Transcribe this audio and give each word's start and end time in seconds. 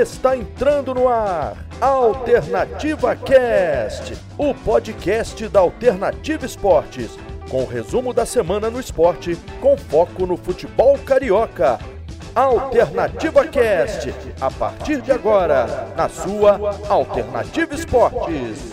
Está 0.00 0.34
entrando 0.34 0.94
no 0.94 1.06
ar 1.06 1.54
Alternativa 1.78 3.14
Cast, 3.14 4.14
o 4.38 4.54
podcast 4.54 5.46
da 5.48 5.60
Alternativa 5.60 6.46
Esportes, 6.46 7.18
com 7.50 7.62
o 7.62 7.66
resumo 7.66 8.14
da 8.14 8.24
semana 8.24 8.70
no 8.70 8.80
esporte, 8.80 9.36
com 9.60 9.76
foco 9.76 10.24
no 10.24 10.38
futebol 10.38 10.98
carioca. 10.98 11.78
Alternativa 12.34 13.46
Cast, 13.46 14.14
a 14.40 14.50
partir 14.50 15.02
de 15.02 15.12
agora, 15.12 15.92
na 15.94 16.08
sua 16.08 16.58
Alternativa 16.88 17.74
Esportes. 17.74 18.72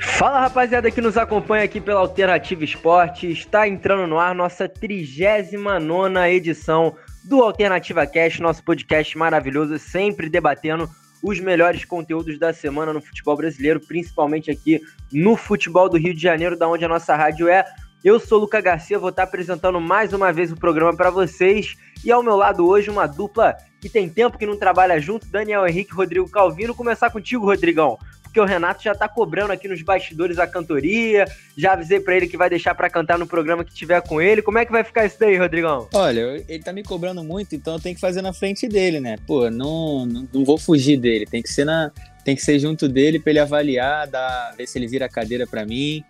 Fala 0.00 0.40
rapaziada 0.40 0.90
que 0.90 1.02
nos 1.02 1.18
acompanha 1.18 1.64
aqui 1.64 1.78
pela 1.78 2.00
Alternativa 2.00 2.64
Esporte, 2.64 3.30
está 3.30 3.68
entrando 3.68 4.06
no 4.06 4.18
ar 4.18 4.34
nossa 4.34 4.66
39 4.66 6.30
edição 6.30 6.96
do 7.24 7.42
Alternativa 7.42 8.06
Cast, 8.06 8.40
nosso 8.42 8.62
podcast 8.62 9.16
maravilhoso, 9.16 9.78
sempre 9.78 10.28
debatendo 10.28 10.88
os 11.22 11.40
melhores 11.40 11.84
conteúdos 11.84 12.38
da 12.38 12.52
semana 12.52 12.92
no 12.92 13.00
futebol 13.00 13.36
brasileiro, 13.36 13.80
principalmente 13.80 14.50
aqui 14.50 14.80
no 15.10 15.36
futebol 15.36 15.88
do 15.88 15.96
Rio 15.96 16.14
de 16.14 16.20
Janeiro, 16.20 16.56
da 16.56 16.68
onde 16.68 16.84
a 16.84 16.88
nossa 16.88 17.16
rádio 17.16 17.48
é. 17.48 17.64
Eu 18.04 18.20
sou 18.20 18.38
Luca 18.38 18.60
Garcia, 18.60 18.98
vou 18.98 19.08
estar 19.08 19.22
apresentando 19.22 19.80
mais 19.80 20.12
uma 20.12 20.30
vez 20.30 20.52
o 20.52 20.56
programa 20.56 20.94
para 20.94 21.08
vocês. 21.08 21.74
E 22.04 22.12
ao 22.12 22.22
meu 22.22 22.36
lado 22.36 22.66
hoje 22.66 22.90
uma 22.90 23.06
dupla 23.06 23.56
que 23.80 23.88
tem 23.88 24.10
tempo 24.10 24.36
que 24.36 24.44
não 24.44 24.58
trabalha 24.58 25.00
junto, 25.00 25.26
Daniel 25.26 25.66
Henrique 25.66 25.92
e 25.92 25.96
Rodrigo 25.96 26.28
Calvino. 26.28 26.74
Começar 26.74 27.08
contigo, 27.08 27.46
Rodrigão 27.46 27.98
porque 28.34 28.40
o 28.40 28.44
Renato 28.44 28.82
já 28.82 28.96
tá 28.96 29.08
cobrando 29.08 29.52
aqui 29.52 29.68
nos 29.68 29.80
bastidores 29.80 30.40
a 30.40 30.46
cantoria. 30.46 31.24
Já 31.56 31.74
avisei 31.74 32.00
para 32.00 32.16
ele 32.16 32.26
que 32.26 32.36
vai 32.36 32.50
deixar 32.50 32.74
para 32.74 32.90
cantar 32.90 33.16
no 33.16 33.28
programa 33.28 33.64
que 33.64 33.72
tiver 33.72 34.00
com 34.02 34.20
ele. 34.20 34.42
Como 34.42 34.58
é 34.58 34.66
que 34.66 34.72
vai 34.72 34.82
ficar 34.82 35.06
isso 35.06 35.16
daí, 35.20 35.38
Rodrigão? 35.38 35.88
Olha, 35.94 36.42
ele 36.48 36.58
tá 36.58 36.72
me 36.72 36.82
cobrando 36.82 37.22
muito, 37.22 37.54
então 37.54 37.74
eu 37.74 37.80
tenho 37.80 37.94
que 37.94 38.00
fazer 38.00 38.22
na 38.22 38.32
frente 38.32 38.66
dele, 38.66 38.98
né? 38.98 39.18
Pô, 39.24 39.48
não, 39.48 40.04
não, 40.04 40.28
não 40.34 40.44
vou 40.44 40.58
fugir 40.58 40.96
dele. 40.96 41.26
Tem 41.26 41.40
que 41.40 41.48
ser 41.48 41.64
na, 41.64 41.92
tem 42.24 42.34
que 42.34 42.42
ser 42.42 42.58
junto 42.58 42.88
dele 42.88 43.20
para 43.20 43.30
ele 43.30 43.38
avaliar, 43.38 44.08
dar, 44.08 44.52
ver 44.56 44.66
se 44.66 44.76
ele 44.80 44.88
vira 44.88 45.06
a 45.06 45.08
cadeira 45.08 45.46
para 45.46 45.64
mim, 45.64 46.02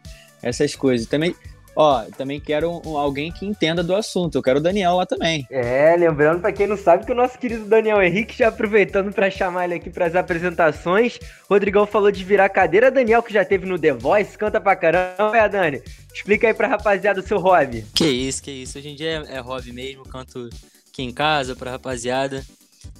essas 0.42 0.74
coisas. 0.74 1.06
Também 1.06 1.34
Ó, 1.76 2.04
também 2.16 2.40
quero 2.40 2.80
um, 2.84 2.96
alguém 2.96 3.32
que 3.32 3.44
entenda 3.44 3.82
do 3.82 3.94
assunto. 3.94 4.36
Eu 4.36 4.42
quero 4.42 4.58
o 4.58 4.62
Daniel 4.62 4.96
lá 4.96 5.06
também. 5.06 5.46
É, 5.50 5.96
lembrando 5.96 6.40
para 6.40 6.52
quem 6.52 6.66
não 6.66 6.76
sabe 6.76 7.04
que 7.04 7.12
o 7.12 7.14
nosso 7.14 7.38
querido 7.38 7.64
Daniel 7.64 8.02
Henrique, 8.02 8.38
já 8.38 8.48
aproveitando 8.48 9.12
para 9.12 9.30
chamar 9.30 9.64
ele 9.64 9.74
aqui 9.74 9.90
para 9.90 10.06
as 10.06 10.14
apresentações, 10.14 11.18
Rodrigão 11.48 11.86
falou 11.86 12.10
de 12.10 12.22
virar 12.22 12.48
cadeira. 12.48 12.90
Daniel, 12.90 13.22
que 13.22 13.32
já 13.32 13.44
teve 13.44 13.66
no 13.66 13.78
The 13.78 13.92
Voice, 13.92 14.38
canta 14.38 14.60
pra 14.60 14.76
caramba, 14.76 15.36
é, 15.36 15.48
Dani? 15.48 15.82
Explica 16.14 16.46
aí 16.46 16.54
pra 16.54 16.68
rapaziada 16.68 17.20
o 17.20 17.26
seu 17.26 17.38
hobby. 17.38 17.84
Que 17.94 18.06
isso, 18.06 18.42
que 18.42 18.50
isso. 18.50 18.78
Hoje 18.78 18.90
em 18.90 18.94
dia 18.94 19.24
é, 19.28 19.36
é 19.36 19.40
hobby 19.40 19.72
mesmo, 19.72 20.04
canto 20.04 20.48
aqui 20.88 21.02
em 21.02 21.12
casa 21.12 21.56
pra 21.56 21.72
rapaziada. 21.72 22.44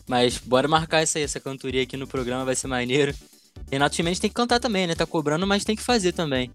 Mas 0.06 0.38
bora 0.38 0.66
marcar 0.66 1.03
essa 1.03 1.19
aí, 1.19 1.25
essa 1.25 1.38
cantoria 1.38 1.83
aqui 1.83 1.97
no 1.97 2.06
programa, 2.06 2.44
vai 2.44 2.56
ser 2.56 2.66
maneiro. 2.66 3.14
Renato 3.70 3.94
Chimenez 3.97 4.19
tem 4.19 4.28
que 4.28 4.34
cantar 4.34 4.59
também, 4.59 4.86
né? 4.86 4.94
Tá 4.94 5.06
cobrando, 5.06 5.47
mas 5.47 5.64
tem 5.64 5.77
que 5.77 5.83
fazer 5.83 6.12
também. 6.12 6.50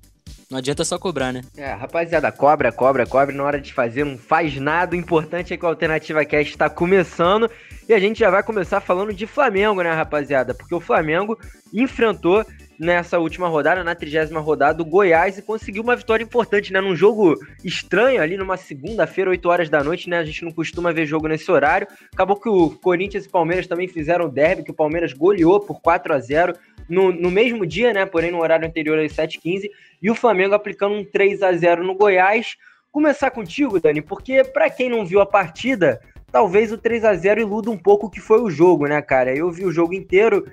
Não 0.50 0.58
adianta 0.58 0.84
só 0.84 0.98
cobrar, 0.98 1.32
né? 1.32 1.42
É, 1.56 1.72
rapaziada, 1.74 2.32
cobra, 2.32 2.72
cobra, 2.72 3.06
cobra. 3.06 3.36
Na 3.36 3.44
hora 3.44 3.62
de 3.62 3.74
fazer, 3.74 4.04
não 4.04 4.18
faz 4.18 4.56
nada. 4.58 4.96
O 4.96 5.00
importante 5.00 5.54
é 5.54 5.58
que 5.58 5.66
a 5.66 5.70
Alternativa 5.70 6.26
Cast 6.26 6.52
está 6.52 6.70
começando. 6.70 7.50
E 7.88 7.94
a 7.94 8.00
gente 8.00 8.20
já 8.20 8.30
vai 8.30 8.44
começar 8.44 8.80
falando 8.82 9.14
de 9.14 9.26
Flamengo, 9.26 9.82
né, 9.82 9.92
rapaziada? 9.92 10.54
Porque 10.54 10.76
o 10.76 10.80
Flamengo 10.80 11.38
enfrentou 11.74 12.46
nessa 12.80 13.20
última 13.20 13.48
rodada, 13.50 13.84
na 13.84 13.94
trigésima 13.94 14.40
rodada, 14.40 14.82
o 14.82 14.86
Goiás 14.86 15.38
e 15.38 15.42
conseguiu 15.42 15.84
uma 15.84 15.96
vitória 15.96 16.24
importante, 16.24 16.72
né? 16.72 16.80
Num 16.80 16.96
jogo 16.96 17.36
estranho 17.64 18.22
ali, 18.22 18.38
numa 18.38 18.56
segunda-feira, 18.56 19.30
8 19.30 19.50
horas 19.50 19.70
da 19.70 19.84
noite, 19.84 20.10
né? 20.10 20.18
A 20.18 20.24
gente 20.24 20.46
não 20.46 20.52
costuma 20.52 20.94
ver 20.94 21.06
jogo 21.06 21.28
nesse 21.28 21.52
horário. 21.52 21.88
Acabou 22.14 22.40
que 22.40 22.48
o 22.48 22.70
Corinthians 22.70 23.26
e 23.26 23.30
Palmeiras 23.30 23.68
também 23.68 23.88
fizeram 23.88 24.30
derby, 24.30 24.64
que 24.64 24.72
o 24.72 24.76
Palmeiras 24.76 25.12
goleou 25.12 25.60
por 25.60 25.82
4 25.82 26.14
a 26.14 26.20
0 26.20 26.54
no, 26.90 27.12
no 27.12 27.30
mesmo 27.30 27.66
dia, 27.66 27.94
né? 27.94 28.06
Porém, 28.06 28.32
no 28.32 28.42
horário 28.42 28.68
anterior 28.68 28.98
às 29.00 29.14
7h15. 29.14 29.70
E 30.02 30.10
o 30.10 30.16
Flamengo 30.16 30.56
aplicando 30.56 30.96
um 30.96 31.06
3 31.06 31.44
a 31.44 31.54
0 31.54 31.84
no 31.84 31.96
Goiás. 31.96 32.56
Começar 32.92 33.30
contigo, 33.30 33.80
Dani, 33.80 34.02
porque 34.02 34.44
para 34.44 34.70
quem 34.70 34.90
não 34.90 35.06
viu 35.06 35.22
a 35.22 35.26
partida, 35.26 36.02
talvez 36.32 36.72
o 36.72 36.78
3 36.78 37.06
a 37.06 37.14
0 37.14 37.42
iluda 37.42 37.70
um 37.70 37.78
pouco 37.78 38.08
o 38.08 38.10
que 38.10 38.20
foi 38.20 38.42
o 38.42 38.50
jogo, 38.50 38.88
né, 38.88 39.00
cara? 39.02 39.36
Eu 39.36 39.52
vi 39.52 39.64
o 39.64 39.72
jogo 39.72 39.94
inteiro 39.94 40.46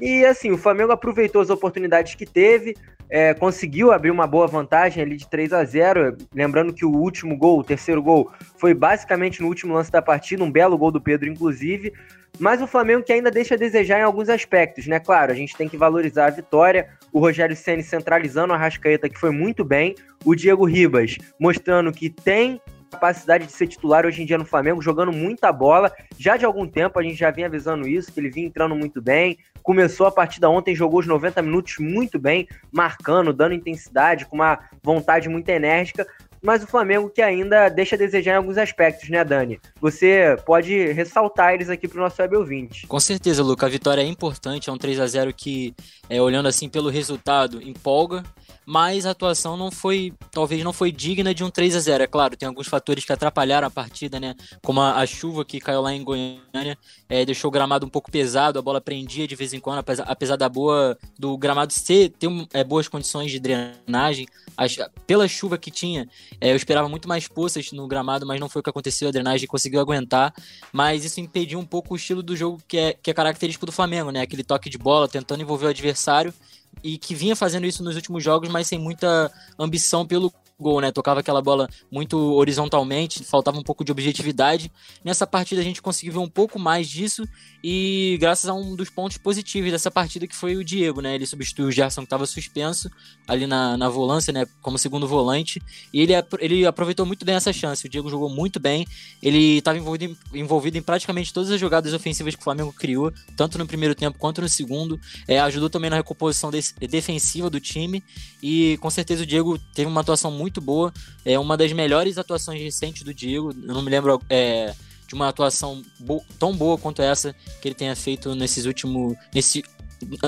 e 0.00 0.24
assim, 0.24 0.50
o 0.50 0.58
Flamengo 0.58 0.92
aproveitou 0.92 1.40
as 1.40 1.48
oportunidades 1.48 2.14
que 2.14 2.26
teve, 2.26 2.74
é, 3.08 3.32
conseguiu 3.34 3.92
abrir 3.92 4.10
uma 4.10 4.26
boa 4.26 4.46
vantagem 4.46 5.02
ali 5.02 5.16
de 5.16 5.28
3 5.28 5.52
a 5.52 5.64
0 5.64 6.16
Lembrando 6.34 6.72
que 6.72 6.84
o 6.84 6.90
último 6.90 7.36
gol, 7.36 7.60
o 7.60 7.64
terceiro 7.64 8.02
gol, 8.02 8.30
foi 8.58 8.74
basicamente 8.74 9.40
no 9.40 9.48
último 9.48 9.74
lance 9.74 9.90
da 9.90 10.02
partida, 10.02 10.42
um 10.42 10.50
belo 10.50 10.76
gol 10.76 10.90
do 10.90 11.00
Pedro, 11.00 11.28
inclusive. 11.28 11.92
Mas 12.38 12.60
o 12.60 12.66
Flamengo 12.66 13.02
que 13.02 13.12
ainda 13.12 13.30
deixa 13.30 13.54
a 13.54 13.58
desejar 13.58 13.98
em 13.98 14.02
alguns 14.02 14.28
aspectos, 14.28 14.86
né? 14.86 15.00
Claro, 15.00 15.32
a 15.32 15.34
gente 15.34 15.56
tem 15.56 15.68
que 15.68 15.76
valorizar 15.76 16.26
a 16.26 16.30
vitória. 16.30 16.88
O 17.12 17.18
Rogério 17.18 17.56
Ceni 17.56 17.82
centralizando 17.82 18.52
a 18.52 18.56
Rascaeta, 18.56 19.08
que 19.08 19.18
foi 19.18 19.30
muito 19.30 19.64
bem. 19.64 19.94
O 20.24 20.34
Diego 20.34 20.64
Ribas 20.64 21.16
mostrando 21.40 21.92
que 21.92 22.10
tem 22.10 22.60
capacidade 22.90 23.46
de 23.46 23.52
ser 23.52 23.66
titular 23.66 24.06
hoje 24.06 24.22
em 24.22 24.26
dia 24.26 24.38
no 24.38 24.44
Flamengo, 24.44 24.80
jogando 24.80 25.12
muita 25.12 25.52
bola. 25.52 25.92
Já 26.18 26.36
de 26.36 26.44
algum 26.44 26.66
tempo 26.66 26.98
a 26.98 27.02
gente 27.02 27.16
já 27.16 27.30
vinha 27.30 27.46
avisando 27.46 27.86
isso, 27.86 28.12
que 28.12 28.20
ele 28.20 28.30
vinha 28.30 28.46
entrando 28.46 28.74
muito 28.74 29.02
bem. 29.02 29.38
Começou 29.62 30.06
a 30.06 30.12
partida 30.12 30.48
ontem, 30.48 30.74
jogou 30.74 31.00
os 31.00 31.06
90 31.06 31.42
minutos 31.42 31.76
muito 31.78 32.18
bem, 32.18 32.46
marcando, 32.72 33.32
dando 33.32 33.54
intensidade, 33.54 34.24
com 34.24 34.36
uma 34.36 34.58
vontade 34.82 35.28
muito 35.28 35.48
enérgica 35.48 36.06
mas 36.42 36.62
o 36.62 36.66
Flamengo 36.66 37.10
que 37.10 37.22
ainda 37.22 37.68
deixa 37.68 37.96
a 37.96 37.98
desejar 37.98 38.32
em 38.32 38.36
alguns 38.36 38.58
aspectos, 38.58 39.08
né, 39.08 39.24
Dani? 39.24 39.60
Você 39.80 40.36
pode 40.44 40.92
ressaltar 40.92 41.54
eles 41.54 41.68
aqui 41.68 41.88
para 41.88 41.98
o 41.98 42.02
nosso 42.02 42.20
web 42.20 42.36
ouvinte. 42.36 42.86
Com 42.86 43.00
certeza, 43.00 43.42
Luca. 43.42 43.66
A 43.66 43.68
vitória 43.68 44.02
é 44.02 44.06
importante, 44.06 44.68
é 44.68 44.72
um 44.72 44.78
3 44.78 45.00
a 45.00 45.06
0 45.06 45.32
que, 45.32 45.74
é, 46.08 46.20
olhando 46.20 46.48
assim 46.48 46.68
pelo 46.68 46.88
resultado, 46.88 47.62
empolga 47.62 48.22
mas 48.66 49.06
a 49.06 49.10
atuação 49.10 49.56
não 49.56 49.70
foi, 49.70 50.12
talvez 50.32 50.62
não 50.64 50.72
foi 50.72 50.90
digna 50.90 51.32
de 51.32 51.44
um 51.44 51.50
3 51.50 51.76
a 51.76 51.80
0 51.80 52.02
É 52.02 52.06
claro, 52.06 52.36
tem 52.36 52.48
alguns 52.48 52.66
fatores 52.66 53.04
que 53.04 53.12
atrapalharam 53.12 53.68
a 53.68 53.70
partida, 53.70 54.18
né? 54.18 54.34
Como 54.62 54.80
a, 54.80 54.96
a 55.00 55.06
chuva 55.06 55.44
que 55.44 55.60
caiu 55.60 55.80
lá 55.80 55.94
em 55.94 56.02
Goiânia, 56.02 56.76
é, 57.08 57.24
deixou 57.24 57.48
o 57.48 57.52
gramado 57.52 57.86
um 57.86 57.88
pouco 57.88 58.10
pesado, 58.10 58.58
a 58.58 58.62
bola 58.62 58.80
prendia 58.80 59.26
de 59.28 59.36
vez 59.36 59.52
em 59.52 59.60
quando, 59.60 59.78
apesar, 59.78 60.02
apesar 60.04 60.36
da 60.36 60.48
boa 60.48 60.98
do 61.16 61.38
gramado 61.38 61.72
ser, 61.72 62.10
ter 62.10 62.28
é, 62.52 62.64
boas 62.64 62.88
condições 62.88 63.30
de 63.30 63.38
drenagem. 63.38 64.26
A, 64.56 64.66
pela 65.06 65.28
chuva 65.28 65.56
que 65.56 65.70
tinha, 65.70 66.08
é, 66.40 66.50
eu 66.50 66.56
esperava 66.56 66.88
muito 66.88 67.06
mais 67.06 67.28
poças 67.28 67.70
no 67.72 67.86
gramado, 67.86 68.26
mas 68.26 68.40
não 68.40 68.48
foi 68.48 68.60
o 68.60 68.62
que 68.62 68.70
aconteceu, 68.70 69.08
a 69.08 69.12
drenagem 69.12 69.46
conseguiu 69.46 69.80
aguentar, 69.80 70.34
mas 70.72 71.04
isso 71.04 71.20
impediu 71.20 71.58
um 71.58 71.64
pouco 71.64 71.94
o 71.94 71.96
estilo 71.96 72.22
do 72.22 72.34
jogo 72.34 72.60
que 72.66 72.76
é, 72.76 72.92
que 72.94 73.10
é 73.10 73.14
característico 73.14 73.66
do 73.66 73.72
Flamengo, 73.72 74.10
né? 74.10 74.22
Aquele 74.22 74.42
toque 74.42 74.68
de 74.68 74.78
bola, 74.78 75.06
tentando 75.06 75.42
envolver 75.42 75.66
o 75.66 75.68
adversário 75.68 76.34
e 76.82 76.98
que 76.98 77.14
vinha 77.14 77.34
fazendo 77.34 77.66
isso 77.66 77.82
nos 77.82 77.96
últimos 77.96 78.22
jogos, 78.22 78.48
mas 78.48 78.68
sem 78.68 78.78
muita 78.78 79.30
ambição 79.58 80.06
pelo 80.06 80.32
gol, 80.58 80.80
né? 80.80 80.90
Tocava 80.90 81.20
aquela 81.20 81.42
bola 81.42 81.68
muito 81.90 82.16
horizontalmente, 82.34 83.22
faltava 83.22 83.58
um 83.58 83.62
pouco 83.62 83.84
de 83.84 83.92
objetividade. 83.92 84.72
Nessa 85.04 85.26
partida 85.26 85.60
a 85.60 85.64
gente 85.64 85.82
conseguiu 85.82 86.14
ver 86.14 86.18
um 86.18 86.28
pouco 86.28 86.58
mais 86.58 86.88
disso 86.88 87.24
e 87.62 88.16
graças 88.20 88.48
a 88.48 88.54
um 88.54 88.74
dos 88.74 88.88
pontos 88.88 89.18
positivos 89.18 89.70
dessa 89.70 89.90
partida 89.90 90.26
que 90.26 90.34
foi 90.34 90.56
o 90.56 90.64
Diego, 90.64 91.02
né? 91.02 91.14
Ele 91.14 91.26
substituiu 91.26 91.68
o 91.68 91.72
Gerson 91.72 92.00
que 92.02 92.06
estava 92.06 92.24
suspenso 92.24 92.90
ali 93.28 93.46
na, 93.46 93.76
na 93.76 93.88
volância, 93.90 94.32
né? 94.32 94.46
Como 94.62 94.78
segundo 94.78 95.06
volante 95.06 95.60
e 95.92 96.00
ele, 96.00 96.12
ele 96.38 96.66
aproveitou 96.66 97.04
muito 97.04 97.24
bem 97.24 97.34
essa 97.34 97.52
chance. 97.52 97.86
O 97.86 97.90
Diego 97.90 98.08
jogou 98.08 98.30
muito 98.30 98.58
bem, 98.58 98.86
ele 99.22 99.58
estava 99.58 99.76
envolvido 99.76 100.04
em, 100.04 100.40
envolvido 100.40 100.78
em 100.78 100.82
praticamente 100.82 101.34
todas 101.34 101.50
as 101.50 101.60
jogadas 101.60 101.92
ofensivas 101.92 102.34
que 102.34 102.40
o 102.40 102.44
Flamengo 102.44 102.72
criou, 102.72 103.12
tanto 103.36 103.58
no 103.58 103.66
primeiro 103.66 103.94
tempo 103.94 104.18
quanto 104.18 104.40
no 104.40 104.48
segundo. 104.48 104.98
É, 105.28 105.38
ajudou 105.40 105.68
também 105.68 105.90
na 105.90 105.96
recomposição 105.96 106.50
desse, 106.50 106.74
defensiva 106.76 107.50
do 107.50 107.60
time 107.60 108.02
e 108.42 108.78
com 108.80 108.88
certeza 108.88 109.22
o 109.22 109.26
Diego 109.26 109.58
teve 109.74 109.90
uma 109.90 110.00
atuação 110.00 110.30
muito 110.30 110.45
muito 110.46 110.60
boa. 110.60 110.92
É 111.24 111.38
uma 111.38 111.56
das 111.56 111.72
melhores 111.72 112.16
atuações 112.18 112.60
recentes 112.62 113.02
do 113.02 113.12
Diego. 113.12 113.50
Eu 113.50 113.74
não 113.74 113.82
me 113.82 113.90
lembro 113.90 114.20
é, 114.30 114.74
de 115.06 115.14
uma 115.14 115.28
atuação 115.28 115.82
bo 115.98 116.24
tão 116.38 116.56
boa 116.56 116.78
quanto 116.78 117.02
essa 117.02 117.34
que 117.60 117.68
ele 117.68 117.74
tenha 117.74 117.94
feito 117.96 118.34
nesses 118.34 118.64
últimos. 118.64 119.16
Nesse, 119.34 119.62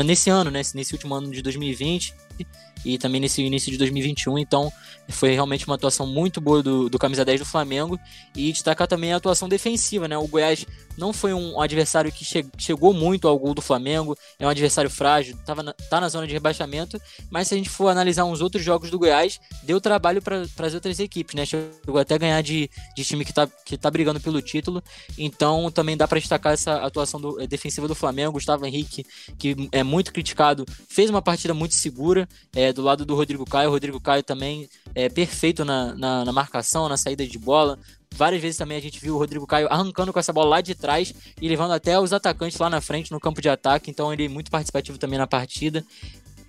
nesse 0.05 0.29
ano, 0.29 0.51
né? 0.51 0.61
Nesse 0.75 0.93
último 0.93 1.15
ano 1.15 1.31
de 1.31 1.41
2020 1.43 2.15
e 2.85 2.99
também 2.99 3.21
nesse 3.21 3.43
início 3.43 3.71
de 3.71 3.79
2021. 3.79 4.39
Então, 4.39 4.73
foi 5.09 5.33
realmente 5.33 5.67
uma 5.67 5.75
atuação 5.75 6.07
muito 6.07 6.41
boa 6.41 6.63
do, 6.63 6.89
do 6.89 6.99
camisa 6.99 7.25
10 7.25 7.41
do 7.41 7.47
Flamengo 7.47 7.99
e 8.37 8.53
destacar 8.53 8.87
também 8.87 9.13
a 9.13 9.17
atuação 9.17 9.49
defensiva, 9.49 10.07
né? 10.07 10.19
O 10.19 10.27
Goiás 10.27 10.67
não 10.99 11.13
foi 11.13 11.33
um 11.33 11.61
adversário 11.61 12.13
que 12.13 12.25
che 12.25 12.45
chegou 12.59 12.93
muito 12.93 13.29
ao 13.29 13.39
gol 13.39 13.55
do 13.55 13.63
Flamengo, 13.63 14.17
é 14.39 14.47
um 14.47 14.51
adversário 14.51 14.91
frágil, 14.91 15.37
tava 15.47 15.63
na, 15.63 15.73
tá 15.73 16.01
na 16.01 16.09
zona 16.09 16.27
de 16.27 16.33
rebaixamento, 16.33 17.01
mas 17.31 17.49
se 17.49 17.55
a 17.55 17.57
gente 17.57 17.71
for 17.71 17.89
analisar 17.89 18.25
uns 18.25 18.41
outros 18.41 18.65
jogos 18.65 18.91
do 18.91 18.99
Goiás, 18.99 19.41
deu 19.63 19.81
trabalho 19.81 20.21
para 20.21 20.43
as 20.43 20.75
outras 20.75 20.99
equipes, 20.99 21.35
né? 21.35 21.47
Chegou 21.47 21.99
até 21.99 22.19
ganhar 22.19 22.43
de, 22.43 22.69
de 22.95 23.05
time 23.05 23.25
que 23.25 23.33
tá, 23.33 23.49
que 23.65 23.79
tá 23.79 23.91
brigando 23.91 24.21
pelo 24.21 24.43
título, 24.43 24.83
então 25.17 25.71
também 25.71 25.97
dá 25.97 26.07
para 26.07 26.19
destacar 26.19 26.53
essa 26.53 26.77
atuação 26.77 27.21
do, 27.21 27.47
defensiva 27.47 27.89
do 27.89 27.95
Flamengo. 27.95 28.33
Gustavo 28.33 28.67
Henrique, 28.67 29.07
que 29.39 29.57
é 29.73 29.83
muito 29.83 30.13
criticado, 30.13 30.67
fez 30.89 31.09
uma 31.09 31.23
partida 31.23 31.55
muito 31.55 31.75
segura 31.75 32.29
é, 32.55 32.68
do 32.73 32.83
lado 32.83 33.05
do 33.05 33.15
Rodrigo 33.15 33.45
Caio. 33.45 33.69
O 33.69 33.73
Rodrigo 33.73 34.01
Caio 34.01 34.23
também 34.23 34.69
é 34.95 35.09
perfeito 35.09 35.65
na, 35.65 35.95
na, 35.95 36.25
na 36.25 36.33
marcação, 36.33 36.89
na 36.89 36.97
saída 36.97 37.27
de 37.27 37.39
bola, 37.39 37.79
várias 38.15 38.43
vezes 38.43 38.57
também 38.57 38.77
a 38.77 38.81
gente 38.81 39.01
viu 39.01 39.15
o 39.15 39.19
Rodrigo 39.19 39.47
Caio 39.47 39.69
arrancando 39.71 40.13
com 40.13 40.19
essa 40.19 40.33
bola 40.33 40.51
lá 40.51 40.61
de 40.61 40.75
trás 40.75 41.15
e 41.41 41.49
levando 41.49 41.73
até 41.73 41.99
os 41.99 42.13
atacantes 42.13 42.59
lá 42.59 42.69
na 42.69 42.81
frente 42.81 43.13
no 43.13 43.21
campo 43.21 43.41
de 43.41 43.49
ataque. 43.49 43.91
Então 43.91 44.13
ele 44.13 44.25
é 44.25 44.29
muito 44.29 44.51
participativo 44.51 44.99
também 44.99 45.19
na 45.19 45.27
partida. 45.27 45.85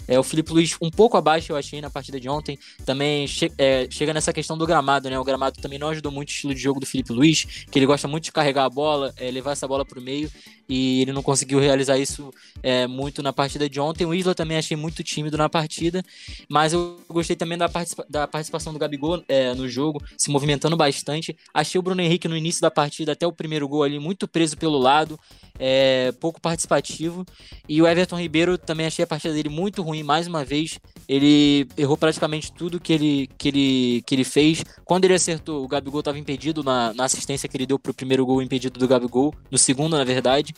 É, 0.09 0.19
o 0.19 0.23
Felipe 0.23 0.51
Luiz 0.51 0.75
um 0.81 0.89
pouco 0.89 1.15
abaixo, 1.15 1.51
eu 1.51 1.55
achei, 1.55 1.79
na 1.79 1.89
partida 1.89 2.19
de 2.19 2.27
ontem. 2.27 2.57
Também 2.83 3.27
che 3.27 3.51
é, 3.59 3.87
chega 3.91 4.11
nessa 4.11 4.33
questão 4.33 4.57
do 4.57 4.65
gramado, 4.65 5.07
né? 5.07 5.19
O 5.19 5.23
gramado 5.23 5.61
também 5.61 5.77
não 5.77 5.89
ajudou 5.89 6.11
muito 6.11 6.29
o 6.29 6.31
estilo 6.31 6.55
de 6.55 6.59
jogo 6.59 6.79
do 6.79 6.85
Felipe 6.87 7.13
Luiz, 7.13 7.45
que 7.69 7.77
ele 7.77 7.85
gosta 7.85 8.07
muito 8.07 8.23
de 8.23 8.31
carregar 8.31 8.65
a 8.65 8.69
bola, 8.69 9.13
é, 9.17 9.29
levar 9.29 9.51
essa 9.51 9.67
bola 9.67 9.85
para 9.85 9.99
o 9.99 10.01
meio, 10.01 10.31
e 10.67 11.01
ele 11.01 11.13
não 11.13 11.21
conseguiu 11.21 11.59
realizar 11.59 11.97
isso 11.97 12.31
é, 12.63 12.87
muito 12.87 13.21
na 13.21 13.31
partida 13.31 13.69
de 13.69 13.79
ontem. 13.79 14.05
O 14.05 14.13
Isla 14.13 14.33
também 14.33 14.57
achei 14.57 14.75
muito 14.75 15.03
tímido 15.03 15.37
na 15.37 15.47
partida, 15.47 16.03
mas 16.49 16.73
eu 16.73 16.99
gostei 17.07 17.35
também 17.35 17.57
da, 17.57 17.69
participa 17.69 18.05
da 18.09 18.27
participação 18.27 18.73
do 18.73 18.79
Gabigol 18.79 19.23
é, 19.27 19.53
no 19.53 19.67
jogo, 19.67 20.01
se 20.17 20.29
movimentando 20.29 20.75
bastante. 20.75 21.35
Achei 21.53 21.77
o 21.77 21.81
Bruno 21.81 22.01
Henrique 22.01 22.27
no 22.27 22.35
início 22.35 22.61
da 22.61 22.71
partida, 22.71 23.11
até 23.11 23.27
o 23.27 23.31
primeiro 23.31 23.67
gol 23.67 23.83
ali, 23.83 23.99
muito 23.99 24.27
preso 24.27 24.57
pelo 24.57 24.77
lado, 24.77 25.19
é, 25.57 26.11
pouco 26.19 26.39
participativo. 26.39 27.25
E 27.67 27.81
o 27.81 27.87
Everton 27.87 28.19
Ribeiro 28.19 28.57
também 28.57 28.85
achei 28.85 29.03
a 29.03 29.07
partida 29.07 29.33
dele 29.33 29.49
muito 29.49 29.81
ruim, 29.81 29.98
mais 30.03 30.27
uma 30.27 30.43
vez. 30.43 30.79
Ele 31.07 31.67
errou 31.77 31.97
praticamente 31.97 32.51
tudo 32.51 32.79
que 32.79 32.93
ele, 32.93 33.29
que 33.37 33.47
ele, 33.47 34.03
que 34.05 34.15
ele 34.15 34.23
fez. 34.23 34.63
Quando 34.85 35.05
ele 35.05 35.13
acertou, 35.13 35.63
o 35.63 35.67
Gabigol 35.67 35.99
estava 35.99 36.19
impedido 36.19 36.63
na, 36.63 36.93
na 36.93 37.05
assistência 37.05 37.49
que 37.49 37.57
ele 37.57 37.65
deu 37.65 37.79
para 37.79 37.91
o 37.91 37.95
primeiro 37.95 38.25
gol 38.25 38.41
impedido 38.41 38.79
do 38.79 38.87
Gabigol, 38.87 39.33
no 39.49 39.57
segundo, 39.57 39.97
na 39.97 40.03
verdade. 40.03 40.53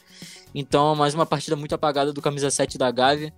Então, 0.53 0.95
mais 0.95 1.13
uma 1.13 1.25
partida 1.25 1.55
muito 1.55 1.73
apagada 1.73 2.11
do 2.11 2.21
camisa 2.21 2.51
7 2.51 2.77
da 2.77 2.91
Gávea. 2.91 3.33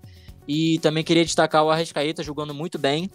E 0.47 0.79
também 0.79 1.03
queria 1.03 1.23
destacar 1.23 1.63
o 1.63 1.69
Arrascaeta 1.69 2.23
jogando 2.23 2.53
muito 2.53 2.77
bem, 2.77 3.09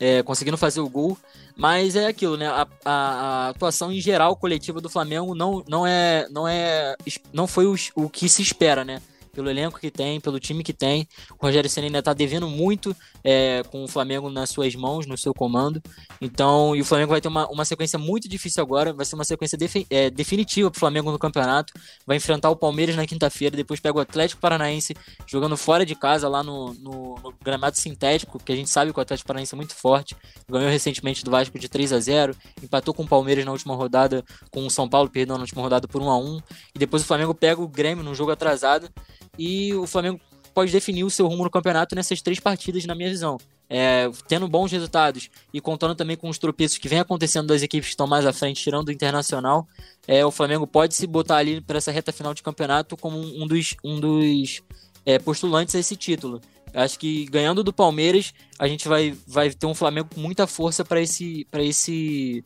é, 0.00 0.22
conseguindo 0.22 0.56
fazer 0.56 0.80
o 0.80 0.88
gol. 0.88 1.16
Mas 1.56 1.94
é 1.94 2.06
aquilo, 2.06 2.36
né? 2.36 2.48
A, 2.48 2.66
a, 2.84 2.92
a, 2.92 3.48
atuação 3.50 3.92
em 3.92 4.00
geral 4.00 4.34
coletiva 4.36 4.80
do 4.80 4.88
Flamengo 4.88 5.34
não, 5.34 5.62
não 5.68 5.86
é 5.86 6.26
não 6.30 6.48
é 6.48 6.96
não 7.32 7.46
foi 7.46 7.66
o, 7.66 7.74
o 7.94 8.08
que 8.08 8.28
se 8.28 8.42
espera, 8.42 8.84
né? 8.84 9.00
Pelo 9.32 9.48
elenco 9.48 9.80
que 9.80 9.90
tem, 9.90 10.20
pelo 10.20 10.38
time 10.38 10.62
que 10.62 10.72
tem. 10.72 11.08
O 11.40 11.46
Rogério 11.46 11.68
Senna 11.68 11.86
ainda 11.86 12.00
está 12.00 12.12
devendo 12.12 12.46
muito 12.46 12.94
é, 13.24 13.62
com 13.64 13.82
o 13.82 13.88
Flamengo 13.88 14.30
nas 14.30 14.50
suas 14.50 14.74
mãos, 14.74 15.06
no 15.06 15.16
seu 15.16 15.32
comando. 15.32 15.82
Então, 16.20 16.76
e 16.76 16.82
o 16.82 16.84
Flamengo 16.84 17.10
vai 17.10 17.20
ter 17.20 17.28
uma, 17.28 17.48
uma 17.48 17.64
sequência 17.64 17.98
muito 17.98 18.28
difícil 18.28 18.62
agora, 18.62 18.92
vai 18.92 19.06
ser 19.06 19.14
uma 19.14 19.24
sequência 19.24 19.56
defi 19.56 19.86
é, 19.88 20.10
definitiva 20.10 20.70
para 20.70 20.76
o 20.76 20.80
Flamengo 20.80 21.10
no 21.10 21.18
campeonato. 21.18 21.72
Vai 22.06 22.18
enfrentar 22.18 22.50
o 22.50 22.56
Palmeiras 22.56 22.94
na 22.94 23.06
quinta-feira, 23.06 23.56
depois 23.56 23.80
pega 23.80 23.96
o 23.96 24.00
Atlético 24.00 24.40
Paranaense 24.40 24.94
jogando 25.26 25.56
fora 25.56 25.86
de 25.86 25.94
casa, 25.94 26.28
lá 26.28 26.42
no, 26.42 26.74
no, 26.74 27.14
no, 27.22 27.34
gramado 27.42 27.76
sintético, 27.78 28.38
que 28.38 28.52
a 28.52 28.56
gente 28.56 28.68
sabe 28.68 28.92
que 28.92 28.98
o 28.98 29.02
Atlético 29.02 29.26
Paranaense 29.26 29.54
é 29.54 29.56
muito 29.56 29.74
forte. 29.74 30.14
Ganhou 30.48 30.70
recentemente 30.70 31.24
do 31.24 31.30
Vasco 31.30 31.58
de 31.58 31.68
3 31.68 31.92
a 31.94 32.00
0 32.00 32.36
empatou 32.62 32.92
com 32.92 33.02
o 33.02 33.08
Palmeiras 33.08 33.44
na 33.44 33.52
última 33.52 33.74
rodada, 33.74 34.22
com 34.50 34.66
o 34.66 34.70
São 34.70 34.88
Paulo, 34.88 35.08
perdão, 35.08 35.36
na 35.36 35.42
última 35.42 35.62
rodada 35.62 35.88
por 35.88 36.02
1 36.02 36.10
a 36.10 36.18
1 36.18 36.42
E 36.74 36.78
depois 36.78 37.02
o 37.02 37.06
Flamengo 37.06 37.34
pega 37.34 37.62
o 37.62 37.68
Grêmio 37.68 38.04
num 38.04 38.14
jogo 38.14 38.30
atrasado 38.30 38.90
e 39.38 39.74
o 39.74 39.86
Flamengo 39.86 40.20
pode 40.52 40.70
definir 40.70 41.04
o 41.04 41.10
seu 41.10 41.26
rumo 41.26 41.44
no 41.44 41.50
campeonato 41.50 41.94
nessas 41.94 42.20
três 42.20 42.38
partidas, 42.38 42.84
na 42.84 42.94
minha 42.94 43.08
visão. 43.08 43.38
É, 43.68 44.10
tendo 44.28 44.46
bons 44.46 44.70
resultados 44.70 45.30
e 45.52 45.58
contando 45.58 45.94
também 45.94 46.14
com 46.14 46.28
os 46.28 46.36
tropeços 46.36 46.76
que 46.76 46.88
vem 46.88 47.00
acontecendo 47.00 47.46
das 47.46 47.62
equipes 47.62 47.86
que 47.86 47.92
estão 47.94 48.06
mais 48.06 48.26
à 48.26 48.32
frente, 48.32 48.62
tirando 48.62 48.88
o 48.88 48.92
Internacional, 48.92 49.66
é, 50.06 50.24
o 50.26 50.30
Flamengo 50.30 50.66
pode 50.66 50.94
se 50.94 51.06
botar 51.06 51.36
ali 51.36 51.60
para 51.60 51.78
essa 51.78 51.90
reta 51.90 52.12
final 52.12 52.34
de 52.34 52.42
campeonato 52.42 52.98
como 52.98 53.18
um 53.18 53.46
dos, 53.46 53.74
um 53.82 53.98
dos 53.98 54.62
é, 55.06 55.18
postulantes 55.18 55.74
a 55.74 55.78
esse 55.78 55.96
título. 55.96 56.40
Acho 56.74 56.98
que 56.98 57.24
ganhando 57.26 57.64
do 57.64 57.72
Palmeiras, 57.72 58.34
a 58.58 58.66
gente 58.66 58.88
vai, 58.88 59.16
vai 59.26 59.50
ter 59.50 59.66
um 59.66 59.74
Flamengo 59.74 60.08
com 60.14 60.20
muita 60.20 60.46
força 60.46 60.84
para 60.84 61.00
esse, 61.00 61.46
esse, 61.54 62.44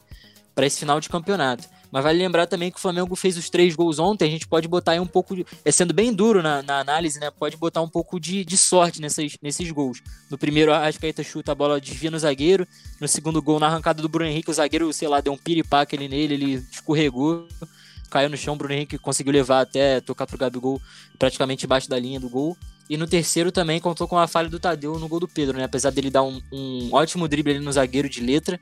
esse 0.56 0.78
final 0.78 1.00
de 1.00 1.08
campeonato. 1.08 1.68
Mas 1.96 2.04
vale 2.04 2.18
lembrar 2.18 2.46
também 2.46 2.70
que 2.70 2.76
o 2.76 2.80
Flamengo 2.80 3.16
fez 3.16 3.38
os 3.38 3.48
três 3.48 3.74
gols 3.74 3.98
ontem. 3.98 4.26
A 4.26 4.30
gente 4.30 4.46
pode 4.46 4.68
botar 4.68 4.92
aí 4.92 5.00
um 5.00 5.06
pouco, 5.06 5.34
de, 5.34 5.46
é, 5.64 5.72
sendo 5.72 5.94
bem 5.94 6.12
duro 6.12 6.42
na, 6.42 6.62
na, 6.62 6.78
análise, 6.78 7.18
né? 7.18 7.30
Pode 7.30 7.56
botar 7.56 7.80
um 7.80 7.88
pouco 7.88 8.20
de, 8.20 8.44
de 8.44 8.58
sorte 8.58 9.00
nessas, 9.00 9.38
nesses 9.40 9.70
gols. 9.70 10.02
No 10.30 10.36
primeiro, 10.36 10.70
a 10.70 10.76
Arrascaeta 10.76 11.22
chuta 11.22 11.52
a 11.52 11.54
bola, 11.54 11.80
desvia 11.80 12.10
no 12.10 12.18
zagueiro. 12.18 12.68
No 13.00 13.08
segundo 13.08 13.40
gol, 13.40 13.58
na 13.58 13.68
arrancada 13.68 14.02
do 14.02 14.10
Bruno 14.10 14.28
Henrique, 14.28 14.50
o 14.50 14.52
zagueiro, 14.52 14.92
sei 14.92 15.08
lá, 15.08 15.22
deu 15.22 15.32
um 15.32 15.38
piripaque 15.38 15.96
ali 15.96 16.06
nele, 16.06 16.34
ele 16.34 16.54
escorregou, 16.70 17.48
caiu 18.10 18.28
no 18.28 18.36
chão. 18.36 18.52
O 18.52 18.58
Bruno 18.58 18.74
Henrique 18.74 18.98
conseguiu 18.98 19.32
levar 19.32 19.62
até 19.62 19.98
tocar 19.98 20.26
pro 20.26 20.36
Gabigol 20.36 20.78
praticamente 21.18 21.64
embaixo 21.64 21.88
da 21.88 21.98
linha 21.98 22.20
do 22.20 22.28
gol. 22.28 22.54
E 22.90 22.98
no 22.98 23.06
terceiro 23.06 23.50
também 23.50 23.80
contou 23.80 24.06
com 24.06 24.18
a 24.18 24.26
falha 24.26 24.50
do 24.50 24.60
Tadeu 24.60 24.98
no 24.98 25.08
gol 25.08 25.20
do 25.20 25.28
Pedro, 25.28 25.56
né? 25.56 25.64
Apesar 25.64 25.88
dele 25.88 26.10
dar 26.10 26.24
um, 26.24 26.42
um 26.52 26.90
ótimo 26.92 27.26
drible 27.26 27.54
ali 27.54 27.64
no 27.64 27.72
zagueiro 27.72 28.06
de 28.06 28.20
letra 28.20 28.60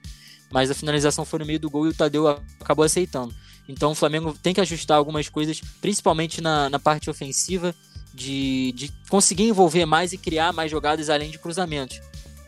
mas 0.55 0.71
a 0.71 0.75
finalização 0.75 1.25
foi 1.25 1.41
no 1.41 1.45
meio 1.45 1.59
do 1.59 1.69
gol 1.69 1.85
e 1.85 1.89
o 1.89 1.93
Tadeu 1.93 2.29
acabou 2.61 2.85
aceitando. 2.85 3.35
Então 3.69 3.91
o 3.91 3.95
Flamengo 3.95 4.33
tem 4.41 4.55
que 4.55 4.61
ajustar 4.61 4.97
algumas 4.97 5.29
coisas, 5.29 5.61
principalmente 5.81 6.41
na, 6.41 6.71
na 6.71 6.79
parte 6.79 7.11
ofensiva, 7.11 7.75
de, 8.15 8.71
de 8.71 8.93
conseguir 9.11 9.49
envolver 9.49 9.85
mais 9.85 10.13
e 10.13 10.17
criar 10.17 10.53
mais 10.53 10.71
jogadas 10.71 11.11
além 11.11 11.29
de 11.29 11.41
cruzamentos. 11.41 12.01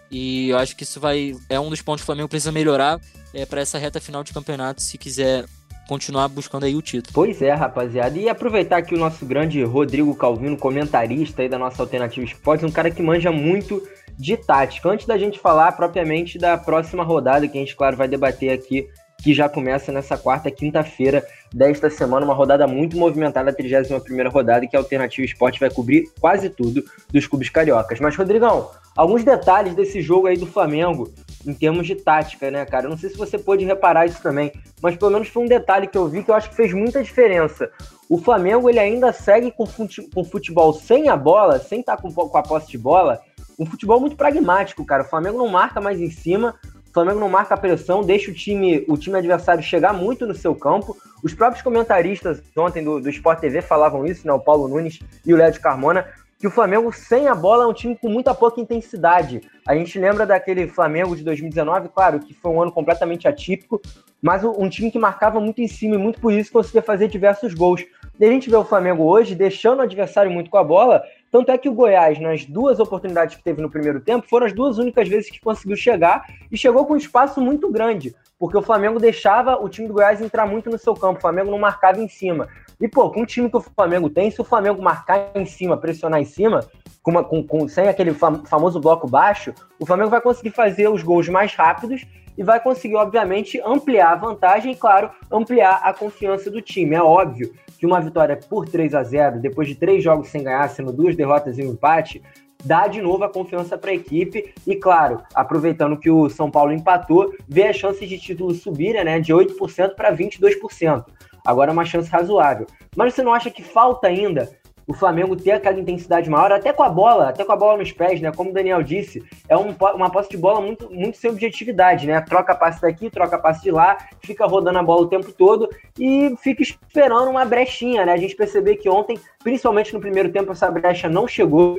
E 0.09 0.51
eu 0.51 0.59
acho 0.59 0.77
que 0.77 0.85
isso 0.85 1.01
vai 1.01 1.35
é 1.49 1.59
um 1.59 1.69
dos 1.69 1.83
pontos 1.83 2.03
que 2.03 2.05
o 2.05 2.07
Flamengo 2.07 2.29
precisa 2.29 2.53
melhorar 2.53 3.01
é, 3.35 3.45
para 3.45 3.61
essa 3.61 3.77
reta 3.77 4.01
final 4.01 4.23
de 4.23 4.33
campeonato, 4.33 4.81
se 4.81 4.97
quiser 4.97 5.45
continuar 5.89 6.29
buscando 6.29 6.65
aí 6.65 6.77
o 6.77 6.83
título. 6.83 7.13
Pois 7.13 7.43
é, 7.43 7.53
rapaziada. 7.53 8.17
E 8.17 8.29
aproveitar 8.29 8.83
que 8.83 8.95
o 8.95 8.99
nosso 8.99 9.27
grande 9.27 9.65
Rodrigo 9.65 10.15
Calvino, 10.15 10.57
comentarista 10.57 11.43
aí 11.43 11.49
da 11.49 11.59
nossa 11.59 11.83
Alternativa 11.83 12.25
Esportes, 12.25 12.65
um 12.65 12.73
cara 12.73 12.89
que 12.89 13.03
manja 13.03 13.33
muito 13.33 13.83
de 14.19 14.37
tática. 14.37 14.89
Antes 14.89 15.07
da 15.07 15.19
gente 15.19 15.39
falar 15.39 15.73
propriamente 15.73 16.39
da 16.39 16.57
próxima 16.57 17.05
rodada, 17.05 17.47
que 17.47 17.57
a 17.57 17.61
gente, 17.61 17.77
claro, 17.77 17.97
vai 17.97 18.09
debater 18.09 18.51
aqui, 18.51 18.89
que 19.23 19.35
já 19.35 19.49
começa 19.49 19.91
nessa 19.91 20.17
quarta, 20.17 20.51
quinta-feira 20.51 21.25
desta 21.53 21.89
semana, 21.89 22.25
uma 22.25 22.35
rodada 22.35 22.67
muito 22.67 22.97
movimentada, 22.97 23.51
a 23.51 23.53
31 23.53 24.29
rodada, 24.29 24.67
que 24.67 24.77
a 24.77 24.79
Alternativa 24.79 25.25
Esporte 25.25 25.59
vai 25.59 25.71
cobrir 25.71 26.09
quase 26.21 26.51
tudo 26.51 26.85
dos 27.11 27.27
clubes 27.27 27.49
cariocas. 27.49 27.99
Mas, 27.99 28.15
Rodrigão, 28.15 28.71
alguns 28.97 29.25
detalhes 29.25 29.75
desse 29.75 30.01
jogo 30.01 30.27
aí 30.27 30.37
do 30.37 30.47
Flamengo, 30.47 31.13
em 31.47 31.55
termos 31.55 31.87
de 31.87 31.95
tática, 31.95 32.51
né, 32.51 32.65
cara? 32.67 32.87
Eu 32.87 32.91
não 32.91 32.99
sei 32.99 33.11
se 33.11 33.17
você 33.17 33.39
pôde 33.39 33.65
reparar 33.65 34.07
isso 34.07 34.23
também, 34.23 34.53
mas 34.83 34.97
pelo 34.97 35.11
menos 35.11 35.29
foi 35.29 35.45
um 35.45 35.49
detalhe 35.49 35.87
que 35.87 35.97
eu 35.97 36.09
vi 36.09 36.23
que 36.23 36.31
eu 36.31 36.35
acho 36.35 36.51
que 36.51 36.57
fez 36.57 36.73
muita 36.73 37.03
diferença. 37.03 37.71
O 38.09 38.19
Flamengo, 38.19 38.69
ele 38.69 38.79
ainda 38.79 39.13
segue 39.13 39.51
com 39.51 40.25
futebol 40.25 40.73
sem 40.73 41.09
a 41.09 41.17
bola, 41.17 41.59
sem 41.59 41.81
estar 41.81 41.97
com, 41.97 42.13
com 42.13 42.39
a 42.39 42.43
posse 42.43 42.71
de 42.71 42.79
bola, 42.79 43.21
um 43.59 43.67
futebol 43.67 44.01
muito 44.01 44.17
pragmático, 44.17 44.85
cara. 44.85 45.03
O 45.03 45.07
Flamengo 45.07 45.39
não 45.39 45.49
marca 45.49 45.81
mais 45.81 46.01
em 46.01 46.11
cima, 46.11 46.55
o 46.89 46.93
Flamengo 46.93 47.21
não 47.21 47.29
marca 47.29 47.55
a 47.55 47.59
pressão, 47.59 48.03
deixa 48.03 48.31
o 48.31 48.35
time, 48.35 48.85
o 48.89 48.97
time 48.97 49.19
adversário 49.19 49.63
chegar 49.63 49.93
muito 49.93 50.27
no 50.27 50.35
seu 50.35 50.55
campo. 50.55 50.97
Os 51.23 51.35
próprios 51.35 51.63
comentaristas 51.63 52.43
ontem 52.57 52.83
do, 52.83 53.01
do 53.01 53.11
Sport 53.11 53.41
TV 53.41 53.63
falavam 53.63 54.07
isso, 54.07 54.27
né? 54.27 54.33
O 54.33 54.41
Paulo 54.41 54.69
Nunes 54.69 55.01
e 55.25 55.33
o 55.33 55.37
Léo 55.37 55.53
de 55.53 55.61
Carmona, 55.61 56.07
que 56.39 56.47
o 56.47 56.51
Flamengo 56.51 56.93
sem 56.93 57.29
a 57.29 57.35
bola 57.35 57.65
é 57.65 57.67
um 57.67 57.73
time 57.73 57.97
com 57.97 58.09
muita 58.09 58.35
pouca 58.35 58.61
intensidade. 58.61 59.41
A 59.67 59.75
gente 59.75 59.99
lembra 59.99 60.27
daquele 60.27 60.69
Flamengo 60.69 61.17
de 61.17 61.25
2019, 61.25 61.89
claro, 61.89 62.21
que 62.21 62.35
foi 62.35 62.51
um 62.51 62.63
ano 62.63 62.73
completamente 62.73 63.27
atípico, 63.27 63.81
mas 64.21 64.45
um 64.45 64.69
time 64.69 64.91
que 64.91 64.99
marcava 64.99 65.41
muito 65.41 65.61
em 65.61 65.69
cima 65.69 65.95
e 65.95 65.99
muito 65.99 66.21
por 66.21 66.33
isso 66.33 66.53
conseguia 66.53 66.83
fazer 66.83 67.09
diversos 67.09 67.55
gols. 67.55 67.85
E 68.19 68.25
a 68.25 68.29
gente 68.29 68.49
vê 68.51 68.57
o 68.57 68.65
Flamengo 68.65 69.05
hoje 69.05 69.35
deixando 69.35 69.81
o 69.81 69.83
adversário 69.83 70.31
muito 70.31 70.51
com 70.51 70.57
a 70.57 70.65
bola 70.65 71.03
tanto 71.31 71.51
é 71.51 71.59
que 71.59 71.69
o 71.69 71.75
Goiás, 71.75 72.21
nas 72.21 72.45
duas 72.45 72.79
oportunidades 72.79 73.37
que 73.37 73.43
teve 73.43 73.61
no 73.61 73.71
primeiro 73.71 74.01
tempo, 74.01 74.27
foram 74.29 74.47
as 74.47 74.53
duas 74.53 74.79
únicas 74.79 75.09
vezes 75.09 75.31
que 75.31 75.41
conseguiu 75.41 75.77
chegar 75.77 76.25
e 76.51 76.57
chegou 76.57 76.87
com 76.87 76.95
um 76.95 76.97
espaço 76.97 77.41
muito 77.41 77.71
grande, 77.71 78.15
porque 78.39 78.57
o 78.57 78.63
Flamengo 78.63 79.01
deixava 79.01 79.63
o 79.63 79.69
time 79.69 79.89
do 79.89 79.95
Goiás 79.95 80.21
entrar 80.21 80.47
muito 80.47 80.71
no 80.71 80.79
seu 80.79 80.95
campo, 80.95 81.19
o 81.19 81.21
Flamengo 81.21 81.51
não 81.51 81.59
marcava 81.59 82.01
em 82.01 82.09
cima. 82.09 82.49
E, 82.81 82.87
pô, 82.87 83.11
com 83.11 83.23
o 83.23 83.27
time 83.27 83.51
que 83.51 83.57
o 83.57 83.61
Flamengo 83.61 84.11
tem, 84.11 84.31
se 84.31 84.41
o 84.41 84.45
Flamengo 84.45 84.83
marcar 84.83 85.31
em 85.35 85.47
cima, 85.47 85.77
pressionar 85.77 86.21
em 86.21 86.25
cima, 86.25 86.61
com 87.03 87.11
uma, 87.11 87.25
com, 87.25 87.43
com, 87.43 87.67
sem 87.69 87.89
aquele 87.89 88.13
famoso 88.13 88.79
bloco 88.81 89.09
baixo, 89.09 89.55
o 89.81 89.87
Flamengo 89.87 90.11
vai 90.11 90.21
conseguir 90.21 90.51
fazer 90.51 90.89
os 90.89 91.03
gols 91.03 91.29
mais 91.29 91.55
rápidos 91.55 92.07
e 92.37 92.43
vai 92.43 92.61
conseguir, 92.61 92.97
obviamente, 92.97 93.61
ampliar 93.65 94.13
a 94.13 94.17
vantagem 94.17 94.73
e, 94.73 94.77
claro, 94.77 95.11
ampliar 95.31 95.81
a 95.83 95.95
confiança 95.95 96.51
do 96.51 96.61
time. 96.61 96.95
É 96.95 97.03
óbvio 97.03 97.53
que 97.77 97.87
uma 97.87 98.01
vitória 98.01 98.37
por 98.37 98.69
3 98.69 98.95
a 98.95 99.03
0 99.03 99.41
depois 99.41 99.69
de 99.69 99.75
três 99.75 100.03
jogos 100.03 100.29
sem 100.29 100.43
ganhar, 100.43 100.69
sendo 100.69 100.93
duas 100.93 101.15
derrotas 101.15 101.59
e 101.59 101.63
um 101.63 101.73
empate, 101.73 102.23
dá 102.65 102.87
de 102.87 103.01
novo 103.01 103.25
a 103.25 103.33
confiança 103.33 103.77
para 103.77 103.91
a 103.91 103.95
equipe 103.95 104.55
e, 104.67 104.77
claro, 104.77 105.23
aproveitando 105.35 105.97
que 105.97 106.11
o 106.11 106.29
São 106.29 106.51
Paulo 106.51 106.73
empatou, 106.73 107.33
vê 107.49 107.65
as 107.65 107.77
chances 107.77 108.09
de 108.09 108.19
título 108.19 108.55
subirem 108.55 109.05
né, 109.05 109.21
de 109.21 109.33
8% 109.33 109.95
para 109.95 110.15
22%. 110.15 111.05
Agora 111.45 111.71
é 111.71 111.73
uma 111.73 111.85
chance 111.85 112.11
razoável. 112.11 112.67
Mas 112.97 113.15
você 113.15 113.23
não 113.23 113.33
acha 113.33 113.51
que 113.51 113.63
falta 113.63 114.09
ainda 114.09 114.51
o 114.87 114.95
Flamengo 114.95 115.35
ter 115.35 115.53
aquela 115.53 115.79
intensidade 115.79 116.31
maior, 116.31 116.53
até 116.53 116.73
com 116.73 116.83
a 116.83 116.89
bola, 116.89 117.29
até 117.29 117.45
com 117.45 117.53
a 117.53 117.57
bola 117.57 117.79
nos 117.79 117.91
pés, 117.91 118.21
né? 118.21 118.31
Como 118.33 118.51
o 118.51 118.53
Daniel 118.53 118.83
disse, 118.83 119.23
é 119.49 119.57
um, 119.57 119.75
uma 119.95 120.11
posse 120.11 120.31
de 120.31 120.37
bola 120.37 120.61
muito, 120.61 120.89
muito 120.91 121.17
sem 121.17 121.31
objetividade, 121.31 122.07
né? 122.07 122.21
Troca 122.21 122.55
passe 122.55 122.81
daqui, 122.81 123.11
troca 123.11 123.39
passe 123.39 123.63
de 123.63 123.71
lá, 123.71 123.99
fica 124.23 124.47
rodando 124.47 124.79
a 124.79 124.83
bola 124.83 125.03
o 125.03 125.09
tempo 125.09 125.33
todo 125.33 125.69
e 125.99 126.35
fica 126.41 126.63
esperando 126.63 127.31
uma 127.31 127.45
brechinha, 127.45 128.07
né? 128.07 128.13
A 128.13 128.17
gente 128.17 128.37
percebeu 128.37 128.77
que 128.77 128.89
ontem, 128.89 129.19
principalmente 129.43 129.93
no 129.93 130.01
primeiro 130.01 130.31
tempo, 130.31 130.53
essa 130.53 130.71
brecha 130.71 131.09
não 131.09 131.27
chegou. 131.27 131.79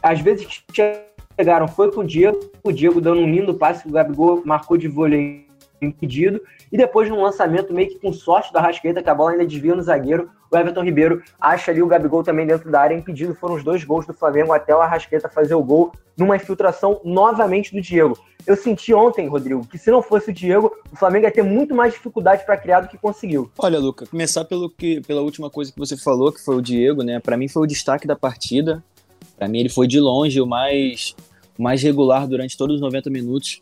Às 0.00 0.20
vezes 0.20 0.64
chegaram 1.36 1.66
foi 1.66 1.90
com 1.90 2.00
o 2.00 2.04
Diego, 2.04 2.38
o 2.62 2.70
Diego 2.70 3.00
dando 3.00 3.20
um 3.20 3.30
lindo 3.30 3.54
passe 3.54 3.82
que 3.82 3.88
o 3.88 3.92
Gabigol 3.92 4.42
marcou 4.44 4.76
de 4.76 4.86
vôlei 4.86 5.45
impedido. 5.80 6.40
E 6.70 6.76
depois, 6.76 7.08
num 7.08 7.22
lançamento 7.22 7.72
meio 7.72 7.88
que 7.88 7.98
com 7.98 8.12
sorte 8.12 8.52
da 8.52 8.60
Rascaeta, 8.60 9.02
que 9.02 9.10
a 9.10 9.14
bola 9.14 9.32
ainda 9.32 9.46
desvia 9.46 9.74
no 9.74 9.82
zagueiro, 9.82 10.30
o 10.50 10.56
Everton 10.56 10.82
Ribeiro 10.82 11.22
acha 11.40 11.70
ali 11.70 11.82
o 11.82 11.86
Gabigol 11.86 12.22
também 12.22 12.46
dentro 12.46 12.70
da 12.70 12.80
área 12.80 12.94
impedido. 12.94 13.34
Foram 13.34 13.56
os 13.56 13.64
dois 13.64 13.84
gols 13.84 14.06
do 14.06 14.14
Flamengo 14.14 14.52
até 14.52 14.74
o 14.74 14.80
Arrasqueta 14.80 15.28
fazer 15.28 15.54
o 15.54 15.62
gol 15.62 15.92
numa 16.16 16.36
infiltração 16.36 17.00
novamente 17.04 17.74
do 17.74 17.80
Diego. 17.80 18.18
Eu 18.46 18.56
senti 18.56 18.94
ontem, 18.94 19.26
Rodrigo, 19.26 19.66
que 19.66 19.76
se 19.76 19.90
não 19.90 20.00
fosse 20.00 20.30
o 20.30 20.32
Diego, 20.32 20.72
o 20.92 20.96
Flamengo 20.96 21.26
ia 21.26 21.32
ter 21.32 21.42
muito 21.42 21.74
mais 21.74 21.92
dificuldade 21.92 22.46
para 22.46 22.56
criar 22.56 22.80
do 22.80 22.88
que 22.88 22.96
conseguiu. 22.96 23.50
Olha, 23.58 23.78
Luca, 23.78 24.06
começar 24.06 24.44
pelo 24.44 24.70
que, 24.70 25.00
pela 25.00 25.20
última 25.20 25.50
coisa 25.50 25.72
que 25.72 25.78
você 25.78 25.96
falou, 25.96 26.32
que 26.32 26.42
foi 26.42 26.56
o 26.56 26.62
Diego, 26.62 27.02
né? 27.02 27.18
Para 27.18 27.36
mim 27.36 27.48
foi 27.48 27.64
o 27.64 27.66
destaque 27.66 28.06
da 28.06 28.14
partida. 28.14 28.82
Para 29.36 29.48
mim 29.48 29.58
ele 29.58 29.68
foi 29.68 29.86
de 29.86 29.98
longe 29.98 30.40
o 30.40 30.46
mais, 30.46 31.14
mais 31.58 31.82
regular 31.82 32.26
durante 32.26 32.56
todos 32.56 32.76
os 32.76 32.80
90 32.80 33.10
minutos. 33.10 33.60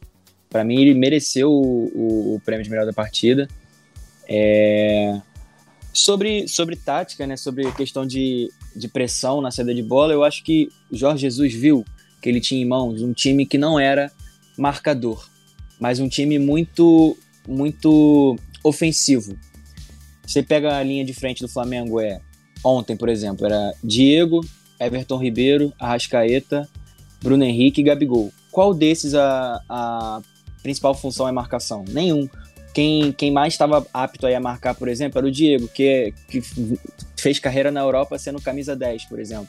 Para 0.54 0.62
mim 0.62 0.80
ele 0.80 0.94
mereceu 0.94 1.50
o, 1.50 1.90
o, 1.92 2.34
o, 2.36 2.40
prêmio 2.44 2.62
de 2.62 2.70
melhor 2.70 2.86
da 2.86 2.92
partida. 2.92 3.48
É... 4.28 5.20
Sobre, 5.92 6.46
sobre 6.46 6.76
tática, 6.76 7.26
né? 7.26 7.36
Sobre 7.36 7.72
questão 7.72 8.06
de, 8.06 8.52
de 8.76 8.86
pressão 8.86 9.40
na 9.40 9.50
saída 9.50 9.74
de 9.74 9.82
bola, 9.82 10.12
eu 10.12 10.22
acho 10.22 10.44
que 10.44 10.68
Jorge 10.92 11.22
Jesus 11.22 11.52
viu 11.52 11.84
que 12.22 12.28
ele 12.28 12.40
tinha 12.40 12.62
em 12.62 12.64
mãos 12.64 13.02
um 13.02 13.12
time 13.12 13.44
que 13.44 13.58
não 13.58 13.80
era 13.80 14.12
marcador, 14.56 15.28
mas 15.80 15.98
um 15.98 16.08
time 16.08 16.38
muito, 16.38 17.18
muito 17.48 18.38
ofensivo. 18.62 19.36
Você 20.24 20.40
pega 20.40 20.76
a 20.76 20.84
linha 20.84 21.04
de 21.04 21.12
frente 21.12 21.40
do 21.40 21.48
Flamengo, 21.48 22.00
é 22.00 22.20
ontem, 22.62 22.96
por 22.96 23.08
exemplo, 23.08 23.44
era 23.44 23.74
Diego, 23.82 24.40
Everton 24.78 25.16
Ribeiro, 25.16 25.72
Arrascaeta, 25.80 26.68
Bruno 27.20 27.42
Henrique 27.42 27.80
e 27.80 27.84
Gabigol. 27.84 28.32
Qual 28.52 28.72
desses 28.72 29.16
a, 29.16 29.60
a 29.68 30.22
principal 30.64 30.94
função 30.94 31.28
é 31.28 31.32
marcação? 31.32 31.84
Nenhum. 31.88 32.28
Quem, 32.72 33.12
quem 33.12 33.30
mais 33.30 33.54
estava 33.54 33.86
apto 33.94 34.26
a 34.26 34.40
marcar, 34.40 34.74
por 34.74 34.88
exemplo, 34.88 35.18
era 35.18 35.28
o 35.28 35.30
Diego, 35.30 35.68
que, 35.68 36.12
que 36.28 36.42
fez 37.16 37.38
carreira 37.38 37.70
na 37.70 37.80
Europa 37.80 38.18
sendo 38.18 38.42
camisa 38.42 38.74
10, 38.74 39.04
por 39.04 39.20
exemplo. 39.20 39.46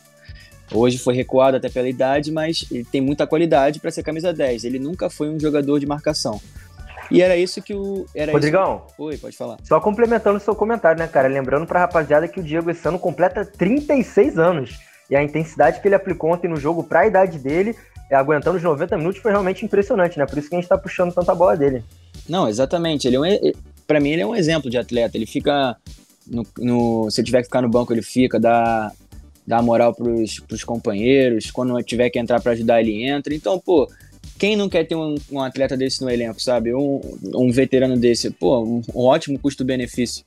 Hoje 0.71 0.99
foi 0.99 1.15
recuado 1.15 1.57
até 1.57 1.69
pela 1.69 1.89
idade, 1.89 2.31
mas 2.31 2.67
ele 2.69 2.83
tem 2.83 3.01
muita 3.01 3.25
qualidade 3.25 3.79
para 3.79 3.89
ser 3.89 4.03
camisa 4.03 4.31
10. 4.31 4.65
Ele 4.65 4.77
nunca 4.77 5.09
foi 5.09 5.29
um 5.29 5.39
jogador 5.39 5.79
de 5.79 5.87
marcação. 5.87 6.39
E 7.09 7.21
era 7.21 7.37
isso 7.37 7.61
que 7.61 7.73
o. 7.73 8.05
Era 8.13 8.31
Rodrigão. 8.31 8.83
Oi, 8.97 9.17
pode 9.17 9.37
falar. 9.37 9.57
Só 9.63 9.79
complementando 9.79 10.37
o 10.37 10.41
seu 10.41 10.55
comentário, 10.55 10.99
né, 10.99 11.07
cara? 11.07 11.27
Lembrando 11.27 11.65
pra 11.65 11.79
rapaziada 11.79 12.27
que 12.27 12.39
o 12.39 12.43
Diego 12.43 12.69
esse 12.69 12.87
ano 12.87 12.99
completa 12.99 13.45
36 13.45 14.37
anos. 14.37 14.79
E 15.09 15.15
a 15.15 15.23
intensidade 15.23 15.81
que 15.81 15.87
ele 15.87 15.95
aplicou 15.95 16.31
ontem 16.31 16.47
no 16.47 16.57
jogo 16.57 16.83
para 16.83 17.01
a 17.01 17.07
idade 17.07 17.37
dele, 17.37 17.75
aguentando 18.11 18.57
os 18.57 18.63
90 18.63 18.97
minutos, 18.97 19.21
foi 19.21 19.31
realmente 19.31 19.65
impressionante, 19.65 20.17
né? 20.17 20.25
Por 20.25 20.37
isso 20.37 20.49
que 20.49 20.55
a 20.55 20.59
gente 20.59 20.69
tá 20.69 20.77
puxando 20.77 21.13
tanta 21.13 21.33
bola 21.33 21.55
dele. 21.57 21.83
Não, 22.27 22.47
exatamente. 22.47 23.07
Ele 23.07 23.15
é 23.15 23.19
um, 23.19 23.51
para 23.87 23.99
mim, 23.99 24.09
ele 24.09 24.21
é 24.21 24.25
um 24.25 24.35
exemplo 24.35 24.69
de 24.69 24.77
atleta. 24.77 25.17
Ele 25.17 25.25
fica. 25.25 25.75
No, 26.27 26.45
no, 26.57 27.11
se 27.11 27.23
tiver 27.23 27.39
que 27.39 27.45
ficar 27.45 27.61
no 27.61 27.69
banco, 27.69 27.93
ele 27.93 28.01
fica, 28.01 28.39
dá, 28.39 28.91
dá 29.45 29.61
moral 29.61 29.93
pros, 29.93 30.39
pros 30.39 30.63
companheiros, 30.63 31.51
quando 31.51 31.79
tiver 31.83 32.09
que 32.09 32.17
entrar 32.17 32.41
para 32.41 32.53
ajudar, 32.53 32.81
ele 32.81 33.03
entra. 33.03 33.33
Então, 33.33 33.59
pô, 33.59 33.87
quem 34.39 34.55
não 34.55 34.67
quer 34.67 34.85
ter 34.85 34.95
um, 34.95 35.15
um 35.31 35.39
atleta 35.39 35.77
desse 35.77 36.01
no 36.01 36.09
elenco, 36.09 36.41
sabe? 36.41 36.73
Um, 36.73 36.99
um 37.23 37.51
veterano 37.51 37.95
desse, 37.95 38.31
pô, 38.31 38.59
um, 38.63 38.81
um 38.93 39.01
ótimo 39.01 39.37
custo-benefício. 39.37 40.25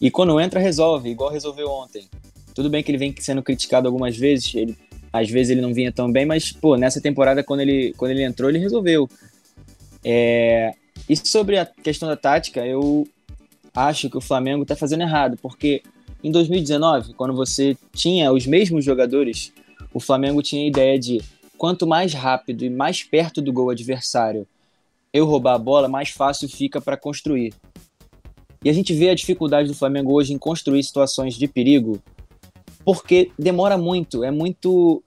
E 0.00 0.10
quando 0.10 0.40
entra, 0.40 0.58
resolve, 0.58 1.10
igual 1.10 1.30
resolveu 1.30 1.68
ontem. 1.68 2.08
Tudo 2.54 2.68
bem 2.68 2.82
que 2.82 2.90
ele 2.90 2.98
vem 2.98 3.14
sendo 3.18 3.42
criticado 3.42 3.86
algumas 3.86 4.16
vezes, 4.16 4.52
ele, 4.54 4.76
às 5.12 5.28
vezes 5.28 5.50
ele 5.50 5.60
não 5.60 5.74
vinha 5.74 5.92
tão 5.92 6.10
bem, 6.10 6.24
mas, 6.24 6.52
pô, 6.52 6.76
nessa 6.76 7.00
temporada, 7.00 7.42
quando 7.42 7.60
ele, 7.60 7.92
quando 7.96 8.12
ele 8.12 8.22
entrou, 8.22 8.48
ele 8.48 8.58
resolveu. 8.58 9.08
É, 10.04 10.72
e 11.08 11.16
sobre 11.16 11.58
a 11.58 11.66
questão 11.66 12.08
da 12.08 12.16
tática, 12.16 12.64
eu 12.66 13.06
acho 13.74 14.08
que 14.08 14.16
o 14.16 14.20
Flamengo 14.20 14.62
está 14.62 14.76
fazendo 14.76 15.02
errado, 15.02 15.36
porque 15.40 15.82
em 16.22 16.30
2019, 16.30 17.14
quando 17.14 17.34
você 17.34 17.76
tinha 17.92 18.32
os 18.32 18.46
mesmos 18.46 18.84
jogadores, 18.84 19.52
o 19.92 20.00
Flamengo 20.00 20.42
tinha 20.42 20.62
a 20.62 20.68
ideia 20.68 20.98
de 20.98 21.20
quanto 21.56 21.86
mais 21.86 22.14
rápido 22.14 22.64
e 22.64 22.70
mais 22.70 23.02
perto 23.02 23.42
do 23.42 23.52
gol 23.52 23.70
adversário 23.70 24.46
eu 25.12 25.26
roubar 25.26 25.54
a 25.54 25.58
bola, 25.58 25.88
mais 25.88 26.10
fácil 26.10 26.48
fica 26.48 26.80
para 26.80 26.96
construir. 26.96 27.52
E 28.64 28.70
a 28.70 28.72
gente 28.72 28.94
vê 28.94 29.10
a 29.10 29.14
dificuldade 29.14 29.68
do 29.68 29.74
Flamengo 29.74 30.12
hoje 30.12 30.32
em 30.32 30.38
construir 30.38 30.82
situações 30.84 31.34
de 31.34 31.48
perigo, 31.48 32.00
porque 32.84 33.30
demora 33.38 33.76
muito, 33.76 34.24
é 34.24 34.30
muito 34.30 35.02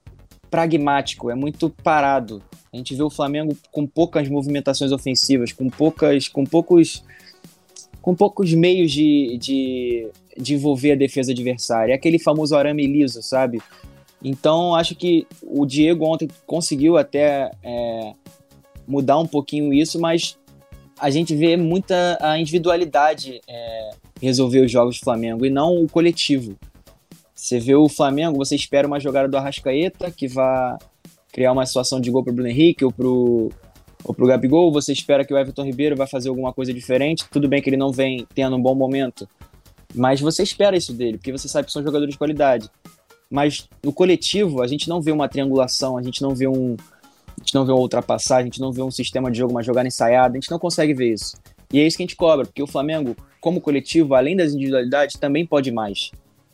pragmático, 0.50 1.30
é 1.30 1.36
muito 1.36 1.70
parado. 1.70 2.42
A 2.72 2.78
gente 2.78 2.96
vê 2.96 3.04
o 3.04 3.10
Flamengo 3.10 3.56
com 3.72 3.86
poucas 3.86 4.28
movimentações 4.28 4.92
ofensivas, 4.92 5.52
com 5.52 5.70
poucas, 5.70 6.28
com 6.28 6.44
poucos, 6.44 7.04
com 8.02 8.16
poucos 8.16 8.54
meios 8.54 8.92
de, 8.92 9.38
de 9.38 10.12
de 10.38 10.56
envolver 10.56 10.94
a 10.94 10.96
defesa 10.96 11.32
adversária. 11.32 11.94
É 11.94 11.96
aquele 11.96 12.20
famoso 12.20 12.56
arame 12.56 12.86
liso, 12.86 13.22
sabe? 13.22 13.62
Então, 14.24 14.74
acho 14.76 14.96
que 14.96 15.28
o 15.42 15.66
Diego 15.66 16.06
ontem 16.06 16.28
conseguiu 16.46 16.98
até 16.98 17.52
é, 17.62 18.14
mudar 18.88 19.20
um 19.20 19.28
pouquinho 19.28 19.74
isso, 19.74 20.00
mas 20.00 20.38
a 21.00 21.10
gente 21.10 21.36
vê 21.36 21.58
muita 21.58 22.18
a 22.22 22.40
individualidade 22.40 23.42
é, 23.48 23.90
resolver 24.22 24.62
os 24.62 24.72
jogos 24.72 24.98
do 24.98 25.04
Flamengo 25.04 25.46
e 25.46 25.50
não 25.50 25.84
o 25.84 25.90
coletivo. 25.90 26.56
Você 27.36 27.60
vê 27.60 27.76
o 27.76 27.90
Flamengo, 27.90 28.38
você 28.38 28.56
espera 28.56 28.88
uma 28.88 29.00
jogada 29.00 29.28
do 29.28 29.38
Arrascaeta 29.38 30.12
que 30.12 30.28
vá 30.28 30.78
criar 31.32 31.52
uma 31.52 31.66
situação 31.66 32.00
de 32.00 32.12
gol 32.12 32.24
para 32.24 32.32
o 32.32 32.34
Bruno 32.36 32.50
Henrique 32.50 32.86
ou 32.86 32.92
para 32.92 33.08
ou 34.04 34.14
pro 34.14 34.28
Gabigol, 34.28 34.72
você 34.72 34.92
espera 34.92 35.24
que 35.24 35.34
o 35.34 35.38
Everton 35.38 35.64
Ribeiro 35.64 35.96
vai 35.96 36.06
fazer 36.06 36.30
alguma 36.30 36.52
coisa 36.52 36.74
diferente. 36.74 37.26
Tudo 37.32 37.48
bem 37.48 37.62
que 37.62 37.70
ele 37.70 37.78
não 37.78 37.92
vem 37.92 38.28
tendo 38.36 38.56
um 38.56 38.62
bom 38.62 38.76
momento, 38.76 39.28
mas 39.96 40.20
você 40.20 40.44
espera 40.44 40.76
isso 40.76 40.94
dele, 40.94 41.18
porque 41.18 41.32
você 41.32 41.48
sabe 41.48 41.68
que 41.68 41.72
são 41.72 41.84
jogadores 41.84 42.14
de 42.14 42.18
qualidade. 42.18 42.70
Mas 43.30 43.68
no 43.84 43.94
coletivo, 43.94 44.62
a 44.62 44.68
gente 44.68 44.90
não 44.90 45.02
vê 45.02 45.12
uma 45.12 45.28
triangulação, 45.28 45.98
a 45.98 46.04
gente 46.04 46.22
não 46.22 46.36
vê 46.36 46.48
um. 46.48 46.76
A 46.76 47.40
gente 47.40 47.56
não 47.56 47.66
vê 47.66 47.72
uma 47.72 47.82
ultrapassagem, 47.82 48.44
a 48.44 48.46
gente 48.46 48.62
não 48.62 48.72
vê 48.72 48.82
um 48.84 48.92
sistema 48.92 49.32
de 49.32 49.40
jogo, 49.40 49.54
uma 49.54 49.64
jogada 49.64 49.88
ensaiada, 49.88 50.34
a 50.34 50.40
gente 50.40 50.52
não 50.52 50.60
consegue 50.60 50.94
ver 50.94 51.14
isso. 51.14 51.36
E 51.72 51.80
é 51.80 51.88
isso 51.88 51.98
que 51.98 52.04
a 52.04 52.06
gente 52.06 52.16
cobra, 52.16 52.46
porque 52.46 52.62
o 52.62 52.68
Flamengo, 52.68 53.16
como 53.42 53.60
coletivo, 53.60 54.14
além 54.14 54.36
das 54.36 54.54
individualidades, 54.54 55.18
também 55.20 55.46
pode 55.46 55.72
mais. 55.72 56.12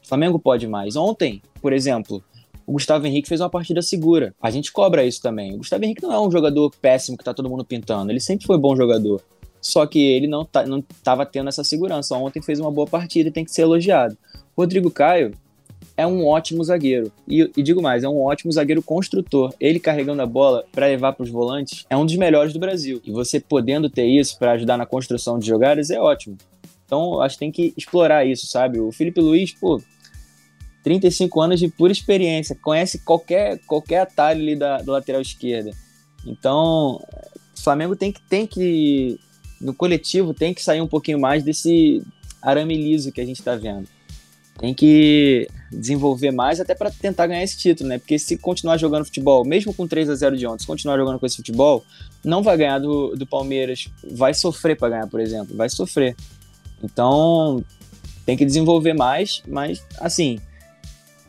Flamengo 0.10 0.40
pode 0.40 0.68
mais. 0.68 0.96
Ontem, 0.96 1.42
por 1.62 1.72
exemplo, 1.72 2.24
o 2.66 2.74
Gustavo 2.74 3.06
Henrique 3.06 3.30
fez 3.30 3.40
uma 3.40 3.50
partida 3.50 3.82
segura. 3.82 4.34
A 4.42 4.50
gente 4.50 4.72
cobra 4.72 5.06
isso 5.06 5.22
também. 5.22 5.54
O 5.54 5.58
Gustavo 5.60 5.86
Henrique 5.86 6.02
não 6.02 6.12
é 6.12 6.20
um 6.20 6.32
jogador 6.32 6.72
péssimo 6.82 7.18
que 7.18 7.24
tá 7.24 7.34
todo 7.34 7.50
mundo 7.50 7.64
pintando. 7.64 8.12
Ele 8.12 8.20
sempre 8.20 8.46
foi 8.46 8.58
bom 8.58 8.76
jogador. 8.76 9.22
Só 9.62 9.86
que 9.86 10.00
ele 10.00 10.28
não, 10.28 10.46
tá, 10.46 10.66
não 10.66 10.82
tava 11.04 11.26
tendo 11.26 11.50
essa 11.50 11.64
segurança. 11.64 12.16
Ontem 12.16 12.42
fez 12.42 12.60
uma 12.60 12.72
boa 12.72 12.88
partida 12.88 13.30
e 13.30 13.32
tem 13.32 13.46
que 13.46 13.52
ser 13.52 13.64
elogiado. 13.64 14.18
Rodrigo 14.58 14.92
Caio 14.92 15.34
é 15.98 16.08
um 16.08 16.26
ótimo 16.26 16.64
zagueiro. 16.64 17.12
E, 17.28 17.50
e 17.58 17.62
digo 17.62 17.82
mais, 17.82 18.04
é 18.04 18.10
um 18.10 18.22
ótimo 18.22 18.52
zagueiro 18.52 18.82
construtor. 18.82 19.54
Ele 19.60 19.80
carregando 19.80 20.22
a 20.22 20.26
bola 20.26 20.64
para 20.72 20.88
levar 20.88 21.14
para 21.14 21.24
os 21.24 21.30
volantes 21.30 21.86
é 21.90 21.98
um 21.98 22.06
dos 22.06 22.16
melhores 22.16 22.54
do 22.54 22.60
Brasil. 22.60 23.02
E 23.04 23.12
você 23.12 23.40
podendo 23.40 23.90
ter 23.90 24.06
isso 24.06 24.38
para 24.40 24.54
ajudar 24.54 24.78
na 24.78 24.86
construção 24.86 25.38
de 25.38 25.48
jogadas 25.48 25.90
é 25.90 26.00
ótimo. 26.00 26.38
Então, 26.86 27.22
acho 27.22 27.36
que 27.36 27.40
tem 27.40 27.52
que 27.52 27.74
explorar 27.78 28.26
isso, 28.26 28.48
sabe? 28.48 28.80
O 28.80 28.92
Felipe 28.92 29.22
Luiz, 29.22 29.54
pô, 29.54 29.80
35 30.84 31.42
anos 31.42 31.60
de 31.60 31.68
pura 31.68 31.92
experiência, 31.92 32.56
conhece 32.56 33.00
qualquer, 33.00 33.60
qualquer 33.66 34.02
atalho 34.02 34.42
ali 34.42 34.56
da, 34.56 34.82
da 34.82 34.94
lateral 34.94 35.22
esquerda. 35.22 35.72
Então, 36.26 37.02
o 37.58 37.62
Flamengo 37.62 37.96
tem 37.96 38.12
que, 38.12 38.22
tem 38.22 38.48
que 38.48 39.20
no 39.60 39.74
coletivo 39.74 40.34
tem 40.34 40.54
que 40.54 40.64
sair 40.64 40.82
um 40.82 40.88
pouquinho 40.88 41.20
mais 41.20 41.44
desse 41.44 42.02
arame 42.42 42.76
liso 42.76 43.12
que 43.12 43.20
a 43.20 43.26
gente 43.26 43.40
está 43.40 43.56
vendo. 43.56 43.88
Tem 44.58 44.74
que 44.74 45.48
desenvolver 45.72 46.32
mais 46.32 46.60
até 46.60 46.76
para 46.76 46.92
tentar 46.92 47.28
ganhar 47.28 47.44
esse 47.44 47.58
título, 47.58 47.90
né? 47.90 47.98
Porque 47.98 48.20
se 48.20 48.38
continuar 48.38 48.78
jogando 48.78 49.06
futebol, 49.06 49.46
mesmo 49.46 49.74
com 49.74 49.88
3 49.88 50.10
a 50.10 50.16
0 50.16 50.36
de 50.36 50.46
ontem, 50.46 50.62
se 50.62 50.68
continuar 50.68 50.98
jogando 50.98 51.20
com 51.20 51.26
esse 51.26 51.38
futebol, 51.38 51.86
não 52.24 52.44
vai 52.44 52.58
ganhar 52.58 52.80
do, 52.80 53.16
do 53.16 53.26
Palmeiras, 53.26 53.90
vai 54.04 54.34
sofrer 54.34 54.78
para 54.78 54.90
ganhar, 54.90 55.08
por 55.08 55.20
exemplo, 55.20 55.56
vai 55.56 55.70
sofrer. 55.70 56.16
Então, 56.84 57.64
tem 58.26 58.36
que 58.36 58.46
desenvolver 58.46 58.94
mais, 58.94 59.42
mas 59.48 59.82
assim, 60.00 60.40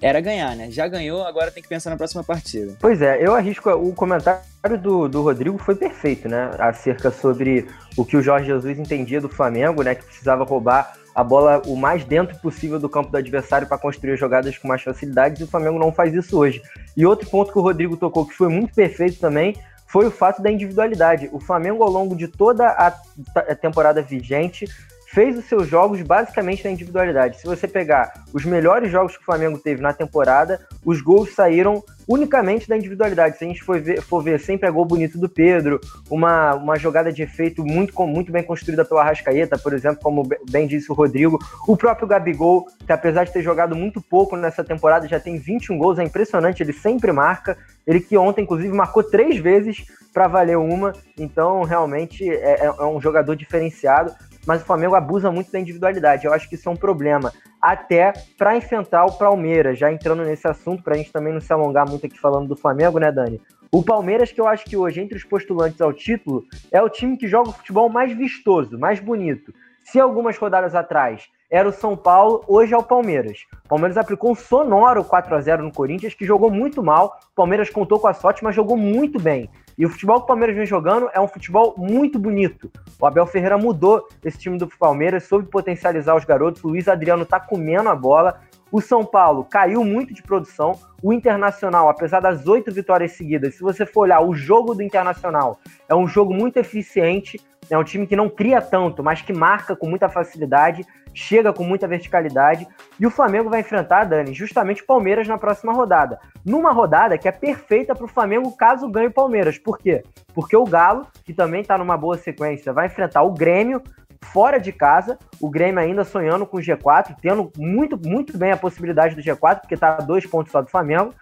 era 0.00 0.20
ganhar, 0.20 0.56
né? 0.56 0.70
Já 0.70 0.88
ganhou, 0.88 1.22
agora 1.24 1.50
tem 1.50 1.62
que 1.62 1.68
pensar 1.68 1.90
na 1.90 1.96
próxima 1.96 2.24
partida. 2.24 2.74
Pois 2.80 3.02
é, 3.02 3.24
eu 3.24 3.34
arrisco. 3.34 3.70
O 3.70 3.92
comentário 3.94 4.42
do, 4.80 5.08
do 5.08 5.22
Rodrigo 5.22 5.58
foi 5.58 5.74
perfeito, 5.74 6.28
né? 6.28 6.50
Acerca 6.58 7.10
sobre 7.10 7.66
o 7.96 8.04
que 8.04 8.16
o 8.16 8.22
Jorge 8.22 8.46
Jesus 8.46 8.78
entendia 8.78 9.20
do 9.20 9.28
Flamengo, 9.28 9.82
né? 9.82 9.94
Que 9.94 10.04
precisava 10.04 10.44
roubar 10.44 10.94
a 11.14 11.24
bola 11.24 11.60
o 11.66 11.76
mais 11.76 12.04
dentro 12.04 12.38
possível 12.38 12.78
do 12.78 12.88
campo 12.88 13.10
do 13.10 13.16
adversário 13.16 13.66
para 13.66 13.76
construir 13.76 14.16
jogadas 14.16 14.56
com 14.56 14.68
mais 14.68 14.82
facilidade, 14.82 15.40
e 15.40 15.44
o 15.44 15.48
Flamengo 15.48 15.78
não 15.78 15.92
faz 15.92 16.14
isso 16.14 16.38
hoje. 16.38 16.62
E 16.96 17.04
outro 17.04 17.28
ponto 17.28 17.52
que 17.52 17.58
o 17.58 17.62
Rodrigo 17.62 17.96
tocou, 17.96 18.24
que 18.24 18.34
foi 18.34 18.48
muito 18.48 18.74
perfeito 18.74 19.18
também, 19.18 19.56
foi 19.86 20.06
o 20.06 20.10
fato 20.10 20.40
da 20.40 20.50
individualidade. 20.50 21.28
O 21.32 21.40
Flamengo, 21.40 21.82
ao 21.82 21.90
longo 21.90 22.14
de 22.14 22.28
toda 22.28 22.68
a 22.68 23.54
temporada 23.56 24.00
vigente, 24.00 24.66
fez 25.12 25.36
os 25.36 25.44
seus 25.46 25.66
jogos 25.66 26.00
basicamente 26.02 26.64
na 26.64 26.70
individualidade. 26.70 27.40
Se 27.40 27.46
você 27.46 27.66
pegar 27.66 28.12
os 28.32 28.44
melhores 28.44 28.92
jogos 28.92 29.16
que 29.16 29.22
o 29.22 29.26
Flamengo 29.26 29.58
teve 29.58 29.82
na 29.82 29.92
temporada, 29.92 30.60
os 30.84 31.00
gols 31.00 31.34
saíram 31.34 31.82
unicamente 32.06 32.68
da 32.68 32.76
individualidade. 32.76 33.36
Se 33.36 33.44
a 33.44 33.48
gente 33.48 33.62
for 33.62 33.80
ver, 33.80 34.00
for 34.02 34.22
ver 34.22 34.38
sempre 34.38 34.68
a 34.68 34.70
gol 34.70 34.84
bonito 34.84 35.18
do 35.18 35.28
Pedro, 35.28 35.80
uma, 36.08 36.54
uma 36.54 36.78
jogada 36.78 37.12
de 37.12 37.22
efeito 37.22 37.64
muito, 37.64 37.92
muito 38.06 38.30
bem 38.30 38.44
construída 38.44 38.84
pela 38.84 39.00
Arrascaeta, 39.00 39.58
por 39.58 39.72
exemplo, 39.72 40.00
como 40.00 40.28
bem 40.48 40.66
disse 40.68 40.90
o 40.92 40.94
Rodrigo, 40.94 41.38
o 41.66 41.76
próprio 41.76 42.06
Gabigol, 42.06 42.66
que 42.86 42.92
apesar 42.92 43.24
de 43.24 43.32
ter 43.32 43.42
jogado 43.42 43.74
muito 43.74 44.00
pouco 44.00 44.36
nessa 44.36 44.62
temporada, 44.62 45.08
já 45.08 45.18
tem 45.18 45.38
21 45.38 45.76
gols, 45.76 45.98
é 45.98 46.04
impressionante, 46.04 46.62
ele 46.62 46.72
sempre 46.72 47.10
marca. 47.10 47.58
Ele 47.84 47.98
que 47.98 48.16
ontem, 48.16 48.42
inclusive, 48.42 48.72
marcou 48.72 49.02
três 49.02 49.36
vezes 49.38 49.84
para 50.12 50.28
valer 50.28 50.56
uma, 50.56 50.92
então 51.18 51.62
realmente 51.62 52.28
é, 52.28 52.64
é, 52.64 52.66
é 52.66 52.84
um 52.84 53.00
jogador 53.00 53.34
diferenciado 53.36 54.12
mas 54.46 54.62
o 54.62 54.64
Flamengo 54.64 54.94
abusa 54.94 55.30
muito 55.30 55.50
da 55.52 55.60
individualidade. 55.60 56.26
Eu 56.26 56.32
acho 56.32 56.48
que 56.48 56.54
isso 56.54 56.68
é 56.68 56.72
um 56.72 56.76
problema. 56.76 57.32
Até 57.60 58.12
para 58.38 58.56
enfrentar 58.56 59.04
o 59.04 59.18
Palmeiras, 59.18 59.78
já 59.78 59.92
entrando 59.92 60.24
nesse 60.24 60.48
assunto, 60.48 60.82
para 60.82 60.94
a 60.94 60.96
gente 60.98 61.12
também 61.12 61.32
não 61.32 61.40
se 61.40 61.52
alongar 61.52 61.88
muito 61.88 62.06
aqui 62.06 62.18
falando 62.18 62.48
do 62.48 62.56
Flamengo, 62.56 62.98
né, 62.98 63.12
Dani? 63.12 63.40
O 63.72 63.84
Palmeiras, 63.84 64.32
que 64.32 64.40
eu 64.40 64.48
acho 64.48 64.64
que 64.64 64.76
hoje, 64.76 65.00
entre 65.00 65.16
os 65.16 65.24
postulantes 65.24 65.80
ao 65.80 65.92
título, 65.92 66.44
é 66.72 66.82
o 66.82 66.88
time 66.88 67.16
que 67.16 67.28
joga 67.28 67.50
o 67.50 67.52
futebol 67.52 67.88
mais 67.88 68.12
vistoso, 68.16 68.78
mais 68.78 68.98
bonito. 68.98 69.52
Se 69.84 70.00
algumas 70.00 70.36
rodadas 70.36 70.74
atrás 70.74 71.28
era 71.50 71.68
o 71.68 71.72
São 71.72 71.96
Paulo, 71.96 72.44
hoje 72.46 72.72
é 72.72 72.76
o 72.76 72.82
Palmeiras. 72.82 73.46
O 73.64 73.68
Palmeiras 73.68 73.96
aplicou 73.96 74.30
um 74.30 74.34
sonoro 74.34 75.04
4 75.04 75.34
a 75.34 75.40
0 75.40 75.62
no 75.64 75.72
Corinthians, 75.72 76.14
que 76.14 76.24
jogou 76.24 76.50
muito 76.50 76.82
mal. 76.82 77.18
O 77.32 77.34
Palmeiras 77.34 77.70
contou 77.70 77.98
com 77.98 78.06
a 78.06 78.14
sorte, 78.14 78.42
mas 78.42 78.54
jogou 78.54 78.76
muito 78.76 79.20
bem. 79.20 79.48
E 79.80 79.86
o 79.86 79.88
futebol 79.88 80.18
que 80.18 80.24
o 80.24 80.26
Palmeiras 80.26 80.54
vem 80.54 80.66
jogando 80.66 81.08
é 81.14 81.18
um 81.18 81.26
futebol 81.26 81.74
muito 81.78 82.18
bonito. 82.18 82.70
O 83.00 83.06
Abel 83.06 83.24
Ferreira 83.24 83.56
mudou 83.56 84.06
esse 84.22 84.36
time 84.36 84.58
do 84.58 84.68
Palmeiras, 84.68 85.24
soube 85.24 85.48
potencializar 85.48 86.14
os 86.14 86.26
garotos. 86.26 86.62
O 86.62 86.68
Luiz 86.68 86.86
Adriano 86.86 87.24
tá 87.24 87.40
comendo 87.40 87.88
a 87.88 87.96
bola. 87.96 88.42
O 88.72 88.80
São 88.80 89.04
Paulo 89.04 89.44
caiu 89.44 89.84
muito 89.84 90.14
de 90.14 90.22
produção. 90.22 90.78
O 91.02 91.12
Internacional, 91.12 91.88
apesar 91.88 92.20
das 92.20 92.46
oito 92.46 92.72
vitórias 92.72 93.12
seguidas, 93.12 93.54
se 93.54 93.62
você 93.62 93.84
for 93.84 94.02
olhar 94.02 94.20
o 94.20 94.34
jogo 94.34 94.74
do 94.74 94.82
Internacional, 94.82 95.58
é 95.88 95.94
um 95.94 96.06
jogo 96.06 96.32
muito 96.32 96.56
eficiente. 96.58 97.40
É 97.68 97.78
um 97.78 97.84
time 97.84 98.06
que 98.06 98.16
não 98.16 98.28
cria 98.28 98.60
tanto, 98.60 99.02
mas 99.02 99.22
que 99.22 99.32
marca 99.32 99.76
com 99.76 99.88
muita 99.88 100.08
facilidade 100.08 100.84
chega 101.14 101.52
com 101.52 101.64
muita 101.64 101.86
verticalidade. 101.86 102.66
E 102.98 103.06
o 103.06 103.10
Flamengo 103.10 103.50
vai 103.50 103.60
enfrentar, 103.60 104.04
Dani, 104.04 104.32
justamente 104.32 104.82
o 104.82 104.86
Palmeiras 104.86 105.26
na 105.26 105.38
próxima 105.38 105.72
rodada. 105.72 106.18
Numa 106.44 106.72
rodada 106.72 107.18
que 107.18 107.28
é 107.28 107.32
perfeita 107.32 107.94
para 107.94 108.04
o 108.04 108.08
Flamengo 108.08 108.54
caso 108.56 108.88
ganhe 108.88 109.08
o 109.08 109.12
Palmeiras. 109.12 109.58
Por 109.58 109.78
quê? 109.78 110.02
Porque 110.34 110.56
o 110.56 110.64
Galo, 110.64 111.06
que 111.24 111.32
também 111.32 111.60
está 111.60 111.76
numa 111.76 111.96
boa 111.96 112.16
sequência, 112.16 112.72
vai 112.72 112.86
enfrentar 112.86 113.22
o 113.22 113.32
Grêmio 113.32 113.82
fora 114.22 114.58
de 114.58 114.72
casa, 114.72 115.18
o 115.40 115.50
Grêmio 115.50 115.80
ainda 115.80 116.04
sonhando 116.04 116.46
com 116.46 116.58
o 116.58 116.60
G4, 116.60 117.16
tendo 117.20 117.50
muito, 117.56 117.98
muito 117.98 118.36
bem 118.36 118.52
a 118.52 118.56
possibilidade 118.56 119.14
do 119.14 119.22
G4, 119.22 119.60
porque 119.60 119.74
está 119.74 119.94
a 119.94 120.02
dois 120.02 120.26
pontos 120.26 120.52
só 120.52 120.60
do 120.60 120.70
Flamengo. 120.70 121.14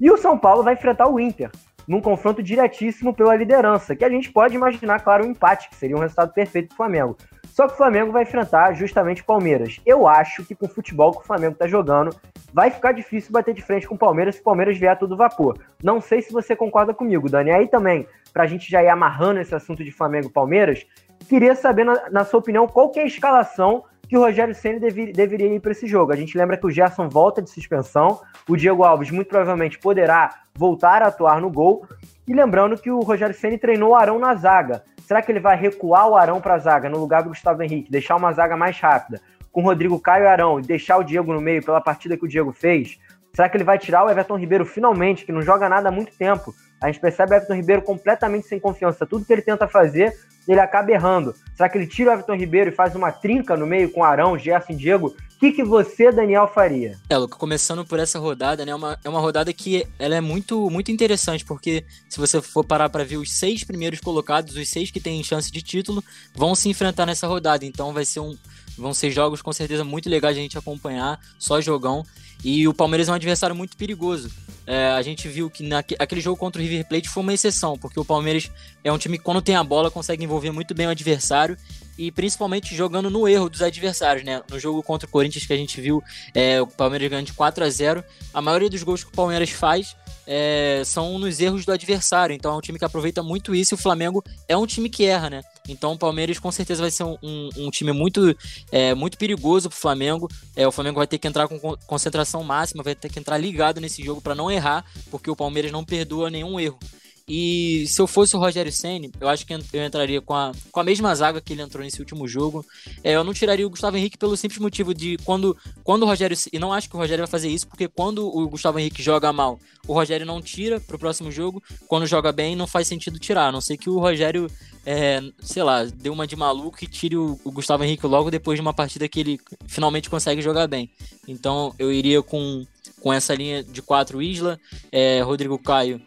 E 0.00 0.10
o 0.10 0.16
São 0.16 0.38
Paulo 0.38 0.62
vai 0.62 0.74
enfrentar 0.74 1.08
o 1.08 1.20
Inter, 1.20 1.50
num 1.86 2.00
confronto 2.00 2.42
diretíssimo 2.42 3.14
pela 3.14 3.36
liderança, 3.36 3.94
que 3.94 4.04
a 4.04 4.08
gente 4.08 4.32
pode 4.32 4.54
imaginar, 4.54 5.00
claro, 5.00 5.24
um 5.24 5.30
empate, 5.30 5.68
que 5.68 5.76
seria 5.76 5.96
um 5.96 6.00
resultado 6.00 6.32
perfeito 6.32 6.70
do 6.70 6.76
Flamengo. 6.76 7.16
Só 7.54 7.68
que 7.68 7.74
o 7.74 7.76
Flamengo 7.76 8.10
vai 8.10 8.24
enfrentar 8.24 8.72
justamente 8.72 9.22
o 9.22 9.24
Palmeiras. 9.24 9.80
Eu 9.86 10.08
acho 10.08 10.44
que 10.44 10.56
com 10.56 10.66
o 10.66 10.68
futebol 10.68 11.12
que 11.12 11.20
o 11.20 11.24
Flamengo 11.24 11.54
tá 11.54 11.68
jogando, 11.68 12.10
vai 12.52 12.68
ficar 12.68 12.90
difícil 12.90 13.30
bater 13.30 13.54
de 13.54 13.62
frente 13.62 13.86
com 13.86 13.94
o 13.94 13.98
Palmeiras 13.98 14.34
se 14.34 14.40
o 14.40 14.44
Palmeiras 14.44 14.76
vier 14.76 14.90
a 14.90 14.96
tudo 14.96 15.16
vapor. 15.16 15.56
Não 15.80 16.00
sei 16.00 16.20
se 16.20 16.32
você 16.32 16.56
concorda 16.56 16.92
comigo, 16.92 17.30
Dani. 17.30 17.52
Aí 17.52 17.68
também, 17.68 18.08
pra 18.32 18.48
gente 18.48 18.68
já 18.68 18.82
ir 18.82 18.88
amarrando 18.88 19.38
esse 19.38 19.54
assunto 19.54 19.84
de 19.84 19.92
Flamengo 19.92 20.26
e 20.26 20.32
Palmeiras, 20.32 20.84
queria 21.28 21.54
saber, 21.54 21.84
na, 21.84 22.10
na 22.10 22.24
sua 22.24 22.40
opinião, 22.40 22.66
qual 22.66 22.90
é 22.96 23.02
a 23.02 23.06
escalação 23.06 23.84
que 24.08 24.16
o 24.16 24.20
Rogério 24.20 24.52
dev, 24.80 25.12
deveria 25.12 25.54
ir 25.54 25.60
para 25.60 25.70
esse 25.70 25.86
jogo. 25.86 26.12
A 26.12 26.16
gente 26.16 26.36
lembra 26.36 26.56
que 26.56 26.66
o 26.66 26.70
Gerson 26.72 27.08
volta 27.08 27.40
de 27.40 27.50
suspensão, 27.50 28.20
o 28.48 28.56
Diego 28.56 28.82
Alves 28.82 29.12
muito 29.12 29.28
provavelmente 29.28 29.78
poderá 29.78 30.40
voltar 30.56 31.04
a 31.04 31.06
atuar 31.06 31.40
no 31.40 31.52
gol. 31.52 31.86
E 32.26 32.34
lembrando 32.34 32.76
que 32.76 32.90
o 32.90 32.98
Rogério 32.98 33.32
Ceni 33.32 33.58
treinou 33.58 33.90
o 33.90 33.94
Arão 33.94 34.18
na 34.18 34.34
zaga. 34.34 34.82
Será 35.04 35.20
que 35.20 35.30
ele 35.30 35.40
vai 35.40 35.54
recuar 35.54 36.08
o 36.08 36.16
Arão 36.16 36.40
para 36.40 36.54
a 36.54 36.58
zaga 36.58 36.88
no 36.88 36.98
lugar 36.98 37.22
do 37.22 37.28
Gustavo 37.28 37.62
Henrique, 37.62 37.90
deixar 37.90 38.16
uma 38.16 38.32
zaga 38.32 38.56
mais 38.56 38.80
rápida, 38.80 39.20
com 39.52 39.60
o 39.60 39.64
Rodrigo 39.64 40.00
Caio 40.00 40.24
e 40.24 40.26
Arão 40.26 40.58
e 40.58 40.62
deixar 40.62 40.96
o 40.96 41.04
Diego 41.04 41.32
no 41.32 41.42
meio 41.42 41.62
pela 41.62 41.80
partida 41.80 42.16
que 42.16 42.24
o 42.24 42.28
Diego 42.28 42.52
fez? 42.52 42.98
Será 43.34 43.48
que 43.48 43.56
ele 43.56 43.64
vai 43.64 43.78
tirar 43.78 44.04
o 44.04 44.10
Everton 44.10 44.38
Ribeiro 44.38 44.64
finalmente, 44.64 45.26
que 45.26 45.32
não 45.32 45.42
joga 45.42 45.68
nada 45.68 45.90
há 45.90 45.92
muito 45.92 46.16
tempo? 46.16 46.54
A 46.84 46.88
gente 46.88 47.00
percebe 47.00 47.32
o 47.32 47.36
Everton 47.36 47.54
Ribeiro 47.54 47.80
completamente 47.80 48.46
sem 48.46 48.60
confiança. 48.60 49.06
Tudo 49.06 49.24
que 49.24 49.32
ele 49.32 49.40
tenta 49.40 49.66
fazer, 49.66 50.14
ele 50.46 50.60
acaba 50.60 50.90
errando. 50.90 51.34
Será 51.56 51.66
que 51.66 51.78
ele 51.78 51.86
tira 51.86 52.10
o 52.10 52.12
Everton 52.12 52.34
Ribeiro 52.34 52.68
e 52.68 52.74
faz 52.74 52.94
uma 52.94 53.10
trinca 53.10 53.56
no 53.56 53.66
meio 53.66 53.90
com 53.90 54.04
Arão, 54.04 54.38
Gerson 54.38 54.74
e 54.74 54.76
Diego? 54.76 55.06
O 55.06 55.38
que, 55.38 55.52
que 55.52 55.64
você, 55.64 56.12
Daniel, 56.12 56.46
faria? 56.46 56.98
É, 57.08 57.16
Luca, 57.16 57.38
começando 57.38 57.86
por 57.86 57.98
essa 57.98 58.18
rodada, 58.18 58.66
né? 58.66 58.72
É 58.72 58.74
uma, 58.74 58.98
é 59.02 59.08
uma 59.08 59.18
rodada 59.18 59.50
que 59.50 59.86
ela 59.98 60.14
é 60.14 60.20
muito, 60.20 60.68
muito 60.68 60.92
interessante, 60.92 61.42
porque 61.42 61.86
se 62.06 62.20
você 62.20 62.42
for 62.42 62.62
parar 62.62 62.90
para 62.90 63.02
ver 63.02 63.16
os 63.16 63.32
seis 63.32 63.64
primeiros 63.64 64.00
colocados, 64.00 64.54
os 64.54 64.68
seis 64.68 64.90
que 64.90 65.00
têm 65.00 65.24
chance 65.24 65.50
de 65.50 65.62
título, 65.62 66.04
vão 66.34 66.54
se 66.54 66.68
enfrentar 66.68 67.06
nessa 67.06 67.26
rodada. 67.26 67.64
Então 67.64 67.94
vai 67.94 68.04
ser 68.04 68.20
um. 68.20 68.36
Vão 68.76 68.92
ser 68.92 69.10
jogos 69.10 69.40
com 69.40 69.52
certeza 69.54 69.84
muito 69.84 70.10
legais 70.10 70.34
de 70.34 70.40
a 70.40 70.42
gente 70.42 70.58
acompanhar, 70.58 71.18
só 71.38 71.62
jogão. 71.62 72.04
E 72.44 72.68
o 72.68 72.74
Palmeiras 72.74 73.08
é 73.08 73.12
um 73.12 73.14
adversário 73.14 73.56
muito 73.56 73.74
perigoso. 73.74 74.30
É, 74.66 74.88
a 74.88 75.02
gente 75.02 75.28
viu 75.28 75.50
que 75.50 75.62
naquele 75.62 76.20
jogo 76.20 76.38
contra 76.38 76.60
o 76.60 76.64
River 76.64 76.86
Plate 76.86 77.08
foi 77.08 77.22
uma 77.22 77.34
exceção, 77.34 77.76
porque 77.78 78.00
o 78.00 78.04
Palmeiras 78.04 78.50
é 78.82 78.90
um 78.90 78.98
time 78.98 79.18
que, 79.18 79.24
quando 79.24 79.42
tem 79.42 79.56
a 79.56 79.64
bola, 79.64 79.90
consegue 79.90 80.24
envolver 80.24 80.50
muito 80.50 80.74
bem 80.74 80.86
o 80.86 80.90
adversário 80.90 81.56
e 81.98 82.10
principalmente 82.10 82.74
jogando 82.74 83.10
no 83.10 83.28
erro 83.28 83.48
dos 83.48 83.62
adversários, 83.62 84.24
né? 84.24 84.42
No 84.50 84.58
jogo 84.58 84.82
contra 84.82 85.06
o 85.06 85.10
Corinthians 85.10 85.46
que 85.46 85.52
a 85.52 85.56
gente 85.56 85.80
viu 85.80 86.02
é, 86.34 86.60
o 86.60 86.66
Palmeiras 86.66 87.08
ganhando 87.08 87.26
de 87.26 87.32
4 87.32 87.64
a 87.64 87.70
0 87.70 88.04
a 88.32 88.42
maioria 88.42 88.70
dos 88.70 88.82
gols 88.82 89.04
que 89.04 89.10
o 89.10 89.14
Palmeiras 89.14 89.50
faz 89.50 89.96
é, 90.26 90.82
são 90.84 91.18
nos 91.18 91.40
erros 91.40 91.64
do 91.64 91.72
adversário. 91.72 92.34
Então 92.34 92.52
é 92.52 92.56
um 92.56 92.60
time 92.60 92.78
que 92.78 92.84
aproveita 92.84 93.22
muito 93.22 93.54
isso 93.54 93.74
e 93.74 93.76
o 93.76 93.78
Flamengo 93.78 94.24
é 94.48 94.56
um 94.56 94.66
time 94.66 94.88
que 94.88 95.04
erra, 95.04 95.30
né? 95.30 95.42
Então 95.68 95.92
o 95.92 95.98
Palmeiras 95.98 96.38
com 96.38 96.52
certeza 96.52 96.82
vai 96.82 96.90
ser 96.90 97.04
um, 97.04 97.16
um, 97.22 97.48
um 97.56 97.70
time 97.70 97.92
muito, 97.92 98.36
é, 98.70 98.94
muito 98.94 99.16
perigoso 99.16 99.68
pro 99.68 99.78
Flamengo. 99.78 100.28
É, 100.54 100.66
o 100.66 100.72
Flamengo 100.72 100.98
vai 100.98 101.06
ter 101.06 101.18
que 101.18 101.28
entrar 101.28 101.48
com 101.48 101.58
concentração 101.86 102.42
máxima, 102.42 102.82
vai 102.82 102.94
ter 102.94 103.10
que 103.10 103.18
entrar 103.18 103.38
ligado 103.38 103.80
nesse 103.80 104.02
jogo 104.02 104.20
para 104.20 104.34
não 104.34 104.50
errar, 104.50 104.84
porque 105.10 105.30
o 105.30 105.36
Palmeiras 105.36 105.72
não 105.72 105.84
perdoa 105.84 106.30
nenhum 106.30 106.60
erro. 106.60 106.78
E 107.26 107.86
se 107.88 108.00
eu 108.02 108.06
fosse 108.06 108.36
o 108.36 108.38
Rogério 108.38 108.70
Senni, 108.70 109.10
eu 109.18 109.28
acho 109.28 109.46
que 109.46 109.54
eu 109.54 109.84
entraria 109.84 110.20
com 110.20 110.34
a, 110.34 110.52
com 110.70 110.80
a 110.80 110.84
mesma 110.84 111.14
zaga 111.14 111.40
que 111.40 111.54
ele 111.54 111.62
entrou 111.62 111.82
nesse 111.82 111.98
último 111.98 112.28
jogo. 112.28 112.64
É, 113.02 113.12
eu 113.12 113.24
não 113.24 113.32
tiraria 113.32 113.66
o 113.66 113.70
Gustavo 113.70 113.96
Henrique 113.96 114.18
pelo 114.18 114.36
simples 114.36 114.60
motivo 114.60 114.92
de 114.92 115.16
quando, 115.24 115.56
quando 115.82 116.02
o 116.02 116.06
Rogério. 116.06 116.36
E 116.52 116.58
não 116.58 116.72
acho 116.72 116.88
que 116.88 116.96
o 116.96 116.98
Rogério 116.98 117.24
vai 117.24 117.30
fazer 117.30 117.48
isso, 117.48 117.66
porque 117.66 117.88
quando 117.88 118.26
o 118.26 118.46
Gustavo 118.46 118.78
Henrique 118.78 119.02
joga 119.02 119.32
mal, 119.32 119.58
o 119.86 119.94
Rogério 119.94 120.26
não 120.26 120.42
tira 120.42 120.78
pro 120.80 120.98
próximo 120.98 121.32
jogo. 121.32 121.62
Quando 121.88 122.06
joga 122.06 122.30
bem, 122.30 122.54
não 122.54 122.66
faz 122.66 122.86
sentido 122.86 123.18
tirar. 123.18 123.48
A 123.48 123.52
não 123.52 123.60
ser 123.60 123.78
que 123.78 123.88
o 123.88 123.98
Rogério, 123.98 124.50
é, 124.86 125.20
sei 125.40 125.62
lá, 125.62 125.84
dê 125.84 126.10
uma 126.10 126.26
de 126.26 126.36
maluco 126.36 126.78
e 126.82 126.86
tire 126.86 127.16
o, 127.16 127.38
o 127.44 127.50
Gustavo 127.50 127.84
Henrique 127.84 128.06
logo 128.06 128.30
depois 128.30 128.56
de 128.56 128.62
uma 128.62 128.74
partida 128.74 129.08
que 129.08 129.20
ele 129.20 129.40
finalmente 129.66 130.10
consegue 130.10 130.42
jogar 130.42 130.66
bem. 130.66 130.90
Então 131.26 131.74
eu 131.78 131.92
iria 131.92 132.22
com, 132.22 132.66
com 133.00 133.12
essa 133.12 133.34
linha 133.34 133.62
de 133.62 133.80
quatro 133.82 134.22
Isla, 134.22 134.58
é, 134.92 135.20
Rodrigo 135.22 135.58
Caio 135.58 136.00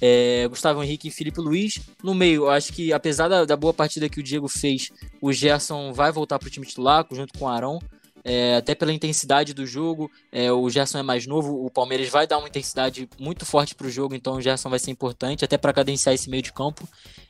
é, 0.00 0.46
Gustavo 0.48 0.82
Henrique 0.82 1.08
e 1.08 1.10
Felipe 1.10 1.40
Luiz. 1.40 1.80
No 2.02 2.14
meio, 2.14 2.44
eu 2.44 2.50
acho 2.50 2.72
que 2.72 2.92
apesar 2.92 3.28
da, 3.28 3.44
da, 3.44 3.56
boa 3.56 3.72
partida 3.72 4.08
que 4.08 4.20
o 4.20 4.22
Diego 4.22 4.48
fez, 4.48 4.90
o 5.20 5.32
Gerson 5.32 5.92
vai 5.92 6.12
voltar 6.12 6.38
para 6.38 6.48
o 6.48 6.50
time 6.50 6.66
titular 6.66 7.06
junto 7.10 7.38
com 7.38 7.44
o 7.44 7.48
Arão. 7.48 7.78
É, 8.28 8.56
até 8.56 8.74
pela 8.74 8.92
intensidade 8.92 9.54
do 9.54 9.64
jogo, 9.64 10.10
é, 10.32 10.50
o 10.50 10.68
Gerson 10.68 10.98
é 10.98 11.02
mais 11.02 11.28
novo, 11.28 11.64
o 11.64 11.70
Palmeiras 11.70 12.08
vai 12.08 12.26
dar 12.26 12.38
uma 12.38 12.48
intensidade 12.48 13.08
muito 13.20 13.46
forte 13.46 13.72
para 13.72 13.86
o 13.86 13.90
jogo, 13.90 14.16
então 14.16 14.34
o 14.34 14.40
Gerson 14.40 14.68
vai 14.68 14.80
ser 14.80 14.90
importante, 14.90 15.44
até 15.44 15.56
para 15.56 15.72
cadenciar 15.72 16.12
esse 16.12 16.28
meio 16.28 16.42
de 16.42 16.52
campo. 16.52 16.88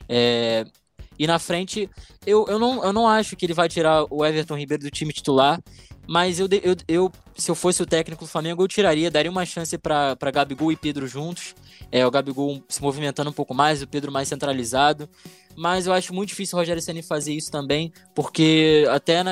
É, 0.09 0.65
e 1.19 1.27
na 1.27 1.37
frente, 1.37 1.87
eu, 2.25 2.47
eu, 2.47 2.57
não, 2.57 2.83
eu 2.83 2.91
não 2.91 3.07
acho 3.07 3.35
que 3.35 3.45
ele 3.45 3.53
vai 3.53 3.69
tirar 3.69 4.05
o 4.09 4.25
Everton 4.25 4.57
Ribeiro 4.57 4.83
do 4.83 4.89
time 4.89 5.13
titular. 5.13 5.61
Mas 6.07 6.39
eu, 6.39 6.47
eu, 6.63 6.75
eu, 6.87 7.11
se 7.35 7.51
eu 7.51 7.55
fosse 7.55 7.83
o 7.83 7.85
técnico 7.85 8.23
do 8.23 8.29
Flamengo, 8.29 8.63
eu 8.63 8.67
tiraria, 8.67 9.11
daria 9.11 9.29
uma 9.29 9.45
chance 9.45 9.77
para 9.77 10.15
Gabigol 10.33 10.71
e 10.71 10.77
Pedro 10.77 11.05
juntos. 11.05 11.53
É, 11.91 12.07
o 12.07 12.11
Gabigol 12.11 12.63
se 12.69 12.81
movimentando 12.81 13.29
um 13.29 13.33
pouco 13.33 13.53
mais, 13.53 13.81
o 13.81 13.87
Pedro 13.87 14.09
mais 14.09 14.29
centralizado. 14.29 15.09
Mas 15.57 15.87
eu 15.87 15.93
acho 15.93 16.13
muito 16.13 16.29
difícil 16.29 16.55
o 16.55 16.59
Rogério 16.59 16.81
Senna 16.81 17.01
fazer 17.01 17.33
isso 17.33 17.49
também, 17.49 17.91
porque 18.13 18.85
até 18.91 19.23
na, 19.23 19.31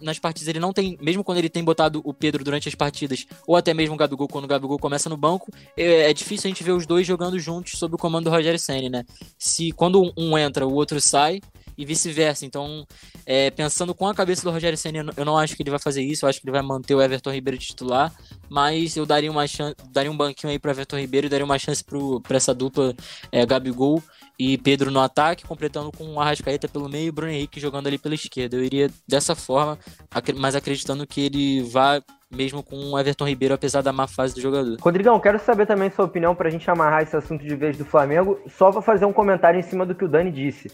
nas 0.00 0.18
partidas 0.18 0.48
ele 0.48 0.58
não 0.58 0.72
tem, 0.72 0.96
mesmo 1.02 1.22
quando 1.22 1.36
ele 1.36 1.50
tem 1.50 1.62
botado 1.62 2.00
o 2.02 2.14
Pedro 2.14 2.42
durante 2.42 2.68
as 2.68 2.74
partidas, 2.74 3.26
ou 3.46 3.56
até 3.56 3.74
mesmo 3.74 3.94
o 3.94 3.98
Gabigol 3.98 4.26
quando 4.26 4.46
o 4.46 4.48
Gabigol 4.48 4.78
começa 4.78 5.10
no 5.10 5.16
banco, 5.16 5.52
é, 5.76 6.10
é 6.10 6.14
difícil 6.14 6.48
a 6.48 6.50
gente 6.50 6.64
ver 6.64 6.72
os 6.72 6.86
dois 6.86 7.06
jogando 7.06 7.38
juntos 7.38 7.78
sob 7.78 7.94
o 7.94 7.98
comando 7.98 8.24
do 8.24 8.30
Rogério 8.30 8.58
Senna, 8.58 8.88
né? 8.88 9.04
Se 9.38 9.70
quando 9.72 10.12
um 10.16 10.38
entra, 10.38 10.66
o 10.66 10.72
outro 10.72 10.98
sai, 10.98 11.40
e 11.76 11.84
vice-versa. 11.84 12.46
Então, 12.46 12.86
é, 13.24 13.50
pensando 13.50 13.94
com 13.94 14.06
a 14.06 14.14
cabeça 14.14 14.42
do 14.42 14.50
Rogério 14.50 14.78
Senna, 14.78 15.12
eu 15.16 15.24
não 15.24 15.36
acho 15.36 15.54
que 15.54 15.62
ele 15.62 15.70
vai 15.70 15.78
fazer 15.78 16.02
isso, 16.02 16.24
eu 16.24 16.28
acho 16.28 16.40
que 16.40 16.46
ele 16.46 16.52
vai 16.52 16.62
manter 16.62 16.94
o 16.94 17.02
Everton 17.02 17.30
Ribeiro 17.30 17.58
titular, 17.58 18.12
mas 18.48 18.96
eu 18.96 19.04
daria 19.04 19.30
uma 19.30 19.46
chance, 19.46 19.76
daria 19.90 20.10
um 20.10 20.16
banquinho 20.16 20.50
aí 20.50 20.58
para 20.58 20.70
Everton 20.70 20.98
Ribeiro 20.98 21.26
e 21.26 21.30
daria 21.30 21.44
uma 21.44 21.58
chance 21.58 21.84
para 21.84 22.36
essa 22.36 22.54
dupla 22.54 22.94
é, 23.30 23.44
Gabigol 23.44 24.02
e 24.38 24.58
Pedro 24.58 24.90
no 24.90 25.00
ataque, 25.00 25.46
completando 25.46 25.90
com 25.90 26.04
o 26.04 26.20
Arrascaeta 26.20 26.68
pelo 26.68 26.88
meio 26.88 27.08
e 27.08 27.12
Bruno 27.12 27.32
Henrique 27.32 27.60
jogando 27.60 27.86
ali 27.86 27.98
pela 27.98 28.14
esquerda. 28.14 28.56
Eu 28.56 28.64
iria 28.64 28.90
dessa 29.08 29.34
forma, 29.34 29.78
mas 30.36 30.54
acreditando 30.54 31.06
que 31.06 31.20
ele 31.20 31.62
vá 31.62 32.00
mesmo 32.30 32.62
com 32.62 32.76
o 32.76 32.98
Everton 32.98 33.26
Ribeiro, 33.26 33.54
apesar 33.54 33.82
da 33.82 33.92
má 33.92 34.06
fase 34.06 34.34
do 34.34 34.40
jogador. 34.40 34.76
Rodrigão, 34.80 35.18
quero 35.20 35.38
saber 35.38 35.66
também 35.66 35.90
sua 35.90 36.04
opinião 36.04 36.34
para 36.34 36.48
a 36.48 36.50
gente 36.50 36.68
amarrar 36.70 37.02
esse 37.02 37.16
assunto 37.16 37.44
de 37.44 37.54
vez 37.54 37.78
do 37.78 37.84
Flamengo, 37.84 38.38
só 38.48 38.72
para 38.72 38.82
fazer 38.82 39.04
um 39.04 39.12
comentário 39.12 39.58
em 39.58 39.62
cima 39.62 39.86
do 39.86 39.94
que 39.94 40.04
o 40.04 40.08
Dani 40.08 40.30
disse. 40.30 40.70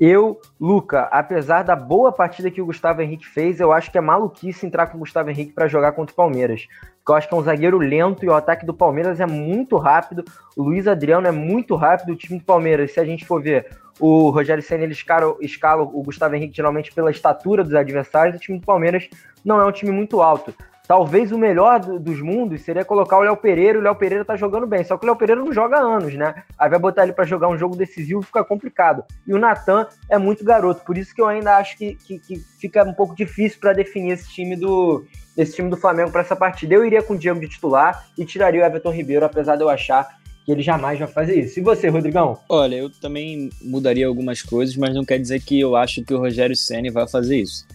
Eu, 0.00 0.40
Luca, 0.60 1.02
apesar 1.12 1.62
da 1.62 1.76
boa 1.76 2.10
partida 2.12 2.50
que 2.50 2.60
o 2.60 2.66
Gustavo 2.66 3.02
Henrique 3.02 3.26
fez, 3.26 3.60
eu 3.60 3.72
acho 3.72 3.90
que 3.90 3.98
é 3.98 4.00
maluquice 4.00 4.66
entrar 4.66 4.86
com 4.86 4.96
o 4.96 5.00
Gustavo 5.00 5.30
Henrique 5.30 5.52
para 5.52 5.68
jogar 5.68 5.92
contra 5.92 6.12
o 6.12 6.16
Palmeiras. 6.16 6.66
Porque 7.02 7.12
eu 7.12 7.16
acho 7.16 7.28
que 7.28 7.34
é 7.34 7.36
um 7.36 7.42
zagueiro 7.42 7.78
lento 7.78 8.24
e 8.24 8.28
o 8.28 8.34
ataque 8.34 8.64
do 8.64 8.72
Palmeiras 8.72 9.18
é 9.18 9.26
muito 9.26 9.76
rápido. 9.76 10.24
O 10.56 10.62
Luiz 10.62 10.86
Adriano 10.86 11.26
é 11.26 11.32
muito 11.32 11.74
rápido. 11.74 12.12
O 12.12 12.16
time 12.16 12.38
do 12.38 12.44
Palmeiras, 12.44 12.92
se 12.92 13.00
a 13.00 13.04
gente 13.04 13.26
for 13.26 13.42
ver, 13.42 13.66
o 13.98 14.30
Rogério 14.30 14.62
Senna 14.62 14.84
ele 14.84 14.92
escala, 14.92 15.36
escala 15.40 15.82
o 15.82 16.02
Gustavo 16.02 16.36
Henrique 16.36 16.56
geralmente 16.56 16.94
pela 16.94 17.10
estatura 17.10 17.64
dos 17.64 17.74
adversários. 17.74 18.36
O 18.36 18.38
time 18.38 18.60
do 18.60 18.64
Palmeiras 18.64 19.08
não 19.44 19.60
é 19.60 19.66
um 19.66 19.72
time 19.72 19.90
muito 19.90 20.22
alto. 20.22 20.54
Talvez 20.86 21.32
o 21.32 21.38
melhor 21.38 21.80
do, 21.80 21.98
dos 21.98 22.20
mundos 22.20 22.62
seria 22.62 22.84
colocar 22.84 23.18
o 23.18 23.22
Léo 23.22 23.36
Pereira. 23.36 23.80
O 23.80 23.82
Léo 23.82 23.96
Pereira 23.96 24.24
tá 24.24 24.36
jogando 24.36 24.66
bem, 24.66 24.84
só 24.84 24.96
que 24.96 25.04
o 25.04 25.06
Léo 25.06 25.16
Pereira 25.16 25.40
não 25.40 25.52
joga 25.52 25.78
há 25.78 25.80
anos, 25.80 26.14
né? 26.14 26.44
Aí 26.56 26.70
vai 26.70 26.78
botar 26.78 27.02
ele 27.02 27.12
para 27.12 27.24
jogar 27.24 27.48
um 27.48 27.58
jogo 27.58 27.76
decisivo 27.76 28.22
fica 28.22 28.44
complicado. 28.44 29.02
E 29.26 29.32
o 29.34 29.38
Natan 29.38 29.88
é 30.08 30.18
muito 30.18 30.44
garoto, 30.44 30.84
por 30.84 30.96
isso 30.98 31.14
que 31.14 31.20
eu 31.20 31.26
ainda 31.26 31.56
acho 31.56 31.76
que, 31.76 31.94
que, 31.94 32.18
que 32.18 32.36
fica 32.60 32.84
um 32.84 32.92
pouco 32.92 33.14
difícil 33.14 33.58
para 33.60 33.72
definir 33.72 34.12
esse 34.12 34.28
time 34.28 34.56
do 34.56 35.04
esse 35.36 35.56
time 35.56 35.70
do 35.70 35.76
Flamengo 35.76 36.10
para 36.10 36.20
essa 36.20 36.36
partida. 36.36 36.74
Eu 36.74 36.84
iria 36.84 37.02
com 37.02 37.14
o 37.14 37.18
Diego 37.18 37.40
de 37.40 37.48
titular 37.48 38.06
e 38.16 38.24
tiraria 38.24 38.62
o 38.62 38.64
Everton 38.64 38.90
Ribeiro, 38.90 39.24
apesar 39.24 39.56
de 39.56 39.62
eu 39.62 39.68
achar 39.68 40.20
que 40.44 40.52
ele 40.52 40.62
jamais 40.62 40.98
vai 40.98 41.08
fazer 41.08 41.38
isso. 41.38 41.60
E 41.60 41.62
você, 41.62 41.88
Rodrigão? 41.88 42.38
Olha, 42.48 42.76
eu 42.76 42.90
também 42.90 43.48
mudaria 43.62 44.06
algumas 44.06 44.42
coisas, 44.42 44.76
mas 44.76 44.94
não 44.94 45.04
quer 45.04 45.18
dizer 45.18 45.40
que 45.40 45.60
eu 45.60 45.76
acho 45.76 46.04
que 46.04 46.12
o 46.12 46.18
Rogério 46.18 46.56
Ceni 46.56 46.90
vai 46.90 47.08
fazer 47.08 47.38
isso. 47.38 47.66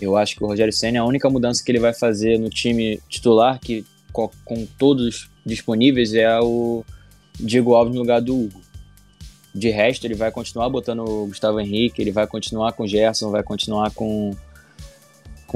Eu 0.00 0.16
acho 0.16 0.36
que 0.36 0.44
o 0.44 0.46
Rogério 0.46 0.72
Senna, 0.72 1.00
a 1.00 1.04
única 1.06 1.28
mudança 1.30 1.64
que 1.64 1.70
ele 1.70 1.78
vai 1.78 1.94
fazer 1.94 2.38
no 2.38 2.50
time 2.50 3.00
titular, 3.08 3.58
que 3.58 3.84
com 4.12 4.66
todos 4.78 5.30
disponíveis, 5.44 6.14
é 6.14 6.38
o 6.40 6.84
Diego 7.38 7.74
Alves 7.74 7.94
no 7.94 8.00
lugar 8.00 8.20
do 8.20 8.34
Hugo. 8.34 8.60
De 9.54 9.70
resto, 9.70 10.06
ele 10.06 10.14
vai 10.14 10.30
continuar 10.30 10.68
botando 10.68 11.00
o 11.00 11.26
Gustavo 11.26 11.60
Henrique, 11.60 12.00
ele 12.02 12.12
vai 12.12 12.26
continuar 12.26 12.72
com 12.72 12.84
o 12.84 12.86
Gerson, 12.86 13.30
vai 13.30 13.42
continuar 13.42 13.90
com 13.90 14.34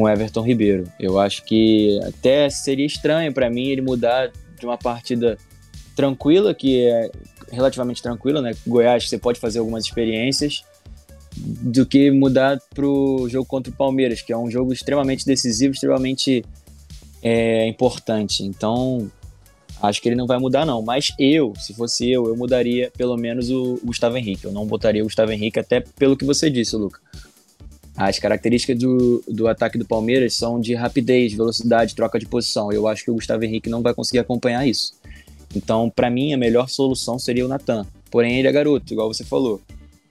com 0.01 0.09
Everton 0.09 0.41
Ribeiro. 0.41 0.91
Eu 0.99 1.19
acho 1.19 1.45
que 1.45 2.01
até 2.05 2.49
seria 2.49 2.87
estranho 2.87 3.33
para 3.35 3.51
mim 3.51 3.69
ele 3.69 3.83
mudar 3.83 4.33
de 4.59 4.65
uma 4.65 4.79
partida 4.79 5.37
tranquila, 5.95 6.55
que 6.55 6.87
é 6.87 7.11
relativamente 7.53 8.03
tranquila, 8.03 8.41
né? 8.41 8.53
Goiás 8.67 9.07
você 9.07 9.19
pode 9.19 9.39
fazer 9.39 9.59
algumas 9.59 9.85
experiências, 9.85 10.65
do 11.37 11.85
que 11.85 12.11
mudar 12.11 12.59
pro 12.75 13.29
jogo 13.29 13.47
contra 13.47 13.71
o 13.71 13.77
Palmeiras, 13.77 14.23
que 14.23 14.33
é 14.33 14.37
um 14.37 14.51
jogo 14.51 14.73
extremamente 14.73 15.27
decisivo, 15.27 15.75
extremamente 15.75 16.45
é, 17.23 17.67
importante. 17.69 18.43
Então, 18.43 19.11
acho 19.83 20.01
que 20.01 20.09
ele 20.09 20.17
não 20.17 20.27
vai 20.27 20.39
mudar, 20.39 20.65
não. 20.65 20.81
Mas 20.81 21.13
eu, 21.19 21.53
se 21.57 21.75
fosse 21.75 22.11
eu, 22.11 22.27
eu 22.27 22.37
mudaria 22.37 22.91
pelo 22.97 23.17
menos 23.19 23.51
o 23.51 23.79
Gustavo 23.85 24.17
Henrique. 24.17 24.47
Eu 24.47 24.53
não 24.53 24.67
botaria 24.67 25.03
o 25.03 25.05
Gustavo 25.05 25.31
Henrique, 25.31 25.61
até 25.61 25.81
pelo 25.81 26.17
que 26.17 26.25
você 26.25 26.49
disse, 26.49 26.75
Luca. 26.75 27.01
As 28.03 28.19
características 28.19 28.79
do, 28.79 29.23
do 29.29 29.47
ataque 29.47 29.77
do 29.77 29.85
Palmeiras 29.85 30.35
são 30.35 30.61
de 30.61 30.75
rapidez, 30.75 31.33
velocidade, 31.33 31.95
troca 31.95 32.19
de 32.19 32.27
posição. 32.27 32.73
Eu 32.73 32.89
acho 32.89 33.05
que 33.05 33.11
o 33.11 33.15
Gustavo 33.15 33.45
Henrique 33.45 33.69
não 33.69 33.83
vai 33.83 33.93
conseguir 33.93 34.21
acompanhar 34.21 34.67
isso. 34.67 34.95
Então, 35.55 35.91
para 35.91 36.09
mim, 36.09 36.33
a 36.33 36.39
melhor 36.39 36.69
solução 36.69 37.19
seria 37.19 37.45
o 37.45 37.49
Natan. 37.49 37.87
Porém, 38.11 38.39
ele 38.39 38.49
é 38.49 38.53
garoto, 38.53 38.93
igual 38.93 39.13
você 39.13 39.25
falou 39.25 39.61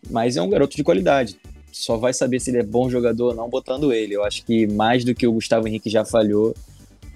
mas 0.10 0.38
é 0.38 0.42
um 0.42 0.50
garoto 0.50 0.76
de 0.76 0.84
qualidade. 0.84 1.38
Só 1.72 1.98
vai 1.98 2.14
saber 2.14 2.40
se 2.40 2.50
ele 2.50 2.60
é 2.60 2.64
bom 2.64 2.90
jogador 2.90 3.30
ou 3.30 3.36
não 3.36 3.50
botando 3.50 3.94
ele. 3.94 4.16
Eu 4.16 4.24
acho 4.24 4.44
que 4.46 4.68
mais 4.68 5.04
do 5.04 5.14
que 5.14 5.28
o 5.28 5.32
Gustavo 5.32 5.68
Henrique 5.68 5.90
já 5.90 6.04
falhou, 6.04 6.56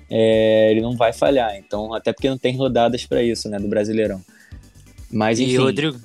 é, 0.10 0.72
ele 0.72 0.82
não 0.82 0.96
vai 0.96 1.12
falhar. 1.12 1.56
Então, 1.58 1.94
até 1.94 2.14
porque 2.14 2.30
não 2.30 2.38
tem 2.38 2.56
rodadas 2.56 3.06
para 3.06 3.24
isso, 3.24 3.50
né, 3.50 3.58
do 3.60 3.68
Brasileirão. 3.68 4.22
Mas 5.12 5.40
enfim. 5.40 5.54
E 5.54 5.58
Rodrigo? 5.58 6.00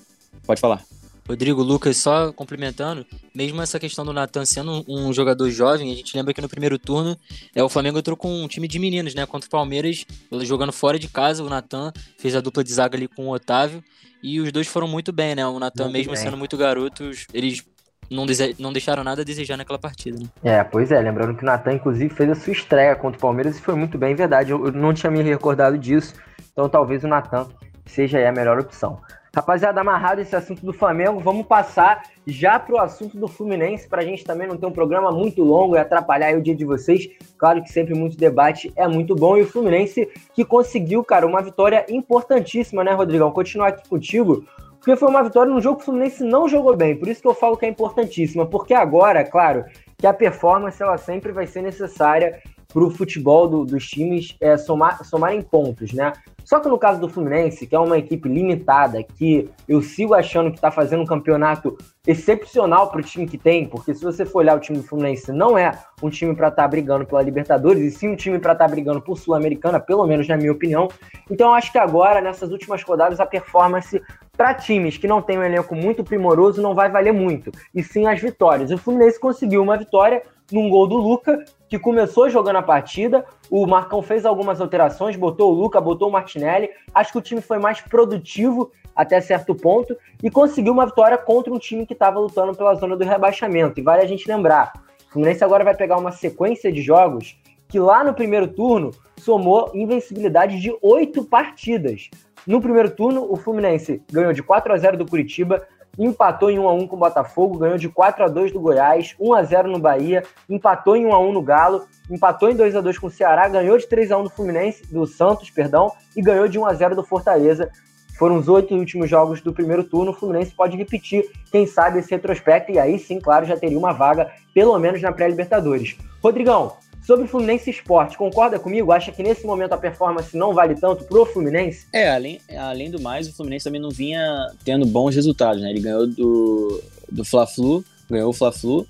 Pode 0.47 0.61
falar. 0.61 0.83
Rodrigo, 1.29 1.63
Lucas, 1.63 1.99
só 1.99 2.33
complementando, 2.33 3.05
mesmo 3.35 3.61
essa 3.61 3.79
questão 3.79 4.03
do 4.03 4.15
Natan 4.15 4.47
sendo 4.47 4.83
um, 4.89 5.13
jogador 5.13 5.51
jovem, 5.51 5.93
a 5.93 5.95
gente 5.95 6.17
lembra 6.17 6.33
que 6.33 6.41
no 6.41 6.49
primeiro 6.49 6.79
turno 6.79 7.17
é, 7.55 7.63
o 7.63 7.69
Flamengo 7.69 7.99
entrou 7.99 8.17
com 8.17 8.43
um 8.43 8.49
time 8.49 8.67
de 8.67 8.79
meninos, 8.79 9.15
né? 9.15 9.27
Contra 9.27 9.47
o 9.47 9.51
Palmeiras, 9.51 10.07
jogando 10.43 10.73
fora 10.73 10.99
de 10.99 11.07
casa, 11.07 11.45
o 11.45 11.49
Natan 11.51 11.93
fez 12.17 12.35
a 12.35 12.41
dupla 12.41 12.65
de 12.65 12.73
zaga 12.73 12.97
ali 12.97 13.07
com 13.07 13.27
o 13.27 13.33
Otávio. 13.33 13.85
E 14.23 14.41
os 14.41 14.51
dois 14.51 14.67
foram 14.67 14.89
muito 14.89 15.13
bem, 15.13 15.35
né? 15.35 15.47
O 15.47 15.59
Natan, 15.59 15.91
mesmo 15.91 16.15
bem. 16.15 16.23
sendo 16.23 16.37
muito 16.37 16.57
garotos, 16.57 17.27
eles 17.33 17.63
não, 18.11 18.25
não 18.59 18.73
deixaram 18.73 19.05
nada 19.05 19.21
a 19.21 19.25
desejar 19.25 19.59
naquela 19.59 19.79
partida. 19.79 20.19
Né? 20.19 20.27
É, 20.43 20.65
pois 20.65 20.91
é. 20.91 20.99
Lembrando 20.99 21.37
que 21.37 21.43
o 21.43 21.47
Natan, 21.47 21.75
inclusive, 21.75 22.13
fez 22.13 22.31
a 22.31 22.35
sua 22.35 22.53
estreia 22.53 22.97
contra 22.97 23.19
o 23.19 23.21
Palmeiras 23.21 23.59
e 23.59 23.61
foi 23.61 23.75
muito 23.75 23.99
bem, 23.99 24.15
verdade. 24.15 24.51
Eu, 24.51 24.67
eu 24.67 24.73
não 24.73 24.95
tinha 24.95 25.11
me 25.11 25.23
recordado 25.23 25.77
disso. 25.77 26.15
Então 26.53 26.69
talvez 26.69 27.05
o 27.05 27.09
Natan 27.09 27.47
seja 27.87 28.27
a 28.27 28.33
melhor 28.33 28.59
opção. 28.59 29.01
Rapaziada, 29.35 29.81
amarrado 29.81 30.21
esse 30.21 30.35
assunto 30.35 30.65
do 30.65 30.73
Flamengo, 30.73 31.21
vamos 31.21 31.47
passar 31.47 32.03
já 32.27 32.59
para 32.59 32.75
o 32.75 32.79
assunto 32.79 33.19
do 33.19 33.29
Fluminense, 33.29 33.89
para 33.89 34.03
a 34.03 34.05
gente 34.05 34.25
também 34.25 34.49
não 34.49 34.57
ter 34.57 34.67
um 34.67 34.73
programa 34.73 35.11
muito 35.11 35.43
longo 35.43 35.77
e 35.77 35.79
atrapalhar 35.79 36.37
o 36.37 36.43
dia 36.43 36.55
de 36.55 36.65
vocês. 36.65 37.09
Claro 37.37 37.63
que 37.63 37.71
sempre 37.71 37.95
muito 37.95 38.17
debate 38.17 38.73
é 38.75 38.89
muito 38.89 39.15
bom. 39.15 39.37
E 39.37 39.43
o 39.43 39.47
Fluminense 39.47 40.09
que 40.35 40.45
conseguiu, 40.45 41.05
cara, 41.05 41.27
uma 41.27 41.43
vitória 41.43 41.85
importantíssima, 41.89 42.83
né, 42.83 42.93
Rodrigão? 42.93 43.31
Continuar 43.31 43.69
aqui 43.69 43.89
contigo, 43.89 44.45
porque 44.79 44.97
foi 44.97 45.09
uma 45.09 45.23
vitória 45.23 45.53
num 45.53 45.61
jogo 45.61 45.77
que 45.77 45.83
o 45.83 45.87
Fluminense 45.87 46.25
não 46.25 46.49
jogou 46.49 46.75
bem. 46.75 46.97
Por 46.97 47.09
isso 47.09 47.21
que 47.21 47.29
eu 47.29 47.35
falo 47.35 47.57
que 47.57 47.67
é 47.67 47.69
importantíssima, 47.69 48.47
porque 48.47 48.73
agora, 48.73 49.23
claro, 49.25 49.65
que 49.99 50.07
a 50.07 50.15
performance 50.15 50.83
ela 50.83 50.97
sempre 50.97 51.33
vai 51.33 51.47
ser 51.47 51.61
necessária 51.61 52.41
para 52.73 52.85
o 52.85 52.91
futebol 52.91 53.49
do, 53.49 53.65
dos 53.65 53.89
times 53.89 54.37
é, 54.41 54.57
somar, 54.59 55.03
somarem 55.03 55.41
pontos, 55.41 55.93
né? 55.93 56.13
Só 56.45 56.61
que 56.61 56.69
no 56.69 56.79
caso 56.79 57.01
do 57.01 57.09
Fluminense, 57.09 57.67
que 57.67 57.75
é 57.75 57.79
uma 57.79 57.99
equipe 57.99 58.29
limitada, 58.29 59.03
que 59.03 59.51
eu 59.67 59.83
sigo 59.83 60.15
achando 60.15 60.51
que 60.51 60.57
está 60.57 60.71
fazendo 60.71 61.03
um 61.03 61.07
campeonato 61.07 61.77
excepcional 62.07 62.91
para 62.91 63.01
o 63.01 63.05
time 63.05 63.27
que 63.27 63.37
tem, 63.37 63.67
porque 63.67 63.95
se 63.95 64.03
você 64.03 64.25
for 64.25 64.39
olhar 64.39 64.57
o 64.57 64.61
time 64.61 64.79
do 64.79 64.85
Fluminense, 64.85 65.31
não 65.33 65.59
é 65.59 65.79
um 66.03 66.09
time 66.09 66.35
para 66.35 66.49
estar 66.49 66.63
tá 66.63 66.69
brigando 66.69 67.07
pela 67.07 67.23
Libertadores, 67.23 67.83
e 67.83 67.91
sim 67.91 68.09
um 68.09 68.17
time 68.17 68.39
para 68.39 68.53
estar 68.53 68.67
tá 68.67 68.71
brigando 68.71 69.01
por 69.01 69.19
Sul-Americana, 69.19 69.81
pelo 69.81 70.07
menos 70.07 70.27
na 70.27 70.37
minha 70.37 70.53
opinião. 70.53 70.89
Então 71.31 71.53
acho 71.53 71.73
que 71.73 71.79
agora, 71.79 72.21
nessas 72.21 72.51
últimas 72.51 72.83
rodadas, 72.83 73.21
a 73.21 73.27
performance 73.27 74.01
para 74.39 74.55
times 74.55 74.97
que 74.97 75.09
não 75.09 75.21
têm 75.21 75.37
um 75.37 75.43
elenco 75.43 75.75
muito 75.75 76.05
primoroso 76.05 76.63
não 76.63 76.73
vai 76.73 76.89
valer 76.89 77.13
muito, 77.13 77.51
e 77.75 77.83
sim 77.83 78.07
as 78.07 78.21
vitórias. 78.21 78.71
O 78.71 78.79
Fluminense 78.79 79.19
conseguiu 79.19 79.61
uma 79.61 79.77
vitória 79.77 80.23
num 80.53 80.71
gol 80.71 80.87
do 80.87 80.97
Luca, 80.97 81.45
que 81.69 81.77
começou 81.77 82.31
jogando 82.31 82.57
a 82.57 82.63
partida. 82.63 83.25
O 83.51 83.67
Marcão 83.67 84.01
fez 84.01 84.25
algumas 84.25 84.61
alterações, 84.61 85.17
botou 85.17 85.51
o 85.51 85.55
Luca, 85.55 85.81
botou 85.81 86.09
o 86.09 86.13
Martinelli. 86.13 86.71
Acho 86.95 87.11
que 87.11 87.19
o 87.19 87.21
time 87.21 87.41
foi 87.41 87.59
mais 87.59 87.81
produtivo 87.81 88.71
até 88.95 89.21
certo 89.21 89.57
ponto 89.57 89.97
e 90.23 90.31
conseguiu 90.31 90.73
uma 90.73 90.87
vitória 90.87 91.19
contra 91.19 91.53
um 91.53 91.59
time 91.59 91.85
que 91.85 91.93
estava 91.93 92.21
lutando 92.21 92.55
pela 92.57 92.75
zona 92.77 92.97
do 92.97 93.05
rebaixamento. 93.05 93.81
E 93.81 93.83
vale 93.83 94.03
a 94.03 94.07
gente 94.07 94.29
lembrar: 94.29 94.73
o 95.09 95.13
Fluminense 95.13 95.43
agora 95.43 95.65
vai 95.65 95.75
pegar 95.75 95.99
uma 95.99 96.13
sequência 96.13 96.71
de 96.73 96.81
jogos 96.81 97.37
que 97.69 97.79
lá 97.79 98.03
no 98.03 98.15
primeiro 98.15 98.49
turno 98.49 98.93
somou 99.19 99.71
invencibilidade 99.75 100.61
de 100.61 100.75
oito 100.81 101.25
partidas. 101.25 102.09
No 102.49 102.63
primeiro 102.63 102.89
turno, 102.89 103.31
o 103.31 103.37
Fluminense 103.37 104.03
ganhou 104.11 104.33
de 104.33 104.43
4 104.43 104.73
a 104.73 104.79
0 104.79 104.97
do 104.97 105.05
Curitiba, 105.05 105.69
empatou 105.99 106.51
em 106.51 106.59
1 106.59 106.67
a 106.67 106.73
1 106.73 106.87
com 106.87 106.97
o 106.97 106.99
Botafogo, 106.99 107.59
ganhou 107.59 107.77
de 107.77 107.91
4 107.91 108.25
a 108.25 108.27
2 108.27 108.53
do 108.53 108.59
Goiás, 108.59 109.15
1 109.21 109.35
a 109.35 109.43
0 109.43 109.69
no 109.69 109.79
Bahia, 109.79 110.23
empatou 110.49 110.97
em 110.97 111.05
1 111.05 111.13
a 111.13 111.21
1 111.21 111.33
no 111.35 111.43
Galo, 111.43 111.85
empatou 112.11 112.49
em 112.49 112.57
2 112.57 112.75
a 112.75 112.81
2 112.81 112.99
com 112.99 113.09
o 113.09 113.11
Ceará, 113.11 113.47
ganhou 113.51 113.77
de 113.77 113.87
3 113.87 114.11
a 114.11 114.17
1 114.17 114.25
do 114.25 114.31
Fluminense, 114.31 114.83
do 114.91 115.07
Santos, 115.07 115.51
perdão, 115.51 115.93
e 116.17 116.23
ganhou 116.23 116.49
de 116.49 116.59
1 116.59 116.65
a 116.65 116.73
0 116.73 116.97
do 116.97 117.05
Fortaleza. 117.05 117.71
Foram 118.19 118.39
os 118.39 118.49
oito 118.49 118.75
últimos 118.75 119.11
jogos 119.11 119.43
do 119.43 119.53
primeiro 119.53 119.85
turno. 119.85 120.13
O 120.13 120.15
Fluminense 120.15 120.55
pode 120.57 120.75
repetir, 120.75 121.31
quem 121.53 121.67
sabe, 121.67 121.99
esse 121.99 122.11
retrospecto, 122.11 122.73
e 122.73 122.79
aí 122.79 122.99
sim, 122.99 123.21
claro, 123.21 123.45
já 123.45 123.59
teria 123.59 123.79
uma 123.79 123.93
vaga, 123.93 124.33
pelo 124.55 124.77
menos 124.79 125.03
na 125.03 125.13
pré-Libertadores. 125.13 125.99
Rodrigão, 126.23 126.73
Sobre 127.09 127.25
o 127.25 127.27
Fluminense 127.27 127.71
Esporte, 127.71 128.19
concorda 128.19 128.59
comigo? 128.59 128.93
Acha 128.93 129.11
que 129.11 129.23
nesse 129.23 129.47
momento 129.47 129.73
a 129.73 129.79
performance 129.79 130.37
não 130.37 130.53
vale 130.53 130.75
tanto 130.75 131.05
pro 131.05 131.25
Fluminense? 131.25 131.87
É, 131.91 132.11
além, 132.11 132.39
além 132.55 132.91
do 132.91 133.01
mais, 133.01 133.27
o 133.27 133.33
Fluminense 133.33 133.65
também 133.65 133.81
não 133.81 133.89
vinha 133.89 134.53
tendo 134.63 134.85
bons 134.85 135.15
resultados, 135.15 135.63
né? 135.63 135.71
Ele 135.71 135.81
ganhou 135.81 136.07
do, 136.07 136.83
do 137.11 137.25
Fla-Flu, 137.25 137.83
ganhou 138.11 138.29
o 138.29 138.33
Fla-Flu, 138.35 138.87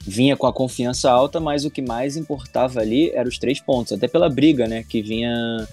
vinha 0.00 0.38
com 0.38 0.46
a 0.46 0.52
confiança 0.54 1.10
alta, 1.10 1.38
mas 1.38 1.66
o 1.66 1.70
que 1.70 1.82
mais 1.82 2.16
importava 2.16 2.80
ali 2.80 3.10
eram 3.10 3.28
os 3.28 3.38
três 3.38 3.60
pontos, 3.60 3.92
até 3.92 4.08
pela 4.08 4.30
briga, 4.30 4.66
né, 4.66 4.82
que 4.82 5.02
vinha 5.02 5.68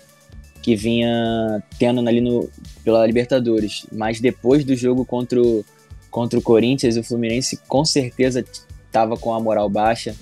que 0.61 0.75
vinha 0.75 1.63
tendo 1.79 2.05
ali 2.05 2.19
no, 2.19 2.49
pela 2.83 3.07
Libertadores. 3.07 3.87
Mas 3.93 4.19
depois 4.19 4.65
do 4.65 4.75
jogo 4.75 5.05
contra 5.05 5.41
o, 5.41 5.63
contra 6.11 6.37
o 6.37 6.41
Corinthians, 6.41 6.97
o 6.97 7.03
Fluminense 7.03 7.55
com 7.65 7.85
certeza 7.85 8.43
estava 8.87 9.15
com 9.15 9.33
a 9.33 9.39
moral 9.39 9.69
baixa. 9.69 10.13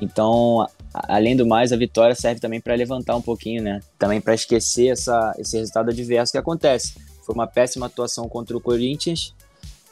Então 0.00 0.64
além 0.92 1.36
do 1.36 1.46
mais, 1.46 1.72
a 1.72 1.76
vitória 1.76 2.14
serve 2.14 2.40
também 2.40 2.60
para 2.60 2.74
levantar 2.74 3.16
um 3.16 3.22
pouquinho, 3.22 3.62
né? 3.62 3.80
Também 3.98 4.20
para 4.20 4.34
esquecer 4.34 4.88
essa, 4.88 5.34
esse 5.38 5.56
resultado 5.56 5.90
adverso 5.90 6.32
que 6.32 6.38
acontece. 6.38 6.94
Foi 7.24 7.34
uma 7.34 7.46
péssima 7.46 7.86
atuação 7.86 8.28
contra 8.28 8.56
o 8.56 8.60
Corinthians, 8.60 9.34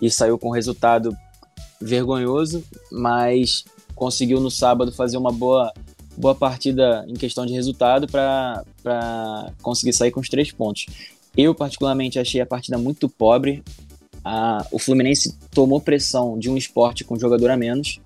e 0.00 0.10
saiu 0.10 0.38
com 0.38 0.50
resultado 0.50 1.16
vergonhoso, 1.80 2.64
mas 2.90 3.64
conseguiu 3.94 4.40
no 4.40 4.50
sábado 4.50 4.92
fazer 4.92 5.16
uma 5.16 5.32
boa, 5.32 5.72
boa 6.16 6.34
partida 6.34 7.04
em 7.08 7.14
questão 7.14 7.46
de 7.46 7.52
resultado 7.52 8.06
para 8.06 9.52
conseguir 9.62 9.92
sair 9.92 10.10
com 10.10 10.20
os 10.20 10.28
três 10.28 10.52
pontos. 10.52 10.86
Eu, 11.36 11.54
particularmente, 11.54 12.18
achei 12.18 12.40
a 12.40 12.46
partida 12.46 12.78
muito 12.78 13.08
pobre. 13.08 13.62
A, 14.24 14.66
o 14.72 14.78
Fluminense 14.78 15.36
tomou 15.50 15.80
pressão 15.80 16.38
de 16.38 16.50
um 16.50 16.56
esporte 16.56 17.04
com 17.04 17.18
jogador 17.18 17.50
a 17.50 17.56
menos. 17.56 18.00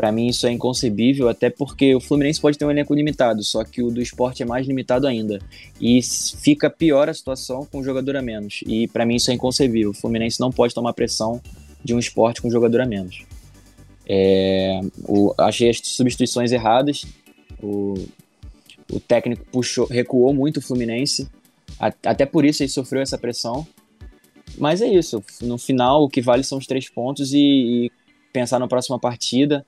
Para 0.00 0.10
mim, 0.10 0.28
isso 0.28 0.46
é 0.46 0.50
inconcebível, 0.50 1.28
até 1.28 1.50
porque 1.50 1.94
o 1.94 2.00
Fluminense 2.00 2.40
pode 2.40 2.56
ter 2.56 2.64
um 2.64 2.70
elenco 2.70 2.94
limitado, 2.94 3.44
só 3.44 3.62
que 3.62 3.82
o 3.82 3.90
do 3.90 4.00
esporte 4.00 4.42
é 4.42 4.46
mais 4.46 4.66
limitado 4.66 5.06
ainda. 5.06 5.38
E 5.78 6.00
fica 6.02 6.70
pior 6.70 7.10
a 7.10 7.12
situação 7.12 7.66
com 7.66 7.80
um 7.80 7.84
jogador 7.84 8.16
a 8.16 8.22
menos. 8.22 8.60
E 8.66 8.88
para 8.88 9.04
mim, 9.04 9.16
isso 9.16 9.30
é 9.30 9.34
inconcebível. 9.34 9.90
O 9.90 9.92
Fluminense 9.92 10.40
não 10.40 10.50
pode 10.50 10.74
tomar 10.74 10.94
pressão 10.94 11.38
de 11.84 11.94
um 11.94 11.98
esporte 11.98 12.40
com 12.40 12.50
jogador 12.50 12.80
a 12.80 12.86
menos. 12.86 13.26
É, 14.08 14.80
o, 15.06 15.34
achei 15.36 15.68
as 15.68 15.82
substituições 15.84 16.50
erradas. 16.50 17.04
O, 17.62 17.92
o 18.90 18.98
técnico 19.00 19.44
puxou, 19.52 19.84
recuou 19.84 20.32
muito 20.32 20.60
o 20.60 20.62
Fluminense. 20.62 21.28
A, 21.78 21.92
até 22.06 22.24
por 22.24 22.46
isso 22.46 22.62
ele 22.62 22.70
sofreu 22.70 23.02
essa 23.02 23.18
pressão. 23.18 23.66
Mas 24.56 24.80
é 24.80 24.88
isso. 24.88 25.22
No 25.42 25.58
final, 25.58 26.04
o 26.04 26.08
que 26.08 26.22
vale 26.22 26.42
são 26.42 26.56
os 26.56 26.66
três 26.66 26.88
pontos 26.88 27.34
e, 27.34 27.38
e 27.38 27.92
pensar 28.32 28.58
na 28.58 28.66
próxima 28.66 28.98
partida 28.98 29.62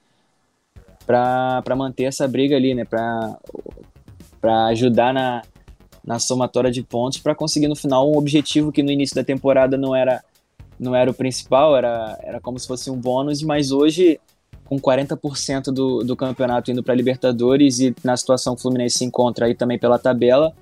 para 1.62 1.76
manter 1.76 2.04
essa 2.04 2.26
briga 2.26 2.56
ali, 2.56 2.74
né? 2.74 2.84
Para 2.84 4.66
ajudar 4.68 5.12
na, 5.12 5.42
na 6.04 6.18
somatória 6.18 6.70
de 6.70 6.82
pontos 6.82 7.18
para 7.18 7.34
conseguir 7.34 7.68
no 7.68 7.76
final 7.76 8.10
um 8.10 8.16
objetivo 8.16 8.72
que 8.72 8.82
no 8.82 8.90
início 8.90 9.14
da 9.14 9.22
temporada 9.22 9.76
não 9.76 9.94
era 9.94 10.22
não 10.80 10.96
era 10.96 11.10
o 11.10 11.14
principal, 11.14 11.76
era, 11.76 12.18
era 12.22 12.40
como 12.40 12.58
se 12.58 12.66
fosse 12.66 12.90
um 12.90 12.98
bônus, 12.98 13.40
mas 13.40 13.70
hoje, 13.70 14.18
com 14.64 14.80
40% 14.80 15.66
do, 15.66 16.02
do 16.02 16.16
campeonato 16.16 16.72
indo 16.72 16.82
para 16.82 16.92
Libertadores 16.92 17.78
e 17.78 17.94
na 18.02 18.16
situação 18.16 18.54
que 18.54 18.60
o 18.60 18.62
Fluminense 18.62 18.98
se 18.98 19.04
encontra 19.04 19.46
aí 19.46 19.54
também 19.54 19.78
pela 19.78 19.96
tabela, 19.96 20.52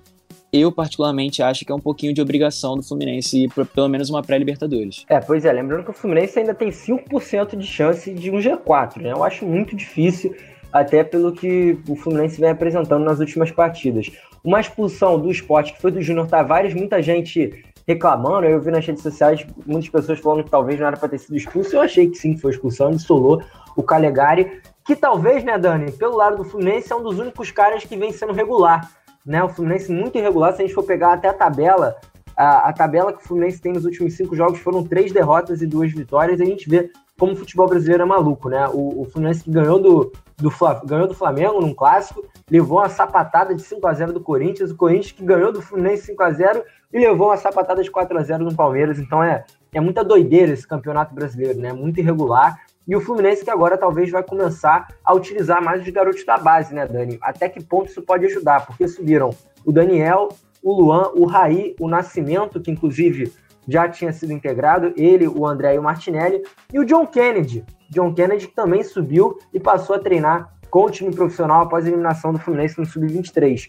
eu 0.52 0.72
particularmente 0.72 1.42
acho 1.42 1.64
que 1.64 1.72
é 1.72 1.74
um 1.74 1.80
pouquinho 1.80 2.12
de 2.12 2.20
obrigação 2.20 2.76
do 2.76 2.82
Fluminense 2.82 3.44
ir 3.44 3.48
para 3.52 3.64
pelo 3.64 3.88
menos 3.88 4.10
uma 4.10 4.22
pré-Libertadores. 4.22 5.04
É, 5.08 5.20
pois 5.20 5.44
é, 5.44 5.52
lembrando 5.52 5.84
que 5.84 5.90
o 5.90 5.94
Fluminense 5.94 6.38
ainda 6.38 6.54
tem 6.54 6.70
5% 6.70 7.56
de 7.56 7.66
chance 7.66 8.12
de 8.12 8.30
um 8.30 8.38
G4, 8.38 9.00
né? 9.00 9.12
Eu 9.12 9.22
acho 9.22 9.46
muito 9.46 9.76
difícil, 9.76 10.34
até 10.72 11.04
pelo 11.04 11.32
que 11.32 11.78
o 11.88 11.96
Fluminense 11.96 12.40
vem 12.40 12.50
apresentando 12.50 13.04
nas 13.04 13.20
últimas 13.20 13.50
partidas. 13.50 14.10
Uma 14.42 14.60
expulsão 14.60 15.20
do 15.20 15.30
esporte 15.30 15.72
que 15.74 15.80
foi 15.80 15.90
do 15.90 16.00
Júnior 16.00 16.26
Tavares, 16.26 16.74
muita 16.74 17.02
gente 17.02 17.64
reclamando. 17.86 18.46
Eu 18.46 18.60
vi 18.60 18.70
nas 18.70 18.86
redes 18.86 19.02
sociais 19.02 19.46
muitas 19.66 19.88
pessoas 19.88 20.18
falando 20.18 20.44
que 20.44 20.50
talvez 20.50 20.78
não 20.78 20.86
era 20.86 20.96
para 20.96 21.08
ter 21.08 21.18
sido 21.18 21.36
expulso. 21.36 21.76
Eu 21.76 21.82
achei 21.82 22.08
que 22.08 22.16
sim, 22.16 22.36
foi 22.36 22.52
expulsão, 22.52 22.90
ele 22.90 22.98
solou 22.98 23.42
o 23.76 23.82
Calegari, 23.82 24.60
que 24.84 24.96
talvez, 24.96 25.44
né, 25.44 25.58
Dani, 25.58 25.92
pelo 25.92 26.16
lado 26.16 26.38
do 26.38 26.44
Fluminense, 26.44 26.92
é 26.92 26.96
um 26.96 27.02
dos 27.02 27.18
únicos 27.18 27.50
caras 27.50 27.84
que 27.84 27.96
vem 27.96 28.12
sendo 28.12 28.32
regular. 28.32 28.90
Né? 29.30 29.44
O 29.44 29.48
Fluminense 29.48 29.92
muito 29.92 30.18
irregular, 30.18 30.52
se 30.52 30.60
a 30.60 30.66
gente 30.66 30.74
for 30.74 30.82
pegar 30.82 31.12
até 31.12 31.28
a 31.28 31.32
tabela, 31.32 31.94
a, 32.36 32.68
a 32.68 32.72
tabela 32.72 33.12
que 33.12 33.22
o 33.22 33.28
Fluminense 33.28 33.60
tem 33.60 33.72
nos 33.72 33.84
últimos 33.84 34.14
cinco 34.14 34.34
jogos 34.34 34.58
foram 34.58 34.82
três 34.82 35.12
derrotas 35.12 35.62
e 35.62 35.68
duas 35.68 35.92
vitórias, 35.92 36.40
e 36.40 36.42
a 36.42 36.46
gente 36.46 36.68
vê 36.68 36.90
como 37.16 37.34
o 37.34 37.36
futebol 37.36 37.68
brasileiro 37.68 38.02
é 38.02 38.06
maluco, 38.06 38.48
né? 38.48 38.66
O, 38.66 39.02
o 39.02 39.04
Fluminense 39.04 39.44
que 39.44 39.50
ganhou 39.52 39.80
do, 39.80 40.12
do, 40.36 40.52
ganhou 40.84 41.06
do 41.06 41.14
Flamengo 41.14 41.60
num 41.60 41.72
clássico, 41.72 42.24
levou 42.50 42.78
uma 42.78 42.88
sapatada 42.88 43.54
de 43.54 43.62
5 43.62 43.86
a 43.86 43.94
0 43.94 44.12
do 44.12 44.20
Corinthians, 44.20 44.72
o 44.72 44.76
Corinthians 44.76 45.12
que 45.12 45.24
ganhou 45.24 45.52
do 45.52 45.62
Fluminense 45.62 46.06
5 46.06 46.22
a 46.24 46.30
0 46.32 46.64
e 46.92 46.98
levou 46.98 47.28
uma 47.28 47.36
sapatada 47.36 47.84
de 47.84 47.90
4 47.90 48.18
a 48.18 48.22
0 48.24 48.42
no 48.42 48.56
Palmeiras. 48.56 48.98
Então 48.98 49.22
é, 49.22 49.44
é 49.72 49.80
muita 49.80 50.02
doideira 50.02 50.52
esse 50.52 50.66
campeonato 50.66 51.14
brasileiro, 51.14 51.60
né? 51.60 51.72
Muito 51.72 52.00
irregular. 52.00 52.58
E 52.86 52.96
o 52.96 53.00
Fluminense 53.00 53.44
que 53.44 53.50
agora 53.50 53.76
talvez 53.76 54.10
vai 54.10 54.22
começar 54.22 54.88
a 55.04 55.14
utilizar 55.14 55.62
mais 55.62 55.82
os 55.82 55.88
garotos 55.88 56.24
da 56.24 56.36
base, 56.36 56.74
né, 56.74 56.86
Dani? 56.86 57.18
Até 57.22 57.48
que 57.48 57.62
ponto 57.62 57.90
isso 57.90 58.02
pode 58.02 58.26
ajudar? 58.26 58.66
Porque 58.66 58.88
subiram 58.88 59.30
o 59.64 59.72
Daniel, 59.72 60.28
o 60.62 60.72
Luan, 60.72 61.10
o 61.14 61.26
Raí, 61.26 61.76
o 61.78 61.88
Nascimento, 61.88 62.60
que 62.60 62.70
inclusive 62.70 63.32
já 63.68 63.88
tinha 63.88 64.12
sido 64.12 64.32
integrado, 64.32 64.92
ele, 64.96 65.28
o 65.28 65.46
André 65.46 65.74
e 65.74 65.78
o 65.78 65.82
Martinelli, 65.82 66.42
e 66.72 66.78
o 66.78 66.84
John 66.84 67.06
Kennedy. 67.06 67.64
John 67.90 68.14
Kennedy 68.14 68.48
também 68.48 68.82
subiu 68.82 69.38
e 69.52 69.60
passou 69.60 69.96
a 69.96 69.98
treinar 69.98 70.52
com 70.70 70.84
o 70.84 70.90
time 70.90 71.14
profissional 71.14 71.62
após 71.62 71.84
a 71.84 71.88
eliminação 71.88 72.32
do 72.32 72.38
Fluminense 72.38 72.78
no 72.78 72.86
Sub-23. 72.86 73.66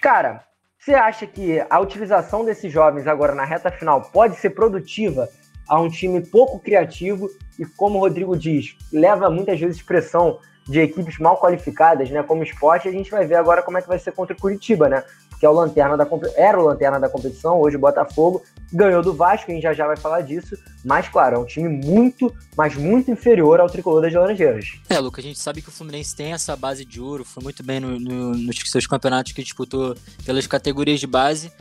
Cara, 0.00 0.42
você 0.78 0.94
acha 0.94 1.26
que 1.26 1.62
a 1.68 1.78
utilização 1.78 2.44
desses 2.44 2.72
jovens 2.72 3.06
agora 3.06 3.34
na 3.34 3.44
reta 3.44 3.70
final 3.70 4.00
pode 4.12 4.36
ser 4.36 4.50
produtiva 4.50 5.28
a 5.70 5.80
um 5.80 5.88
time 5.88 6.20
pouco 6.20 6.58
criativo 6.58 7.30
e, 7.56 7.64
como 7.64 7.96
o 7.96 8.00
Rodrigo 8.00 8.36
diz, 8.36 8.76
leva 8.92 9.30
muitas 9.30 9.60
vezes 9.60 9.80
pressão 9.80 10.40
de 10.68 10.80
equipes 10.80 11.16
mal 11.18 11.38
qualificadas, 11.40 12.10
né? 12.10 12.24
Como 12.24 12.42
esporte, 12.42 12.88
a 12.88 12.92
gente 12.92 13.08
vai 13.08 13.24
ver 13.24 13.36
agora 13.36 13.62
como 13.62 13.78
é 13.78 13.82
que 13.82 13.86
vai 13.86 13.98
ser 13.98 14.10
contra 14.10 14.34
o 14.36 14.40
Curitiba, 14.40 14.88
né? 14.88 15.04
Que 15.38 15.46
é 15.46 15.48
o 15.48 15.52
lanterna 15.52 15.96
da 15.96 16.06
era 16.34 16.60
o 16.60 16.64
lanterna 16.64 16.98
da 16.98 17.08
competição, 17.08 17.60
hoje 17.60 17.76
o 17.76 17.78
Botafogo 17.78 18.42
ganhou 18.72 19.00
do 19.00 19.14
Vasco, 19.14 19.50
a 19.50 19.54
gente 19.54 19.62
já 19.62 19.72
já 19.72 19.86
vai 19.86 19.96
falar 19.96 20.22
disso, 20.22 20.56
mas 20.84 21.08
claro, 21.08 21.36
é 21.36 21.38
um 21.38 21.46
time 21.46 21.68
muito, 21.68 22.34
mas 22.56 22.74
muito 22.74 23.10
inferior 23.10 23.60
ao 23.60 23.68
tricolor 23.68 24.02
das 24.02 24.12
Laranjeiras. 24.12 24.80
É, 24.88 24.98
Luca, 24.98 25.20
a 25.20 25.24
gente 25.24 25.38
sabe 25.38 25.62
que 25.62 25.68
o 25.68 25.72
Fluminense 25.72 26.14
tem 26.14 26.32
essa 26.32 26.56
base 26.56 26.84
de 26.84 27.00
ouro, 27.00 27.24
foi 27.24 27.42
muito 27.42 27.62
bem 27.62 27.78
no, 27.78 27.98
no, 27.98 28.32
nos 28.32 28.56
seus 28.66 28.88
campeonatos 28.88 29.32
que 29.32 29.42
disputou 29.42 29.94
pelas 30.26 30.46
categorias 30.48 30.98
de 30.98 31.06
base. 31.06 31.52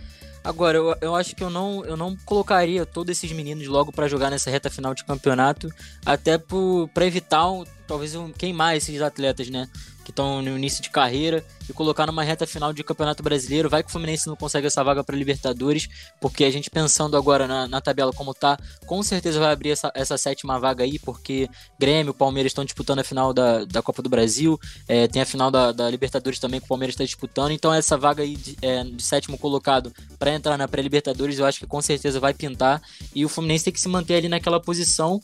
Agora, 0.44 0.78
eu, 0.78 0.96
eu 1.02 1.16
acho 1.16 1.36
que 1.36 1.44
eu 1.44 1.50
não, 1.50 1.84
eu 1.86 1.98
não 1.98 2.16
colocaria 2.26 2.86
todos 2.86 3.12
esses 3.12 3.32
meninos 3.32 3.68
logo 3.68 3.92
para 3.92 4.08
jogar 4.08 4.30
nessa 4.30 4.50
reta 4.50 4.70
final 4.70 4.94
de 4.94 5.04
campeonato, 5.04 5.70
até 6.06 6.38
para 6.38 7.06
evitar 7.06 7.46
talvez 7.88 8.16
um, 8.16 8.32
queimar 8.32 8.76
esses 8.76 9.02
atletas, 9.02 9.50
né? 9.50 9.68
Que 10.04 10.12
estão 10.12 10.42
no 10.42 10.58
início 10.58 10.82
de 10.82 10.90
carreira 10.90 11.44
e 11.70 11.74
colocar 11.74 12.06
numa 12.08 12.24
reta 12.24 12.48
final 12.48 12.74
de 12.74 12.84
Campeonato 12.84 13.22
Brasileiro. 13.22 13.70
Vai 13.70 13.84
que 13.84 13.90
o 13.90 13.92
Fluminense 13.92 14.28
não 14.28 14.36
consegue 14.36 14.68
essa 14.68 14.84
vaga 14.84 15.04
para 15.04 15.16
Libertadores, 15.16 15.88
porque 16.20 16.44
a 16.44 16.52
gente 16.52 16.70
pensando 16.70 17.16
agora 17.16 17.48
na, 17.48 17.68
na, 17.68 17.82
tabela 17.82 18.12
como 18.12 18.34
tá, 18.34 18.58
com 18.86 19.02
certeza 19.04 19.40
vai 19.40 19.52
abrir 19.52 19.72
essa, 19.72 19.92
essa 19.94 20.18
sétima 20.18 20.60
vaga 20.60 20.84
aí, 20.84 21.00
porque 21.00 21.50
Grêmio, 21.80 22.14
Palmeiras 22.14 22.52
estão 22.52 22.66
disputando 22.66 23.00
a 23.00 23.04
final 23.04 23.34
da, 23.34 23.66
da 23.66 23.82
Copa 23.82 24.02
do 24.02 24.10
Brasil, 24.10 24.60
é, 24.88 25.08
tem 25.08 25.22
a 25.22 25.26
final 25.26 25.50
da, 25.50 25.72
da, 25.72 25.90
Libertadores 25.90 26.40
também 26.40 26.60
que 26.60 26.66
o 26.66 26.70
Palmeiras 26.70 26.94
está 26.94 27.04
disputando, 27.04 27.52
então 27.52 27.74
essa 27.74 27.98
vaga 27.98 28.24
aí 28.24 28.36
de, 28.36 28.58
é, 28.62 28.84
de 28.84 29.02
sétimo 29.02 29.38
colocado 29.38 29.94
para 30.18 30.34
entrar 30.34 30.58
na 30.58 30.68
pré-Libertadores 30.68 31.40
eu 31.40 31.46
acho 31.46 31.60
que 31.60 31.68
com 31.68 31.82
certeza 31.82 32.20
vai 32.20 32.34
pintar 32.34 32.82
e 33.14 33.26
o 33.26 33.30
Fluminense 33.30 33.66
tem 33.66 33.74
que 33.74 33.82
se 33.82 33.90
manter 33.90 34.16
ali 34.16 34.30
naquela 34.30 34.60
posição. 34.60 35.22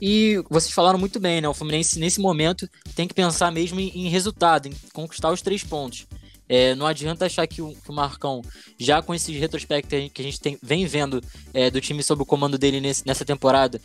E 0.00 0.42
vocês 0.50 0.72
falaram 0.72 0.98
muito 0.98 1.18
bem, 1.18 1.40
né? 1.40 1.48
O 1.48 1.54
Fluminense 1.54 1.98
nesse 1.98 2.20
momento 2.20 2.68
tem 2.94 3.08
que 3.08 3.14
pensar 3.14 3.50
mesmo 3.50 3.80
em, 3.80 4.06
em 4.06 4.08
resultado, 4.08 4.68
em 4.68 4.72
conquistar 4.92 5.30
os 5.30 5.42
três 5.42 5.62
pontos. 5.62 5.85
É, 6.48 6.74
não 6.74 6.86
adianta 6.86 7.26
achar 7.26 7.46
que 7.46 7.60
o, 7.60 7.74
que 7.74 7.90
o, 7.90 7.92
Marcão, 7.92 8.40
já 8.78 9.02
com 9.02 9.14
esse 9.14 9.32
retrospecto 9.32 9.88
que 9.88 10.22
a 10.22 10.24
gente 10.24 10.40
tem, 10.40 10.56
vem 10.62 10.86
vendo 10.86 11.20
é, 11.52 11.70
do 11.70 11.80
time 11.80 12.02
sob 12.02 12.22
o 12.22 12.26
comando 12.26 12.56
dele 12.56 12.80
nesse, 12.80 13.04
nessa 13.04 13.24
temporada, 13.24 13.80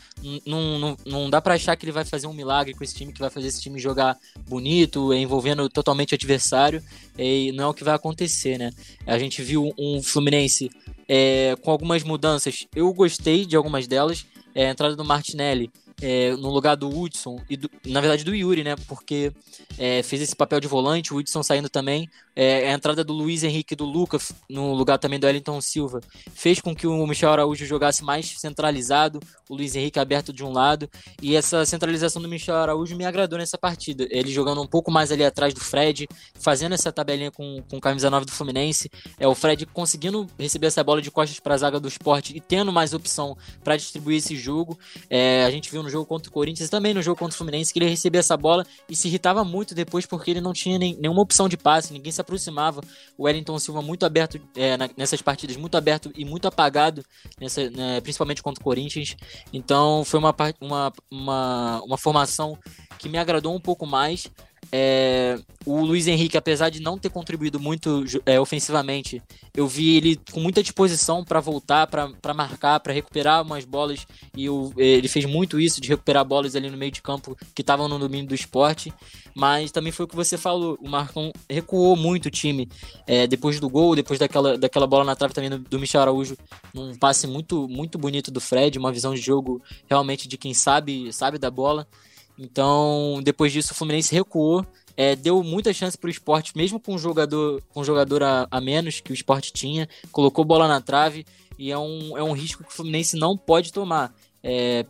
não, 0.45 1.29
dá 1.29 1.41
para 1.41 1.55
achar 1.55 1.75
que 1.75 1.85
ele 1.85 1.91
vai 1.91 2.05
fazer 2.05 2.27
um 2.27 2.33
milagre 2.33 2.73
com 2.73 2.83
esse 2.83 2.93
time, 2.93 3.11
que 3.11 3.19
vai 3.19 3.29
fazer 3.29 3.47
esse 3.47 3.61
time 3.61 3.79
jogar 3.79 4.15
bonito, 4.47 5.13
envolvendo 5.13 5.67
totalmente 5.69 6.13
o 6.13 6.15
adversário, 6.15 6.83
e 7.17 7.51
não 7.53 7.65
é 7.65 7.67
o 7.67 7.73
que 7.73 7.83
vai 7.83 7.95
acontecer, 7.95 8.57
né? 8.57 8.71
A 9.07 9.17
gente 9.17 9.41
viu 9.41 9.73
um 9.77 10.01
Fluminense 10.03 10.69
é, 11.07 11.55
com 11.61 11.71
algumas 11.71 12.03
mudanças, 12.03 12.67
eu 12.75 12.93
gostei 12.93 13.45
de 13.45 13.55
algumas 13.55 13.87
delas, 13.87 14.25
é, 14.53 14.67
a 14.67 14.71
entrada 14.71 14.95
do 14.95 15.03
Martinelli 15.03 15.71
é, 16.01 16.31
no 16.35 16.49
lugar 16.49 16.75
do 16.75 16.89
Hudson 16.89 17.39
e 17.49 17.55
do, 17.55 17.69
na 17.85 18.01
verdade 18.01 18.23
do 18.23 18.35
Yuri, 18.35 18.63
né? 18.63 18.75
Porque 18.87 19.31
é, 19.77 20.01
fez 20.03 20.21
esse 20.21 20.35
papel 20.35 20.59
de 20.59 20.67
volante, 20.67 21.13
o 21.13 21.17
Hudson 21.17 21.43
saindo 21.43 21.69
também. 21.69 22.09
É, 22.35 22.69
a 22.69 22.73
entrada 22.73 23.03
do 23.03 23.11
Luiz 23.11 23.43
Henrique 23.43 23.73
e 23.73 23.75
do 23.75 23.83
Lucas 23.83 24.31
no 24.49 24.73
lugar 24.73 24.97
também 24.97 25.19
do 25.19 25.25
Wellington 25.25 25.59
Silva 25.59 25.99
fez 26.33 26.61
com 26.61 26.73
que 26.73 26.87
o 26.87 27.05
Michel 27.05 27.29
Araújo 27.29 27.65
jogasse 27.65 28.03
mais 28.03 28.39
centralizado, 28.39 29.19
o 29.49 29.55
Luiz 29.55 29.75
Henrique 29.75 29.99
aberto 29.99 30.31
de 30.31 30.43
um 30.43 30.51
lado. 30.51 30.89
E 31.21 31.35
essa 31.35 31.65
centralização 31.65 32.21
do 32.21 32.27
Michel 32.29 32.55
Araújo 32.55 32.95
me 32.95 33.05
agradou 33.05 33.37
nessa 33.37 33.57
partida. 33.57 34.07
Ele 34.09 34.31
jogando 34.31 34.61
um 34.61 34.67
pouco 34.67 34.89
mais 34.89 35.11
ali 35.11 35.25
atrás 35.25 35.53
do 35.53 35.59
Fred, 35.59 36.07
fazendo 36.35 36.73
essa 36.73 36.91
tabelinha 36.91 37.31
com, 37.31 37.61
com 37.69 37.79
camisa 37.79 38.09
9 38.09 38.25
do 38.25 38.31
Fluminense. 38.31 38.89
É 39.19 39.27
o 39.27 39.35
Fred 39.35 39.65
conseguindo 39.65 40.25
receber 40.39 40.67
essa 40.67 40.83
bola 40.83 41.01
de 41.01 41.11
costas 41.11 41.39
para 41.39 41.53
a 41.53 41.57
zaga 41.57 41.79
do 41.79 41.87
esporte 41.87 42.35
e 42.35 42.39
tendo 42.39 42.71
mais 42.71 42.93
opção 42.93 43.37
para 43.63 43.75
distribuir 43.75 44.17
esse 44.17 44.37
jogo. 44.37 44.79
É, 45.09 45.43
a 45.43 45.51
gente 45.51 45.69
viu 45.69 45.83
no 45.83 45.89
jogo 45.91 46.05
contra 46.05 46.29
o 46.29 46.33
Corinthians 46.33 46.69
também 46.69 46.93
no 46.93 47.01
jogo 47.01 47.19
contra 47.19 47.35
o 47.35 47.37
Fluminense 47.37 47.71
que 47.71 47.79
ele 47.79 47.89
recebia 47.89 48.19
essa 48.19 48.35
bola 48.35 48.65
e 48.89 48.95
se 48.95 49.07
irritava 49.07 49.43
muito 49.43 49.75
depois 49.75 50.05
porque 50.05 50.31
ele 50.31 50.41
não 50.41 50.53
tinha 50.53 50.79
nem, 50.79 50.95
nenhuma 50.95 51.21
opção 51.21 51.47
de 51.47 51.57
passe, 51.57 51.93
ninguém 51.93 52.11
se 52.11 52.21
aproximava. 52.21 52.81
O 53.17 53.23
Wellington 53.23 53.59
Silva 53.59 53.81
muito 53.81 54.05
aberto 54.05 54.39
é, 54.55 54.77
na, 54.77 54.89
nessas 54.97 55.21
partidas, 55.21 55.57
muito 55.57 55.75
aberto 55.77 56.11
e 56.15 56.25
muito 56.25 56.47
apagado, 56.47 57.03
nessa, 57.39 57.69
né, 57.69 58.01
principalmente 58.01 58.41
contra 58.41 58.61
o 58.61 58.63
Corinthians. 58.63 59.15
Então 59.53 60.03
foi 60.05 60.19
uma, 60.19 60.35
uma, 60.59 60.93
uma, 61.09 61.81
uma 61.83 61.97
formação 61.97 62.57
que 62.97 63.09
me 63.09 63.17
agradou 63.17 63.53
um 63.53 63.59
pouco 63.59 63.85
mais. 63.85 64.27
É, 64.71 65.37
o 65.65 65.81
Luiz 65.81 66.07
Henrique, 66.07 66.37
apesar 66.37 66.69
de 66.69 66.81
não 66.81 66.97
ter 66.97 67.09
contribuído 67.09 67.59
muito 67.59 68.03
é, 68.25 68.39
ofensivamente, 68.39 69.21
eu 69.53 69.67
vi 69.67 69.97
ele 69.97 70.19
com 70.31 70.39
muita 70.39 70.63
disposição 70.63 71.23
para 71.23 71.39
voltar, 71.39 71.87
para 71.87 72.33
marcar, 72.33 72.79
para 72.79 72.93
recuperar 72.93 73.43
umas 73.43 73.65
bolas. 73.65 74.05
E 74.35 74.45
eu, 74.45 74.73
ele 74.77 75.07
fez 75.07 75.25
muito 75.25 75.59
isso 75.59 75.81
de 75.81 75.89
recuperar 75.89 76.23
bolas 76.25 76.55
ali 76.55 76.69
no 76.69 76.77
meio 76.77 76.91
de 76.91 77.01
campo 77.01 77.37
que 77.53 77.61
estavam 77.61 77.87
no 77.87 77.99
domínio 77.99 78.27
do 78.27 78.35
esporte. 78.35 78.93
Mas 79.35 79.71
também 79.71 79.91
foi 79.91 80.05
o 80.05 80.07
que 80.07 80.15
você 80.15 80.37
falou: 80.37 80.77
o 80.81 80.89
Marcão 80.89 81.31
recuou 81.49 81.95
muito 81.95 82.27
o 82.27 82.31
time 82.31 82.69
é, 83.05 83.27
depois 83.27 83.59
do 83.59 83.69
gol, 83.69 83.95
depois 83.95 84.19
daquela, 84.19 84.57
daquela 84.57 84.87
bola 84.87 85.03
na 85.03 85.15
trave 85.15 85.33
também 85.33 85.49
do, 85.49 85.59
do 85.59 85.79
Michel 85.79 86.01
Araújo. 86.01 86.37
Um 86.73 86.95
passe 86.95 87.27
muito, 87.27 87.67
muito 87.67 87.97
bonito 87.97 88.31
do 88.31 88.39
Fred, 88.39 88.77
uma 88.79 88.91
visão 88.91 89.13
de 89.13 89.21
jogo 89.21 89.61
realmente 89.89 90.27
de 90.27 90.37
quem 90.37 90.53
sabe, 90.53 91.11
sabe 91.11 91.37
da 91.37 91.51
bola. 91.51 91.87
Então, 92.37 93.19
depois 93.23 93.51
disso, 93.51 93.73
o 93.73 93.75
Fluminense 93.75 94.13
recuou, 94.13 94.65
é, 94.97 95.15
deu 95.15 95.43
muita 95.43 95.73
chance 95.73 95.97
para 95.97 96.07
o 96.07 96.11
esporte, 96.11 96.55
mesmo 96.55 96.79
com 96.79 96.95
um 96.95 96.97
jogador, 96.97 97.61
com 97.69 97.81
um 97.81 97.83
jogador 97.83 98.23
a, 98.23 98.47
a, 98.49 98.61
menos 98.61 98.99
que 98.99 99.11
o 99.11 99.13
esporte 99.13 99.53
tinha, 99.53 99.87
colocou 100.11 100.43
bola 100.43 100.67
na 100.67 100.81
trave 100.81 101.25
e 101.57 101.71
é 101.71 101.77
um, 101.77 102.17
é 102.17 102.23
um 102.23 102.33
risco 102.33 102.63
que 102.63 102.69
o 102.69 102.73
Fluminense 102.73 103.15
não 103.15 103.37
pode 103.37 103.71
tomar. 103.71 104.13
É, 104.43 104.85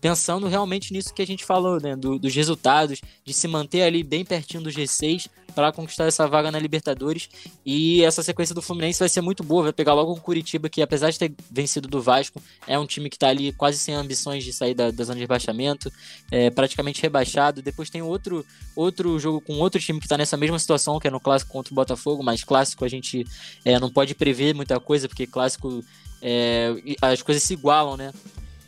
pensando 0.00 0.48
realmente 0.48 0.92
nisso 0.92 1.14
que 1.14 1.22
a 1.22 1.26
gente 1.26 1.44
falou, 1.44 1.80
né, 1.80 1.96
do, 1.96 2.18
dos 2.18 2.34
resultados, 2.34 3.00
de 3.24 3.32
se 3.32 3.48
manter 3.48 3.82
ali 3.82 4.02
bem 4.02 4.24
pertinho 4.24 4.62
do 4.62 4.70
G6 4.70 5.28
para 5.54 5.72
conquistar 5.72 6.04
essa 6.06 6.26
vaga 6.26 6.50
na 6.50 6.58
Libertadores. 6.58 7.28
E 7.64 8.02
essa 8.02 8.22
sequência 8.22 8.54
do 8.54 8.62
Fluminense 8.62 8.98
vai 8.98 9.08
ser 9.08 9.20
muito 9.20 9.42
boa, 9.42 9.64
vai 9.64 9.72
pegar 9.72 9.94
logo 9.94 10.12
o 10.12 10.20
Curitiba, 10.20 10.68
que 10.68 10.82
apesar 10.82 11.10
de 11.10 11.18
ter 11.18 11.34
vencido 11.50 11.88
do 11.88 12.02
Vasco, 12.02 12.42
é 12.66 12.78
um 12.78 12.86
time 12.86 13.08
que 13.08 13.16
está 13.16 13.28
ali 13.28 13.52
quase 13.52 13.78
sem 13.78 13.94
ambições 13.94 14.44
de 14.44 14.52
sair 14.52 14.74
da, 14.74 14.90
da 14.90 15.04
zona 15.04 15.16
de 15.16 15.22
rebaixamento, 15.22 15.92
é, 16.30 16.50
praticamente 16.50 17.00
rebaixado. 17.00 17.62
Depois 17.62 17.90
tem 17.90 18.02
outro, 18.02 18.44
outro 18.74 19.18
jogo 19.18 19.40
com 19.40 19.54
outro 19.54 19.80
time 19.80 19.98
que 19.98 20.06
está 20.06 20.18
nessa 20.18 20.36
mesma 20.36 20.58
situação, 20.58 20.98
que 20.98 21.08
é 21.08 21.10
no 21.10 21.20
clássico 21.20 21.52
contra 21.52 21.72
o 21.72 21.74
Botafogo, 21.74 22.22
mas 22.22 22.42
clássico 22.42 22.84
a 22.84 22.88
gente 22.88 23.24
é, 23.64 23.78
não 23.78 23.90
pode 23.90 24.14
prever 24.14 24.54
muita 24.54 24.78
coisa, 24.80 25.08
porque 25.08 25.26
clássico 25.26 25.84
é, 26.20 26.74
as 27.00 27.22
coisas 27.22 27.42
se 27.42 27.54
igualam, 27.54 27.96
né? 27.96 28.12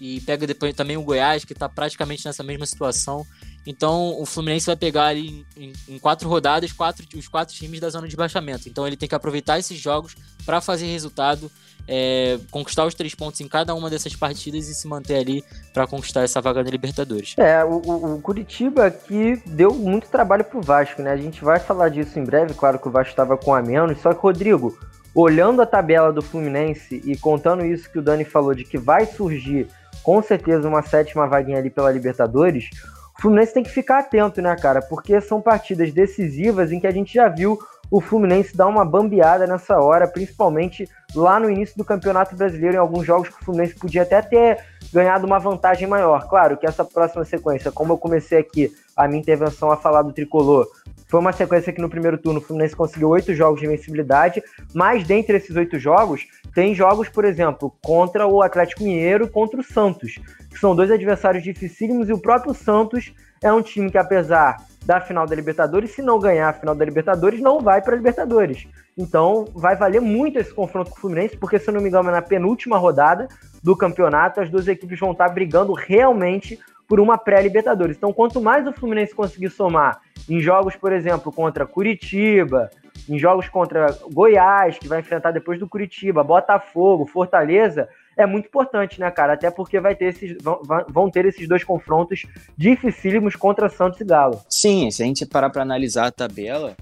e 0.01 0.21
pega 0.21 0.47
depois 0.47 0.75
também 0.75 0.97
o 0.97 1.03
Goiás, 1.03 1.45
que 1.45 1.53
está 1.53 1.69
praticamente 1.69 2.25
nessa 2.27 2.43
mesma 2.43 2.67
situação. 2.67 3.27
Então 3.67 4.21
o 4.21 4.25
Fluminense 4.25 4.67
vai 4.67 4.77
pegar 4.77 5.07
ali 5.07 5.45
em, 5.57 5.73
em, 5.89 5.99
quatro 5.99 6.29
rodadas 6.29 6.73
quatro, 6.73 7.05
os 7.17 7.27
quatro 7.27 7.55
times 7.55 7.81
da 7.81 7.91
zona 7.91 8.07
de 8.07 8.17
baixamento. 8.17 8.69
Então 8.69 8.87
ele 8.87 8.97
tem 8.97 9.09
que 9.09 9.15
aproveitar 9.15 9.59
esses 9.59 9.79
jogos 9.79 10.15
para 10.45 10.61
fazer 10.61 10.87
resultado, 10.87 11.51
é, 11.89 12.39
conquistar 12.51 12.85
os 12.85 12.95
três 12.95 13.15
pontos 13.15 13.41
em 13.41 13.49
cada 13.49 13.75
uma 13.75 13.91
dessas 13.91 14.15
partidas 14.15 14.69
e 14.69 14.75
se 14.75 14.87
manter 14.87 15.17
ali 15.17 15.45
para 15.75 15.87
conquistar 15.87 16.23
essa 16.23 16.41
vaga 16.41 16.63
da 16.63 16.71
Libertadores. 16.71 17.35
É, 17.37 17.65
o, 17.65 17.77
o, 18.15 18.21
Curitiba 18.21 18.87
aqui 18.87 19.43
deu 19.47 19.75
muito 19.75 20.09
trabalho 20.09 20.45
pro 20.45 20.61
Vasco, 20.61 21.03
né? 21.03 21.11
A 21.11 21.17
gente 21.17 21.43
vai 21.43 21.59
falar 21.59 21.89
disso 21.89 22.19
em 22.19 22.25
breve, 22.25 22.55
claro 22.55 22.79
que 22.79 22.87
o 22.87 22.91
Vasco 22.91 23.11
estava 23.11 23.37
com 23.37 23.53
a 23.53 23.61
menos, 23.61 24.01
só 24.01 24.15
que, 24.15 24.21
Rodrigo, 24.21 24.79
olhando 25.15 25.63
a 25.63 25.67
tabela 25.67 26.13
do 26.13 26.23
Fluminense 26.23 27.03
e 27.05 27.17
contando 27.17 27.65
isso 27.65 27.91
que 27.91 27.99
o 27.99 28.03
Dani 28.03 28.25
falou 28.25 28.55
de 28.55 28.65
que 28.65 28.79
vai 28.79 29.07
surgir 29.07 29.67
com 30.03 30.23
certeza 30.23 30.69
uma 30.69 30.83
sétima 30.83 31.27
vaguinha 31.27 31.59
ali 31.59 31.71
pela 31.71 31.91
Libertadores, 31.91 32.71
o 32.95 32.96
Fluminense 33.19 33.55
tem 33.55 33.63
que 33.63 33.71
ficar 33.71 34.01
atento, 34.01 34.43
né, 34.43 34.55
cara? 34.57 34.83
Porque 34.83 35.21
são 35.21 35.41
partidas 35.41 35.93
decisivas 35.93 36.71
em 36.71 36.79
que 36.79 36.87
a 36.87 36.91
gente 36.91 37.15
já 37.15 37.29
viu 37.29 37.59
o 37.91 38.01
Fluminense 38.01 38.57
dar 38.57 38.67
uma 38.67 38.85
bambeada 38.85 39.47
nessa 39.47 39.79
hora, 39.79 40.09
principalmente 40.09 40.89
lá 41.15 41.39
no 41.39 41.51
início 41.51 41.77
do 41.77 41.85
Campeonato 41.85 42.35
Brasileiro, 42.35 42.77
em 42.77 42.81
alguns 42.81 43.07
jogos 43.07 43.29
que 43.29 43.41
o 43.41 43.45
Fluminense 43.45 43.75
podia 43.75 44.03
até 44.03 44.21
ter 44.21 44.59
ganhado 44.93 45.27
uma 45.27 45.39
vantagem 45.39 45.87
maior. 45.89 46.29
Claro 46.29 46.57
que 46.57 46.67
essa 46.67 46.85
próxima 46.85 47.25
sequência, 47.25 47.73
como 47.73 47.93
eu 47.93 47.99
comecei 47.99 48.39
aqui 48.39 48.73
a 48.97 49.07
minha 49.07 49.21
intervenção 49.21 49.71
a 49.71 49.77
falar 49.77 50.03
do 50.03 50.13
tricolor, 50.13 50.67
foi 51.09 51.21
uma 51.21 51.33
sequência 51.33 51.73
que 51.73 51.81
no 51.81 51.89
primeiro 51.89 52.19
turno 52.19 52.41
o 52.41 52.43
Fluminense 52.43 52.75
conseguiu 52.75 53.11
oito 53.11 53.33
jogos 53.33 53.61
de 53.61 53.67
invencibilidade, 53.67 54.43
mas 54.75 55.07
dentre 55.07 55.37
esses 55.37 55.55
oito 55.55 55.79
jogos, 55.79 56.27
tem 56.53 56.75
jogos, 56.75 57.09
por 57.09 57.25
exemplo, 57.25 57.73
contra 57.83 58.27
o 58.27 58.43
Atlético 58.43 58.83
Mineiro 58.83 59.27
e 59.27 59.29
contra 59.29 59.61
o 59.61 59.63
Santos, 59.63 60.19
que 60.51 60.59
são 60.59 60.75
dois 60.75 60.91
adversários 60.91 61.45
dificílimos, 61.45 62.09
e 62.09 62.13
o 62.13 62.19
próprio 62.19 62.55
Santos 62.55 63.15
é 63.43 63.53
um 63.53 63.63
time 63.63 63.91
que, 63.91 63.99
apesar 63.99 64.57
da 64.85 65.01
final 65.01 65.27
da 65.27 65.35
Libertadores, 65.35 65.91
se 65.91 66.01
não 66.01 66.19
ganhar 66.19 66.49
a 66.49 66.53
final 66.53 66.75
da 66.75 66.85
Libertadores, 66.85 67.41
não 67.41 67.61
vai 67.61 67.83
para 67.83 67.95
a 67.95 67.97
Libertadores. 67.97 68.69
Então, 68.97 69.45
vai 69.53 69.77
valer 69.77 70.01
muito 70.01 70.39
esse 70.39 70.55
confronto 70.55 70.91
com 70.91 70.97
o 70.97 71.01
Fluminense, 71.01 71.37
porque, 71.37 71.59
se 71.59 71.69
eu 71.69 71.75
não 71.75 71.81
me 71.81 71.89
engano, 71.89 72.09
é 72.09 72.13
na 72.13 72.23
penúltima 72.23 72.79
rodada 72.79 73.29
do 73.63 73.77
campeonato, 73.77 74.41
as 74.41 74.49
duas 74.49 74.69
equipes 74.69 74.99
vão 74.99 75.13
estar 75.13 75.29
brigando 75.29 75.73
realmente 75.73 76.59
por 76.89 77.01
uma 77.01 77.19
pré-Libertadores. 77.19 77.97
Então, 77.97 78.13
quanto 78.13 78.41
mais 78.41 78.67
o 78.67 78.73
Fluminense 78.73 79.15
conseguir 79.15 79.51
somar 79.51 80.01
em 80.29 80.41
jogos, 80.41 80.77
por 80.77 80.93
exemplo, 80.93 81.33
contra 81.33 81.67
Curitiba, 81.67 82.71
em 83.09 83.19
jogos 83.19 83.49
contra 83.49 83.87
Goiás, 84.13 84.79
que 84.79 84.89
vai 84.89 85.01
enfrentar 85.01 85.33
depois 85.33 85.59
do 85.59 85.69
Curitiba, 85.69 86.25
Botafogo, 86.25 87.07
Fortaleza, 87.07 87.89
é 88.17 88.27
muito 88.27 88.47
importante, 88.47 88.99
né, 88.99 89.11
cara? 89.11 89.35
Até 89.35 89.51
porque 89.51 89.79
vai 89.79 89.95
ter 89.95 90.07
esses, 90.07 90.37
vão, 90.43 90.61
vão 90.89 91.11
ter 91.11 91.27
esses 91.27 91.47
dois 91.47 91.63
confrontos 91.63 92.25
dificílimos 92.57 93.37
contra 93.37 93.69
Santos 93.69 94.01
e 94.01 94.05
Galo. 94.05 94.41
Sim, 94.49 94.91
se 94.91 95.03
a 95.03 95.07
gente 95.07 95.27
parar 95.27 95.51
para 95.51 95.63
analisar 95.63 96.07
a 96.07 96.11
tabela, 96.11 96.77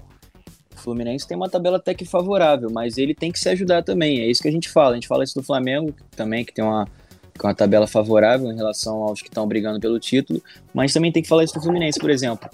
o 0.73 0.79
Fluminense 0.79 1.27
tem 1.27 1.35
uma 1.35 1.49
tabela 1.49 1.77
até 1.77 1.93
que 1.93 2.05
favorável, 2.05 2.69
mas 2.71 2.97
ele 2.97 3.13
tem 3.13 3.31
que 3.31 3.39
se 3.39 3.49
ajudar 3.49 3.83
também. 3.83 4.21
É 4.21 4.27
isso 4.27 4.41
que 4.41 4.47
a 4.47 4.51
gente 4.51 4.69
fala. 4.69 4.91
A 4.91 4.95
gente 4.95 5.07
fala 5.07 5.23
isso 5.23 5.35
do 5.35 5.43
Flamengo 5.43 5.93
também, 6.15 6.45
que 6.45 6.53
tem 6.53 6.63
uma 6.63 6.87
com 7.37 7.47
a 7.47 7.53
tabela 7.53 7.85
favorável 7.85 8.49
em 8.49 8.55
relação 8.55 9.03
aos 9.03 9.21
que 9.21 9.27
estão 9.27 9.45
brigando 9.45 9.77
pelo 9.77 9.99
título, 9.99 10.41
mas 10.73 10.93
também 10.93 11.11
tem 11.11 11.21
que 11.21 11.27
falar 11.27 11.43
isso 11.43 11.53
do 11.53 11.61
Fluminense, 11.61 11.99
por 11.99 12.09
exemplo. 12.09 12.49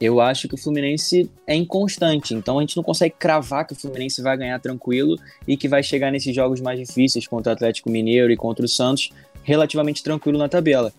Eu 0.00 0.18
acho 0.18 0.48
que 0.48 0.54
o 0.54 0.58
Fluminense 0.58 1.30
é 1.46 1.54
inconstante, 1.54 2.34
então 2.34 2.58
a 2.58 2.62
gente 2.62 2.74
não 2.74 2.82
consegue 2.82 3.14
cravar 3.18 3.66
que 3.66 3.74
o 3.74 3.76
Fluminense 3.76 4.22
vai 4.22 4.34
ganhar 4.34 4.58
tranquilo 4.58 5.18
e 5.46 5.58
que 5.58 5.68
vai 5.68 5.82
chegar 5.82 6.10
nesses 6.10 6.34
jogos 6.34 6.58
mais 6.60 6.78
difíceis 6.78 7.26
contra 7.28 7.52
o 7.52 7.54
Atlético 7.54 7.90
Mineiro 7.90 8.32
e 8.32 8.36
contra 8.36 8.64
o 8.64 8.68
Santos 8.68 9.10
relativamente 9.42 10.02
tranquilo 10.02 10.38
na 10.38 10.48
tabela. 10.48 10.90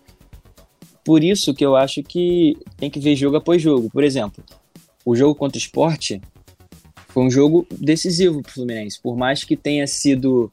Por 1.03 1.23
isso 1.23 1.51
que 1.51 1.65
eu 1.65 1.75
acho 1.75 2.03
que 2.03 2.55
tem 2.77 2.91
que 2.91 2.99
ver 2.99 3.15
jogo 3.15 3.37
após 3.37 3.59
jogo. 3.59 3.89
Por 3.89 4.03
exemplo, 4.03 4.43
o 5.03 5.15
jogo 5.15 5.33
contra 5.33 5.57
o 5.57 5.61
Sport 5.61 6.19
foi 7.07 7.23
um 7.23 7.31
jogo 7.31 7.65
decisivo 7.71 8.43
para 8.43 8.51
o 8.51 8.53
Fluminense. 8.53 9.01
Por 9.01 9.17
mais 9.17 9.43
que 9.43 9.57
tenha 9.57 9.87
sido 9.87 10.51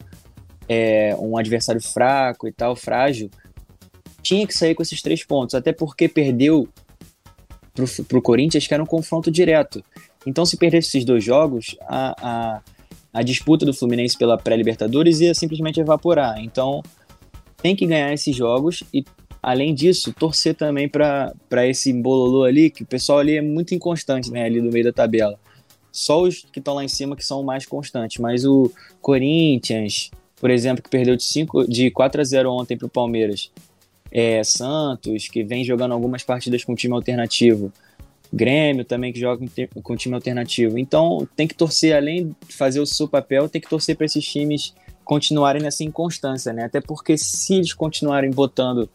é, 0.66 1.14
um 1.16 1.36
adversário 1.36 1.82
fraco 1.82 2.48
e 2.48 2.52
tal, 2.52 2.74
frágil, 2.74 3.30
tinha 4.22 4.46
que 4.46 4.54
sair 4.54 4.74
com 4.74 4.82
esses 4.82 5.02
três 5.02 5.22
pontos, 5.22 5.54
até 5.54 5.70
porque 5.70 6.08
perdeu 6.08 6.66
para 8.06 8.18
o 8.18 8.22
Corinthians, 8.22 8.66
que 8.66 8.74
era 8.74 8.82
um 8.82 8.86
confronto 8.86 9.30
direto. 9.30 9.82
Então, 10.26 10.44
se 10.44 10.56
perdesse 10.56 10.88
esses 10.88 11.04
dois 11.04 11.22
jogos, 11.24 11.76
a, 11.82 12.14
a, 12.20 12.62
a 13.12 13.22
disputa 13.22 13.64
do 13.64 13.72
Fluminense 13.72 14.16
pela 14.16 14.36
pré-Libertadores 14.36 15.20
ia 15.20 15.34
simplesmente 15.34 15.80
evaporar. 15.80 16.38
Então, 16.40 16.82
tem 17.62 17.74
que 17.74 17.86
ganhar 17.86 18.12
esses 18.12 18.34
jogos 18.34 18.82
e, 18.92 19.04
além 19.42 19.74
disso, 19.74 20.12
torcer 20.12 20.54
também 20.54 20.88
para 20.88 21.66
esse 21.66 21.92
bololô 21.92 22.44
ali, 22.44 22.70
que 22.70 22.82
o 22.82 22.86
pessoal 22.86 23.18
ali 23.18 23.36
é 23.36 23.42
muito 23.42 23.74
inconstante, 23.74 24.30
né, 24.30 24.44
ali 24.44 24.60
no 24.60 24.70
meio 24.70 24.84
da 24.84 24.92
tabela. 24.92 25.38
Só 25.90 26.22
os 26.22 26.44
que 26.52 26.58
estão 26.58 26.74
lá 26.74 26.84
em 26.84 26.88
cima 26.88 27.16
que 27.16 27.24
são 27.24 27.42
mais 27.42 27.66
constantes, 27.66 28.18
mas 28.18 28.44
o 28.44 28.70
Corinthians, 29.00 30.10
por 30.40 30.50
exemplo, 30.50 30.82
que 30.82 30.90
perdeu 30.90 31.16
de, 31.16 31.24
5, 31.24 31.68
de 31.68 31.90
4 31.90 32.20
a 32.20 32.24
0 32.24 32.52
ontem 32.52 32.76
para 32.76 32.86
o 32.86 32.90
Palmeiras. 32.90 33.50
É, 34.10 34.42
Santos, 34.42 35.28
que 35.28 35.44
vem 35.44 35.64
jogando 35.64 35.92
algumas 35.92 36.22
partidas 36.22 36.64
com 36.64 36.74
time 36.74 36.94
alternativo. 36.94 37.72
Grêmio 38.32 38.84
também, 38.84 39.12
que 39.12 39.20
joga 39.20 39.44
com 39.82 39.96
time 39.96 40.14
alternativo. 40.14 40.78
Então, 40.78 41.26
tem 41.34 41.46
que 41.46 41.54
torcer, 41.54 41.96
além 41.96 42.36
de 42.46 42.54
fazer 42.54 42.80
o 42.80 42.86
seu 42.86 43.08
papel, 43.08 43.48
tem 43.48 43.60
que 43.60 43.68
torcer 43.68 43.96
para 43.96 44.06
esses 44.06 44.24
times 44.24 44.74
continuarem 45.04 45.62
nessa 45.62 45.82
inconstância, 45.82 46.52
né? 46.52 46.64
Até 46.64 46.80
porque 46.80 47.16
se 47.16 47.54
eles 47.54 47.72
continuarem 47.72 48.30
botando 48.30 48.88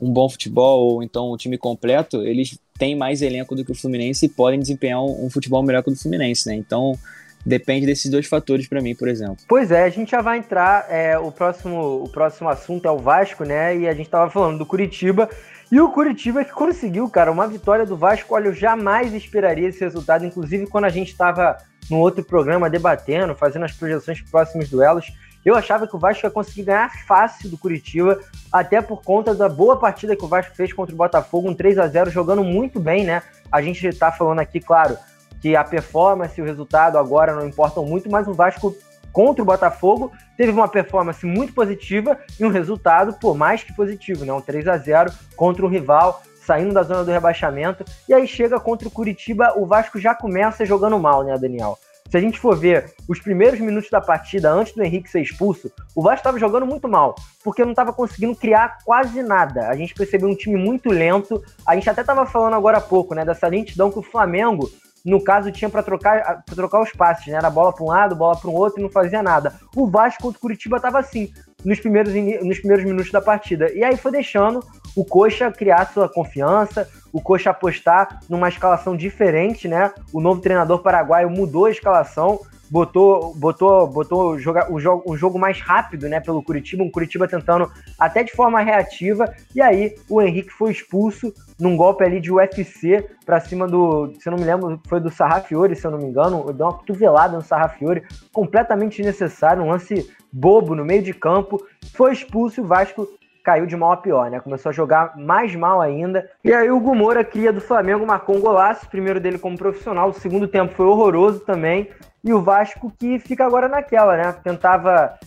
um 0.00 0.10
bom 0.10 0.28
futebol 0.28 0.94
ou 0.94 1.02
então 1.02 1.32
um 1.32 1.36
time 1.36 1.58
completo, 1.58 2.22
eles 2.22 2.58
têm 2.78 2.96
mais 2.96 3.22
elenco 3.22 3.54
do 3.54 3.64
que 3.64 3.72
o 3.72 3.74
Fluminense 3.74 4.26
e 4.26 4.28
podem 4.28 4.58
desempenhar 4.58 5.02
um, 5.02 5.26
um 5.26 5.30
futebol 5.30 5.62
melhor 5.62 5.82
que 5.82 5.90
o 5.90 5.92
do 5.92 5.98
Fluminense, 5.98 6.48
né? 6.48 6.54
Então, 6.54 6.98
depende 7.44 7.86
desses 7.86 8.10
dois 8.10 8.26
fatores 8.26 8.66
para 8.66 8.80
mim, 8.80 8.94
por 8.94 9.08
exemplo. 9.08 9.38
Pois 9.48 9.70
é, 9.70 9.84
a 9.84 9.90
gente 9.90 10.10
já 10.10 10.22
vai 10.22 10.38
entrar. 10.38 10.86
É, 10.88 11.18
o, 11.18 11.30
próximo, 11.30 12.02
o 12.02 12.08
próximo 12.08 12.48
assunto 12.48 12.86
é 12.86 12.90
o 12.90 12.98
Vasco, 12.98 13.44
né? 13.44 13.76
E 13.76 13.88
a 13.88 13.94
gente 13.94 14.08
tava 14.08 14.30
falando 14.30 14.58
do 14.58 14.66
Curitiba. 14.66 15.28
E 15.70 15.80
o 15.80 15.90
Curitiba 15.90 16.44
que 16.44 16.52
conseguiu, 16.52 17.08
cara, 17.08 17.30
uma 17.32 17.46
vitória 17.46 17.84
do 17.84 17.96
Vasco. 17.96 18.34
Olha, 18.34 18.48
eu 18.48 18.54
jamais 18.54 19.12
esperaria 19.12 19.68
esse 19.68 19.80
resultado. 19.80 20.24
Inclusive, 20.24 20.66
quando 20.66 20.84
a 20.84 20.90
gente 20.90 21.08
estava 21.08 21.56
no 21.90 21.98
outro 21.98 22.24
programa 22.24 22.70
debatendo, 22.70 23.34
fazendo 23.34 23.64
as 23.64 23.72
projeções 23.72 24.20
para 24.20 24.30
próximos 24.30 24.70
duelos, 24.70 25.12
eu 25.44 25.54
achava 25.54 25.86
que 25.86 25.94
o 25.94 25.98
Vasco 25.98 26.24
ia 26.24 26.30
conseguir 26.30 26.62
ganhar 26.62 26.90
fácil 27.06 27.50
do 27.50 27.58
Curitiba, 27.58 28.18
até 28.50 28.80
por 28.80 29.02
conta 29.02 29.34
da 29.34 29.48
boa 29.48 29.78
partida 29.78 30.16
que 30.16 30.24
o 30.24 30.28
Vasco 30.28 30.56
fez 30.56 30.72
contra 30.72 30.94
o 30.94 30.98
Botafogo, 30.98 31.50
um 31.50 31.54
3 31.54 31.78
a 31.78 31.86
0 31.86 32.10
jogando 32.10 32.42
muito 32.42 32.80
bem, 32.80 33.04
né? 33.04 33.22
A 33.52 33.60
gente 33.60 33.86
está 33.86 34.10
falando 34.10 34.38
aqui, 34.38 34.58
claro, 34.58 34.96
que 35.44 35.54
a 35.54 35.62
performance 35.62 36.40
e 36.40 36.42
o 36.42 36.46
resultado 36.46 36.96
agora 36.96 37.34
não 37.34 37.46
importam 37.46 37.84
muito, 37.84 38.10
mas 38.10 38.26
o 38.26 38.32
Vasco 38.32 38.74
contra 39.12 39.42
o 39.42 39.44
Botafogo 39.44 40.10
teve 40.38 40.50
uma 40.50 40.66
performance 40.66 41.26
muito 41.26 41.52
positiva 41.52 42.18
e 42.40 42.46
um 42.46 42.48
resultado, 42.48 43.12
por 43.20 43.36
mais 43.36 43.62
que 43.62 43.76
positivo, 43.76 44.24
né? 44.24 44.32
Um 44.32 44.40
3 44.40 44.66
a 44.66 44.78
0 44.78 45.12
contra 45.36 45.66
um 45.66 45.68
rival, 45.68 46.22
saindo 46.46 46.72
da 46.72 46.82
zona 46.82 47.04
do 47.04 47.10
rebaixamento. 47.10 47.84
E 48.08 48.14
aí 48.14 48.26
chega 48.26 48.58
contra 48.58 48.88
o 48.88 48.90
Curitiba, 48.90 49.52
o 49.58 49.66
Vasco 49.66 50.00
já 50.00 50.14
começa 50.14 50.64
jogando 50.64 50.98
mal, 50.98 51.22
né, 51.22 51.36
Daniel? 51.36 51.78
Se 52.10 52.16
a 52.16 52.20
gente 52.20 52.38
for 52.38 52.56
ver 52.56 52.94
os 53.06 53.20
primeiros 53.20 53.60
minutos 53.60 53.90
da 53.90 54.00
partida 54.00 54.50
antes 54.50 54.72
do 54.72 54.82
Henrique 54.82 55.10
ser 55.10 55.20
expulso, 55.20 55.70
o 55.94 56.00
Vasco 56.00 56.20
estava 56.20 56.38
jogando 56.38 56.64
muito 56.64 56.88
mal, 56.88 57.14
porque 57.42 57.62
não 57.62 57.72
estava 57.72 57.92
conseguindo 57.92 58.34
criar 58.34 58.78
quase 58.82 59.22
nada. 59.22 59.68
A 59.68 59.76
gente 59.76 59.92
percebeu 59.92 60.26
um 60.26 60.34
time 60.34 60.56
muito 60.56 60.88
lento. 60.88 61.42
A 61.66 61.74
gente 61.74 61.90
até 61.90 62.00
estava 62.00 62.24
falando 62.24 62.54
agora 62.54 62.78
há 62.78 62.80
pouco, 62.80 63.14
né, 63.14 63.26
dessa 63.26 63.46
lentidão 63.46 63.90
que 63.90 63.98
o 63.98 64.02
Flamengo 64.02 64.70
no 65.04 65.22
caso, 65.22 65.52
tinha 65.52 65.68
para 65.68 65.82
trocar, 65.82 66.42
pra 66.44 66.54
trocar 66.54 66.80
os 66.80 66.90
passes, 66.92 67.26
né? 67.26 67.36
Era 67.36 67.50
bola 67.50 67.72
para 67.74 67.84
um 67.84 67.88
lado, 67.88 68.16
bola 68.16 68.36
para 68.36 68.48
um 68.48 68.54
outro 68.54 68.80
e 68.80 68.82
não 68.82 68.90
fazia 68.90 69.22
nada. 69.22 69.54
O 69.76 69.86
Vasco 69.86 70.22
contra 70.22 70.38
o 70.38 70.40
Curitiba 70.40 70.76
estava 70.76 70.98
assim, 70.98 71.30
nos 71.62 71.78
primeiros, 71.78 72.14
nos 72.42 72.58
primeiros 72.58 72.84
minutos 72.84 73.12
da 73.12 73.20
partida. 73.20 73.70
E 73.72 73.84
aí 73.84 73.96
foi 73.96 74.12
deixando 74.12 74.64
o 74.96 75.04
Coxa 75.04 75.50
criar 75.50 75.92
sua 75.92 76.08
confiança, 76.08 76.88
o 77.12 77.20
Coxa 77.20 77.50
apostar 77.50 78.20
numa 78.30 78.48
escalação 78.48 78.96
diferente, 78.96 79.68
né? 79.68 79.92
O 80.12 80.20
novo 80.20 80.40
treinador 80.40 80.80
paraguaio 80.80 81.28
mudou 81.28 81.66
a 81.66 81.70
escalação, 81.70 82.40
botou, 82.70 83.34
botou, 83.34 83.86
botou 83.86 84.38
joga, 84.38 84.72
o 84.72 84.80
jogo, 84.80 85.04
um 85.06 85.16
jogo 85.16 85.38
mais 85.38 85.60
rápido, 85.60 86.08
né, 86.08 86.18
pelo 86.20 86.42
Curitiba, 86.42 86.82
um 86.82 86.90
Curitiba 86.90 87.28
tentando 87.28 87.70
até 87.98 88.22
de 88.22 88.32
forma 88.32 88.60
reativa, 88.60 89.32
e 89.54 89.60
aí 89.60 89.94
o 90.08 90.20
Henrique 90.20 90.50
foi 90.50 90.72
expulso 90.72 91.32
num 91.58 91.76
golpe 91.76 92.04
ali 92.04 92.20
de 92.20 92.32
UFC 92.32 93.08
para 93.24 93.40
cima 93.40 93.66
do, 93.66 94.12
se 94.18 94.28
eu 94.28 94.32
não 94.32 94.38
me 94.38 94.44
lembro, 94.44 94.80
foi 94.88 95.00
do 95.00 95.10
Sarrafiore, 95.10 95.76
se 95.76 95.86
eu 95.86 95.90
não 95.90 95.98
me 95.98 96.06
engano, 96.06 96.52
deu 96.52 96.66
uma 96.66 96.74
cotovelada 96.74 97.36
no 97.36 97.42
Sarrafiore, 97.42 98.02
completamente 98.32 98.96
desnecessário, 98.96 99.62
um 99.62 99.70
lance 99.70 100.10
bobo 100.32 100.74
no 100.74 100.84
meio 100.84 101.02
de 101.02 101.14
campo, 101.14 101.64
foi 101.94 102.12
expulso 102.12 102.62
o 102.62 102.66
Vasco 102.66 103.08
caiu 103.44 103.66
de 103.66 103.76
mal 103.76 103.92
a 103.92 103.96
pior, 103.98 104.30
né? 104.30 104.40
Começou 104.40 104.70
a 104.70 104.72
jogar 104.72 105.16
mais 105.16 105.54
mal 105.54 105.80
ainda. 105.80 106.28
E 106.42 106.52
aí 106.52 106.70
o 106.70 106.80
Gumora, 106.80 107.22
cria 107.22 107.52
do 107.52 107.60
Flamengo, 107.60 108.06
marcou 108.06 108.36
um 108.36 108.40
golaço, 108.40 108.88
primeiro 108.88 109.20
dele 109.20 109.38
como 109.38 109.58
profissional, 109.58 110.08
o 110.08 110.14
segundo 110.14 110.48
tempo 110.48 110.74
foi 110.74 110.86
horroroso 110.86 111.40
também. 111.40 111.90
E 112.24 112.32
o 112.32 112.40
Vasco 112.40 112.90
que 112.98 113.18
fica 113.18 113.44
agora 113.44 113.68
naquela, 113.68 114.16
né? 114.16 114.34
Tentava. 114.42 115.18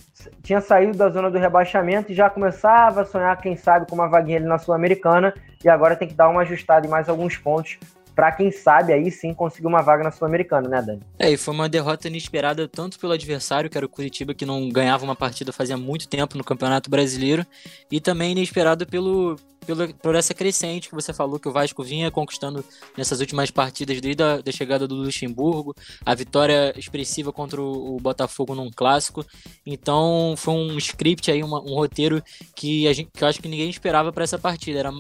Tinha 0.42 0.60
saído 0.60 0.98
da 0.98 1.10
zona 1.10 1.30
do 1.30 1.38
rebaixamento 1.38 2.12
e 2.12 2.16
já 2.16 2.28
começava 2.28 3.02
a 3.02 3.06
sonhar, 3.06 3.40
quem 3.40 3.56
sabe, 3.56 3.86
com 3.88 3.94
uma 3.94 4.10
vaguinha 4.10 4.38
ali 4.38 4.48
na 4.48 4.58
Sul-Americana. 4.58 5.32
E 5.64 5.70
agora 5.70 5.96
tem 5.96 6.08
que 6.08 6.16
dar 6.16 6.28
uma 6.28 6.42
ajustada 6.42 6.88
em 6.88 6.90
mais 6.90 7.08
alguns 7.08 7.38
pontos 7.38 7.78
para 8.18 8.32
quem 8.32 8.52
sabe 8.52 8.92
aí 8.92 9.12
sim 9.12 9.32
conseguir 9.32 9.68
uma 9.68 9.84
vaga 9.84 10.04
na 10.04 10.10
Sul-Americana, 10.10 10.68
né, 10.68 10.82
Dani? 10.82 11.02
É, 11.20 11.30
e 11.30 11.38
foi 11.38 11.54
uma 11.54 11.70
derrota 11.70 12.08
inesperada 12.08 12.68
tanto 12.68 12.98
pelo 12.98 13.14
adversário, 13.14 13.70
que 13.70 13.78
era 13.78 13.86
o 13.86 13.90
Curitiba, 13.90 14.34
que 14.34 14.44
não 14.44 14.68
ganhava 14.70 15.06
uma 15.06 15.16
partida 15.16 15.54
fazia 15.54 15.78
muito 15.78 16.08
tempo 16.08 16.36
no 16.36 16.44
Campeonato 16.44 16.90
Brasileiro, 16.90 17.46
e 17.92 18.02
também 18.02 18.32
inesperado 18.32 18.88
pelo, 18.88 19.36
pelo, 19.68 19.94
por 19.94 20.16
essa 20.16 20.34
crescente 20.34 20.90
que 20.90 20.96
você 20.96 21.14
falou 21.14 21.40
que 21.40 21.48
o 21.48 21.52
Vasco 21.52 21.84
vinha 21.84 22.10
conquistando 22.10 22.66
nessas 22.98 23.20
últimas 23.20 23.52
partidas 23.52 24.02
desde 24.02 24.24
a 24.24 24.42
da 24.42 24.52
chegada 24.52 24.88
do 24.88 24.96
Luxemburgo, 24.96 25.76
a 26.04 26.16
vitória 26.16 26.74
expressiva 26.76 27.32
contra 27.32 27.62
o, 27.62 27.98
o 27.98 28.00
Botafogo 28.00 28.56
num 28.56 28.72
clássico. 28.72 29.24
Então 29.64 30.34
foi 30.36 30.56
um 30.56 30.76
script 30.80 31.30
aí, 31.30 31.44
uma, 31.44 31.62
um 31.62 31.76
roteiro 31.76 32.24
que, 32.56 32.88
a 32.88 32.94
gente, 32.94 33.12
que 33.14 33.24
eu 33.24 33.28
acho 33.28 33.40
que 33.40 33.48
ninguém 33.48 33.70
esperava 33.70 34.12
para 34.12 34.24
essa 34.24 34.40
partida. 34.40 34.80
Era 34.80 34.92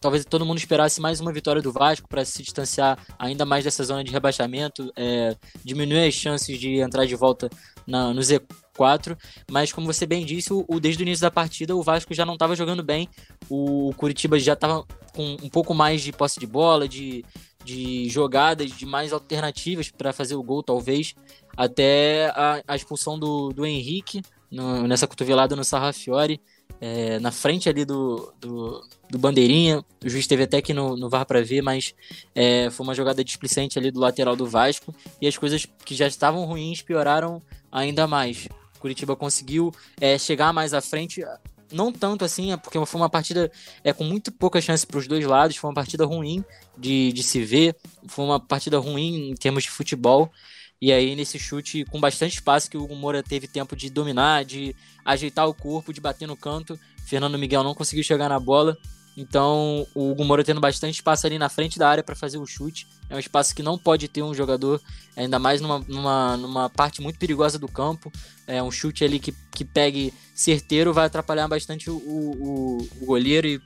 talvez 0.00 0.24
todo 0.24 0.44
mundo 0.44 0.58
esperasse 0.58 1.00
mais 1.00 1.20
uma 1.20 1.32
vitória 1.32 1.62
do 1.62 1.72
Vasco 1.72 2.08
para 2.08 2.24
se 2.24 2.42
distanciar 2.42 2.98
ainda 3.18 3.44
mais 3.44 3.64
dessa 3.64 3.84
zona 3.84 4.04
de 4.04 4.10
rebaixamento, 4.10 4.92
é, 4.96 5.36
diminuir 5.64 6.06
as 6.06 6.14
chances 6.14 6.58
de 6.58 6.76
entrar 6.80 7.06
de 7.06 7.14
volta 7.14 7.48
na, 7.86 8.12
no 8.12 8.20
Z4. 8.20 9.16
Mas, 9.50 9.72
como 9.72 9.86
você 9.86 10.06
bem 10.06 10.24
disse, 10.24 10.52
o, 10.52 10.64
o 10.68 10.80
desde 10.80 11.02
o 11.02 11.04
início 11.04 11.22
da 11.22 11.30
partida 11.30 11.74
o 11.74 11.82
Vasco 11.82 12.14
já 12.14 12.24
não 12.24 12.34
estava 12.34 12.54
jogando 12.56 12.82
bem, 12.82 13.08
o, 13.48 13.88
o 13.90 13.94
Curitiba 13.94 14.38
já 14.38 14.52
estava 14.52 14.84
com 15.14 15.36
um 15.42 15.48
pouco 15.48 15.74
mais 15.74 16.02
de 16.02 16.12
posse 16.12 16.38
de 16.38 16.46
bola, 16.46 16.88
de, 16.88 17.24
de 17.64 18.08
jogadas, 18.08 18.70
de 18.70 18.84
mais 18.84 19.12
alternativas 19.12 19.90
para 19.90 20.12
fazer 20.12 20.34
o 20.34 20.42
gol, 20.42 20.62
talvez, 20.62 21.14
até 21.56 22.26
a, 22.34 22.62
a 22.68 22.76
expulsão 22.76 23.18
do, 23.18 23.50
do 23.50 23.64
Henrique 23.64 24.22
no, 24.50 24.86
nessa 24.86 25.06
cotovelada 25.06 25.56
no 25.56 25.64
Sarrafiore 25.64 26.40
é, 26.80 27.18
na 27.20 27.32
frente 27.32 27.68
ali 27.68 27.84
do, 27.84 28.32
do, 28.40 28.84
do, 29.10 29.18
Bandeirinha. 29.18 29.84
O 30.04 30.08
juiz 30.08 30.26
teve 30.26 30.42
até 30.42 30.60
que 30.60 30.74
no, 30.74 30.96
no 30.96 31.08
VAR 31.08 31.24
para 31.24 31.42
ver, 31.42 31.62
mas 31.62 31.94
é, 32.34 32.70
foi 32.70 32.84
uma 32.84 32.94
jogada 32.94 33.24
displicente 33.24 33.78
ali 33.78 33.90
do 33.90 34.00
lateral 34.00 34.36
do 34.36 34.46
Vasco. 34.46 34.94
E 35.20 35.26
as 35.26 35.36
coisas 35.36 35.66
que 35.84 35.94
já 35.94 36.06
estavam 36.06 36.44
ruins 36.44 36.82
pioraram 36.82 37.42
ainda 37.70 38.06
mais. 38.06 38.48
Curitiba 38.78 39.16
conseguiu 39.16 39.74
é, 40.00 40.18
chegar 40.18 40.52
mais 40.52 40.74
à 40.74 40.80
frente, 40.80 41.24
não 41.72 41.90
tanto 41.90 42.24
assim, 42.24 42.52
é 42.52 42.56
porque 42.56 42.84
foi 42.84 43.00
uma 43.00 43.10
partida 43.10 43.50
é, 43.82 43.92
com 43.92 44.04
muito 44.04 44.30
pouca 44.30 44.60
chance 44.60 44.86
para 44.86 44.98
os 44.98 45.08
dois 45.08 45.24
lados, 45.24 45.56
foi 45.56 45.68
uma 45.68 45.74
partida 45.74 46.04
ruim 46.04 46.44
de, 46.76 47.12
de 47.12 47.22
se 47.22 47.42
ver, 47.42 47.74
foi 48.06 48.24
uma 48.24 48.38
partida 48.38 48.78
ruim 48.78 49.30
em 49.30 49.34
termos 49.34 49.64
de 49.64 49.70
futebol. 49.70 50.30
E 50.80 50.92
aí, 50.92 51.16
nesse 51.16 51.38
chute 51.38 51.84
com 51.86 51.98
bastante 51.98 52.34
espaço, 52.34 52.70
que 52.70 52.76
o 52.76 52.94
Moura 52.94 53.22
teve 53.22 53.48
tempo 53.48 53.74
de 53.74 53.88
dominar, 53.88 54.44
de 54.44 54.76
ajeitar 55.04 55.48
o 55.48 55.54
corpo, 55.54 55.92
de 55.92 56.00
bater 56.00 56.28
no 56.28 56.36
canto. 56.36 56.78
Fernando 57.06 57.38
Miguel 57.38 57.62
não 57.62 57.74
conseguiu 57.74 58.04
chegar 58.04 58.28
na 58.28 58.38
bola. 58.38 58.76
Então, 59.16 59.86
o 59.94 60.10
Hugo 60.10 60.24
Moura 60.24 60.44
tendo 60.44 60.60
bastante 60.60 60.96
espaço 60.96 61.26
ali 61.26 61.38
na 61.38 61.48
frente 61.48 61.78
da 61.78 61.88
área 61.88 62.04
para 62.04 62.14
fazer 62.14 62.36
o 62.36 62.44
chute. 62.44 62.86
É 63.08 63.16
um 63.16 63.18
espaço 63.18 63.54
que 63.54 63.62
não 63.62 63.78
pode 63.78 64.06
ter 64.08 64.22
um 64.22 64.34
jogador, 64.34 64.78
ainda 65.16 65.38
mais 65.38 65.62
numa, 65.62 65.78
numa, 65.88 66.36
numa 66.36 66.68
parte 66.68 67.00
muito 67.00 67.18
perigosa 67.18 67.58
do 67.58 67.66
campo. 67.66 68.12
É 68.46 68.62
um 68.62 68.70
chute 68.70 69.02
ali 69.02 69.18
que, 69.18 69.32
que 69.52 69.64
pegue 69.64 70.12
certeiro, 70.34 70.92
vai 70.92 71.06
atrapalhar 71.06 71.48
bastante 71.48 71.88
o, 71.88 71.96
o, 71.96 72.88
o 73.00 73.06
goleiro 73.06 73.46
e 73.46 73.60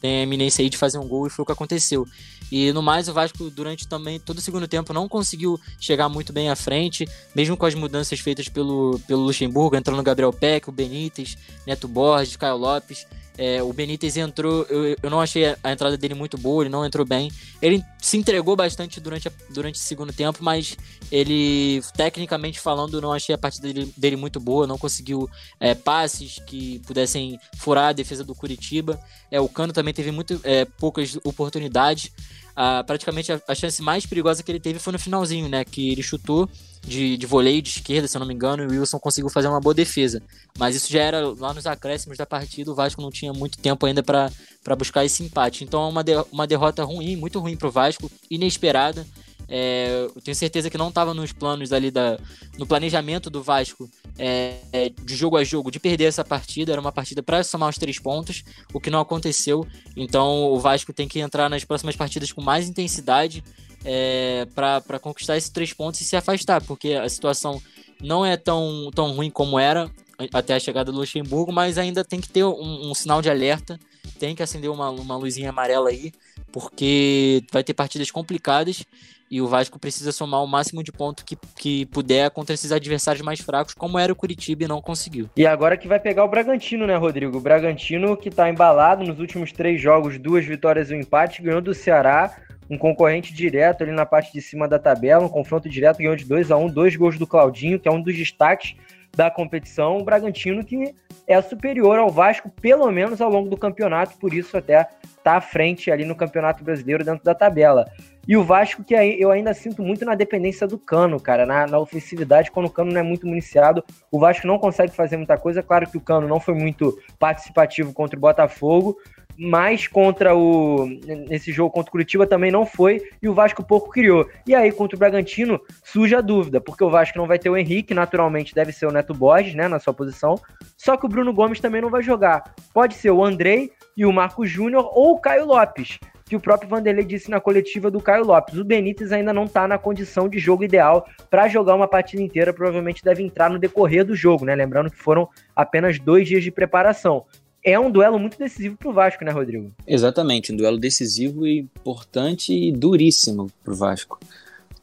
tem 0.00 0.18
a 0.18 0.22
eminência 0.22 0.62
aí 0.62 0.68
de 0.68 0.76
fazer 0.76 0.98
um 0.98 1.06
gol 1.06 1.28
e 1.28 1.30
foi 1.30 1.44
o 1.44 1.46
que 1.46 1.52
aconteceu. 1.52 2.04
E 2.50 2.72
no 2.72 2.82
mais, 2.82 3.08
o 3.08 3.12
Vasco, 3.12 3.50
durante 3.50 3.88
também 3.88 4.20
todo 4.20 4.38
o 4.38 4.40
segundo 4.40 4.68
tempo, 4.68 4.92
não 4.92 5.08
conseguiu 5.08 5.60
chegar 5.80 6.08
muito 6.08 6.32
bem 6.32 6.50
à 6.50 6.56
frente, 6.56 7.08
mesmo 7.34 7.56
com 7.56 7.66
as 7.66 7.74
mudanças 7.74 8.20
feitas 8.20 8.48
pelo, 8.48 9.00
pelo 9.06 9.22
Luxemburgo, 9.22 9.76
entrando 9.76 9.98
o 9.98 10.02
Gabriel 10.02 10.32
Peck, 10.32 10.68
o 10.68 10.72
Benítez, 10.72 11.36
Neto 11.66 11.88
Borges, 11.88 12.36
Caio 12.36 12.56
Lopes. 12.56 13.06
É, 13.38 13.62
o 13.62 13.70
Benítez 13.70 14.16
entrou, 14.16 14.64
eu, 14.70 14.96
eu 15.02 15.10
não 15.10 15.20
achei 15.20 15.44
a, 15.62 15.70
entrada 15.70 15.96
dele 15.96 16.14
muito 16.14 16.38
boa, 16.38 16.62
ele 16.62 16.70
não 16.70 16.86
entrou 16.86 17.04
bem. 17.04 17.30
Ele 17.60 17.84
se 18.00 18.16
entregou 18.16 18.56
bastante 18.56 18.98
durante, 18.98 19.28
a, 19.28 19.32
durante 19.50 19.74
o 19.74 19.78
segundo 19.78 20.12
tempo, 20.12 20.38
mas 20.40 20.76
ele, 21.12 21.82
tecnicamente 21.94 22.58
falando, 22.58 23.00
não 23.00 23.12
achei 23.12 23.34
a 23.34 23.38
partida 23.38 23.70
dele, 23.70 23.92
dele 23.96 24.16
muito 24.16 24.40
boa, 24.40 24.66
não 24.66 24.78
conseguiu 24.78 25.28
é, 25.60 25.74
passes 25.74 26.38
que 26.46 26.78
pudessem 26.86 27.38
furar 27.58 27.88
a 27.88 27.92
defesa 27.92 28.24
do 28.24 28.34
Curitiba. 28.34 28.98
É, 29.30 29.38
o 29.38 29.48
Cano 29.48 29.72
também 29.72 29.92
teve 29.92 30.10
muito, 30.10 30.40
é, 30.42 30.64
poucas 30.64 31.18
oportunidades 31.22 32.10
a, 32.54 32.82
praticamente 32.84 33.30
a, 33.32 33.40
a, 33.46 33.54
chance 33.54 33.82
mais 33.82 34.06
perigosa 34.06 34.42
que 34.42 34.50
ele 34.50 34.60
teve 34.60 34.78
foi 34.78 34.92
no 34.92 34.98
finalzinho, 34.98 35.48
né? 35.48 35.64
Que 35.64 35.90
ele 35.90 36.02
chutou 36.02 36.48
de, 36.80 37.16
de 37.16 37.26
voleio 37.26 37.60
de 37.60 37.68
esquerda, 37.68 38.08
se 38.08 38.16
eu 38.16 38.20
não 38.20 38.26
me 38.26 38.32
engano, 38.32 38.62
e 38.62 38.66
o 38.66 38.80
Wilson 38.80 38.98
conseguiu 38.98 39.28
fazer 39.28 39.48
uma 39.48 39.60
boa 39.60 39.74
defesa. 39.74 40.22
Mas 40.58 40.74
isso 40.74 40.90
já 40.90 41.02
era 41.02 41.20
lá 41.38 41.52
nos 41.52 41.66
acréscimos 41.66 42.16
da 42.16 42.24
partida, 42.24 42.70
o 42.70 42.74
Vasco 42.74 43.02
não 43.02 43.10
tinha 43.10 43.32
muito 43.32 43.58
tempo 43.58 43.84
ainda 43.84 44.02
para 44.02 44.76
buscar 44.76 45.04
esse 45.04 45.22
empate. 45.22 45.64
Então 45.64 45.84
é 45.84 45.88
uma, 45.88 46.02
de, 46.02 46.12
uma 46.32 46.46
derrota 46.46 46.82
ruim, 46.84 47.16
muito 47.16 47.38
ruim 47.38 47.56
para 47.56 47.68
o 47.68 47.70
Vasco, 47.70 48.10
inesperada. 48.30 49.06
É, 49.48 50.08
eu 50.14 50.20
tenho 50.20 50.34
certeza 50.34 50.68
que 50.68 50.78
não 50.78 50.88
estava 50.88 51.14
nos 51.14 51.32
planos 51.32 51.72
ali 51.72 51.90
da, 51.90 52.18
no 52.58 52.66
planejamento 52.66 53.30
do 53.30 53.42
Vasco 53.42 53.88
é, 54.18 54.56
é, 54.72 54.88
de 54.88 55.14
jogo 55.14 55.36
a 55.36 55.44
jogo 55.44 55.70
de 55.70 55.78
perder 55.78 56.04
essa 56.04 56.24
partida. 56.24 56.72
Era 56.72 56.80
uma 56.80 56.92
partida 56.92 57.22
para 57.22 57.44
somar 57.44 57.68
os 57.68 57.78
três 57.78 57.98
pontos, 57.98 58.42
o 58.72 58.80
que 58.80 58.90
não 58.90 59.00
aconteceu. 59.00 59.66
Então 59.96 60.52
o 60.52 60.58
Vasco 60.58 60.92
tem 60.92 61.06
que 61.06 61.20
entrar 61.20 61.48
nas 61.48 61.64
próximas 61.64 61.96
partidas 61.96 62.32
com 62.32 62.40
mais 62.40 62.68
intensidade 62.68 63.42
é, 63.84 64.46
para 64.54 64.98
conquistar 64.98 65.36
esses 65.36 65.50
três 65.50 65.72
pontos 65.72 66.00
e 66.00 66.04
se 66.04 66.16
afastar, 66.16 66.62
porque 66.62 66.94
a 66.94 67.08
situação 67.08 67.62
não 68.02 68.26
é 68.26 68.36
tão, 68.36 68.90
tão 68.94 69.12
ruim 69.12 69.30
como 69.30 69.58
era 69.58 69.90
até 70.32 70.54
a 70.54 70.60
chegada 70.60 70.90
do 70.90 70.98
Luxemburgo, 70.98 71.52
mas 71.52 71.78
ainda 71.78 72.02
tem 72.02 72.20
que 72.20 72.28
ter 72.28 72.44
um, 72.44 72.90
um 72.90 72.94
sinal 72.94 73.20
de 73.20 73.30
alerta, 73.30 73.78
tem 74.18 74.34
que 74.34 74.42
acender 74.42 74.70
uma, 74.70 74.90
uma 74.90 75.16
luzinha 75.16 75.50
amarela 75.50 75.90
aí, 75.90 76.12
porque 76.50 77.44
vai 77.52 77.62
ter 77.62 77.74
partidas 77.74 78.10
complicadas 78.10 78.82
e 79.30 79.40
o 79.40 79.46
Vasco 79.46 79.78
precisa 79.78 80.12
somar 80.12 80.42
o 80.42 80.46
máximo 80.46 80.82
de 80.82 80.92
ponto 80.92 81.24
que, 81.24 81.36
que 81.56 81.86
puder 81.86 82.30
contra 82.30 82.54
esses 82.54 82.72
adversários 82.72 83.24
mais 83.24 83.40
fracos, 83.40 83.74
como 83.74 83.98
era 83.98 84.12
o 84.12 84.16
Curitiba 84.16 84.64
e 84.64 84.68
não 84.68 84.80
conseguiu. 84.80 85.28
E 85.36 85.46
agora 85.46 85.76
que 85.76 85.88
vai 85.88 85.98
pegar 85.98 86.24
o 86.24 86.28
Bragantino, 86.28 86.86
né, 86.86 86.96
Rodrigo? 86.96 87.36
O 87.36 87.40
Bragantino 87.40 88.16
que 88.16 88.30
tá 88.30 88.48
embalado 88.48 89.04
nos 89.04 89.18
últimos 89.18 89.52
três 89.52 89.80
jogos, 89.80 90.18
duas 90.18 90.44
vitórias 90.44 90.90
e 90.90 90.94
um 90.94 91.00
empate, 91.00 91.42
ganhou 91.42 91.60
do 91.60 91.74
Ceará, 91.74 92.36
um 92.68 92.76
concorrente 92.76 93.32
direto 93.32 93.82
ali 93.82 93.92
na 93.92 94.06
parte 94.06 94.32
de 94.32 94.40
cima 94.40 94.68
da 94.68 94.78
tabela, 94.78 95.24
um 95.24 95.28
confronto 95.28 95.68
direto, 95.68 95.98
ganhou 95.98 96.16
de 96.16 96.24
2 96.24 96.50
a 96.50 96.56
1 96.56 96.64
um, 96.64 96.68
dois 96.68 96.96
gols 96.96 97.18
do 97.18 97.26
Claudinho, 97.26 97.78
que 97.78 97.88
é 97.88 97.92
um 97.92 98.00
dos 98.00 98.16
destaques 98.16 98.74
da 99.16 99.30
competição. 99.30 99.98
O 99.98 100.04
Bragantino 100.04 100.64
que 100.64 100.94
é 101.26 101.40
superior 101.42 101.98
ao 101.98 102.10
Vasco, 102.10 102.48
pelo 102.48 102.90
menos 102.90 103.20
ao 103.20 103.30
longo 103.30 103.48
do 103.48 103.56
campeonato, 103.56 104.16
por 104.18 104.32
isso 104.32 104.56
até 104.56 104.88
tá 105.24 105.36
à 105.36 105.40
frente 105.40 105.90
ali 105.90 106.04
no 106.04 106.14
Campeonato 106.14 106.62
Brasileiro 106.62 107.04
dentro 107.04 107.24
da 107.24 107.34
tabela. 107.34 107.90
E 108.28 108.36
o 108.36 108.42
Vasco, 108.42 108.82
que 108.82 108.94
eu 108.94 109.30
ainda 109.30 109.54
sinto 109.54 109.82
muito 109.82 110.04
na 110.04 110.14
dependência 110.14 110.66
do 110.66 110.78
Cano, 110.78 111.20
cara, 111.20 111.46
na, 111.46 111.66
na, 111.66 111.78
ofensividade, 111.78 112.50
quando 112.50 112.66
o 112.66 112.70
Cano 112.70 112.92
não 112.92 113.00
é 113.00 113.02
muito 113.02 113.26
municiado, 113.26 113.84
o 114.10 114.18
Vasco 114.18 114.46
não 114.46 114.58
consegue 114.58 114.92
fazer 114.92 115.16
muita 115.16 115.36
coisa. 115.36 115.62
Claro 115.62 115.88
que 115.88 115.96
o 115.96 116.00
Cano 116.00 116.26
não 116.26 116.40
foi 116.40 116.54
muito 116.54 116.98
participativo 117.20 117.92
contra 117.92 118.16
o 118.16 118.20
Botafogo, 118.20 118.96
mas 119.38 119.86
contra 119.86 120.34
o 120.34 120.86
nesse 121.28 121.52
jogo 121.52 121.70
contra 121.70 121.88
o 121.88 121.92
Curitiba 121.92 122.26
também 122.26 122.50
não 122.50 122.64
foi 122.64 123.02
e 123.22 123.28
o 123.28 123.34
Vasco 123.34 123.64
pouco 123.64 123.90
criou. 123.90 124.28
E 124.46 124.54
aí 124.54 124.72
contra 124.72 124.96
o 124.96 124.98
Bragantino 124.98 125.60
surge 125.84 126.14
a 126.14 126.20
dúvida, 126.20 126.60
porque 126.60 126.84
o 126.84 126.90
Vasco 126.90 127.18
não 127.18 127.26
vai 127.26 127.38
ter 127.38 127.50
o 127.50 127.56
Henrique, 127.56 127.94
naturalmente 127.94 128.54
deve 128.54 128.72
ser 128.72 128.86
o 128.86 128.92
Neto 128.92 129.14
Borges, 129.14 129.54
né, 129.54 129.68
na 129.68 129.78
sua 129.78 129.94
posição. 129.94 130.36
Só 130.76 130.96
que 130.96 131.06
o 131.06 131.08
Bruno 131.08 131.32
Gomes 131.32 131.60
também 131.60 131.80
não 131.80 131.90
vai 131.90 132.02
jogar. 132.02 132.54
Pode 132.72 132.94
ser 132.94 133.10
o 133.10 133.24
Andrei 133.24 133.70
e 133.96 134.04
o 134.04 134.12
Marco 134.12 134.46
Júnior 134.46 134.90
ou 134.92 135.12
o 135.12 135.20
Caio 135.20 135.46
Lopes 135.46 135.98
que 136.28 136.34
o 136.34 136.40
próprio 136.40 136.68
Vanderlei 136.68 137.04
disse 137.04 137.30
na 137.30 137.40
coletiva 137.40 137.90
do 137.90 138.00
Caio 138.00 138.24
Lopes. 138.24 138.58
O 138.58 138.64
Benítez 138.64 139.12
ainda 139.12 139.32
não 139.32 139.44
está 139.44 139.68
na 139.68 139.78
condição 139.78 140.28
de 140.28 140.38
jogo 140.38 140.64
ideal 140.64 141.06
para 141.30 141.48
jogar 141.48 141.74
uma 141.74 141.86
partida 141.86 142.20
inteira, 142.20 142.52
provavelmente 142.52 143.04
deve 143.04 143.22
entrar 143.22 143.48
no 143.48 143.60
decorrer 143.60 144.04
do 144.04 144.14
jogo, 144.14 144.44
né? 144.44 144.54
Lembrando 144.54 144.90
que 144.90 144.98
foram 144.98 145.28
apenas 145.54 145.98
dois 146.00 146.26
dias 146.26 146.42
de 146.42 146.50
preparação. 146.50 147.24
É 147.66 147.76
um 147.80 147.90
duelo 147.90 148.16
muito 148.16 148.38
decisivo 148.38 148.76
para 148.76 148.88
o 148.88 148.92
Vasco, 148.92 149.24
né, 149.24 149.32
Rodrigo? 149.32 149.72
Exatamente, 149.84 150.52
um 150.52 150.56
duelo 150.56 150.78
decisivo 150.78 151.44
e 151.44 151.58
importante 151.58 152.54
e 152.54 152.70
duríssimo 152.70 153.50
para 153.64 153.72
o 153.72 153.76
Vasco. 153.76 154.20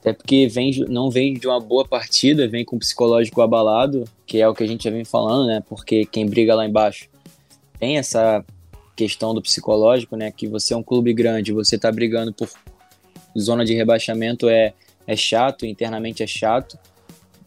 Até 0.02 0.12
porque 0.12 0.48
vem, 0.48 0.84
não 0.90 1.10
vem 1.10 1.34
de 1.34 1.48
uma 1.48 1.62
boa 1.62 1.88
partida, 1.88 2.46
vem 2.46 2.66
com 2.66 2.76
o 2.76 2.80
psicológico 2.80 3.42
abalado, 3.42 4.04
que 4.26 4.42
é 4.42 4.50
o 4.50 4.54
que 4.54 4.66
a 4.66 4.68
gente 4.68 4.84
já 4.84 4.92
vem 4.92 5.06
falando, 5.06 5.48
né? 5.48 5.64
Porque 5.70 6.06
quem 6.06 6.26
briga 6.26 6.54
lá 6.54 6.68
embaixo 6.68 7.08
tem 7.80 7.98
essa 7.98 8.44
questão 8.98 9.34
do 9.34 9.42
psicológico, 9.42 10.18
né? 10.18 10.30
Que 10.30 10.46
você 10.46 10.74
é 10.74 10.78
um 10.78 10.84
clube 10.84 11.14
grande, 11.14 11.54
você 11.54 11.78
tá 11.78 11.90
brigando 11.90 12.34
por 12.34 12.50
zona 13.40 13.64
de 13.64 13.74
rebaixamento 13.74 14.50
é, 14.50 14.74
é 15.08 15.16
chato, 15.16 15.66
internamente 15.66 16.22
é 16.22 16.28
chato. 16.28 16.78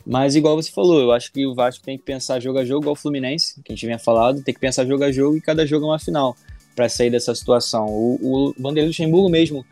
Mas 0.06 0.36
igual 0.36 0.54
você 0.54 0.70
falou, 0.70 1.00
eu 1.00 1.10
acho 1.10 1.32
que 1.32 1.44
o 1.44 1.54
Vasco 1.54 1.84
tem 1.84 1.98
que 1.98 2.04
pensar 2.04 2.38
jogo 2.38 2.60
a 2.60 2.64
jogo, 2.64 2.82
igual 2.82 2.92
o 2.92 2.96
Fluminense, 2.96 3.60
que 3.64 3.72
a 3.72 3.74
gente 3.74 3.86
vinha 3.86 3.98
falado, 3.98 4.40
tem 4.40 4.54
que 4.54 4.60
pensar 4.60 4.86
jogo 4.86 5.02
a 5.02 5.10
jogo 5.10 5.36
e 5.36 5.40
cada 5.40 5.66
jogo 5.66 5.86
é 5.86 5.88
uma 5.88 5.98
final 5.98 6.36
para 6.76 6.88
sair 6.88 7.10
dessa 7.10 7.34
situação. 7.34 7.86
O, 7.86 8.18
o 8.22 8.54
Vanderlei 8.56 8.86
Luxemburgo 8.86 9.28
mesmo 9.28 9.66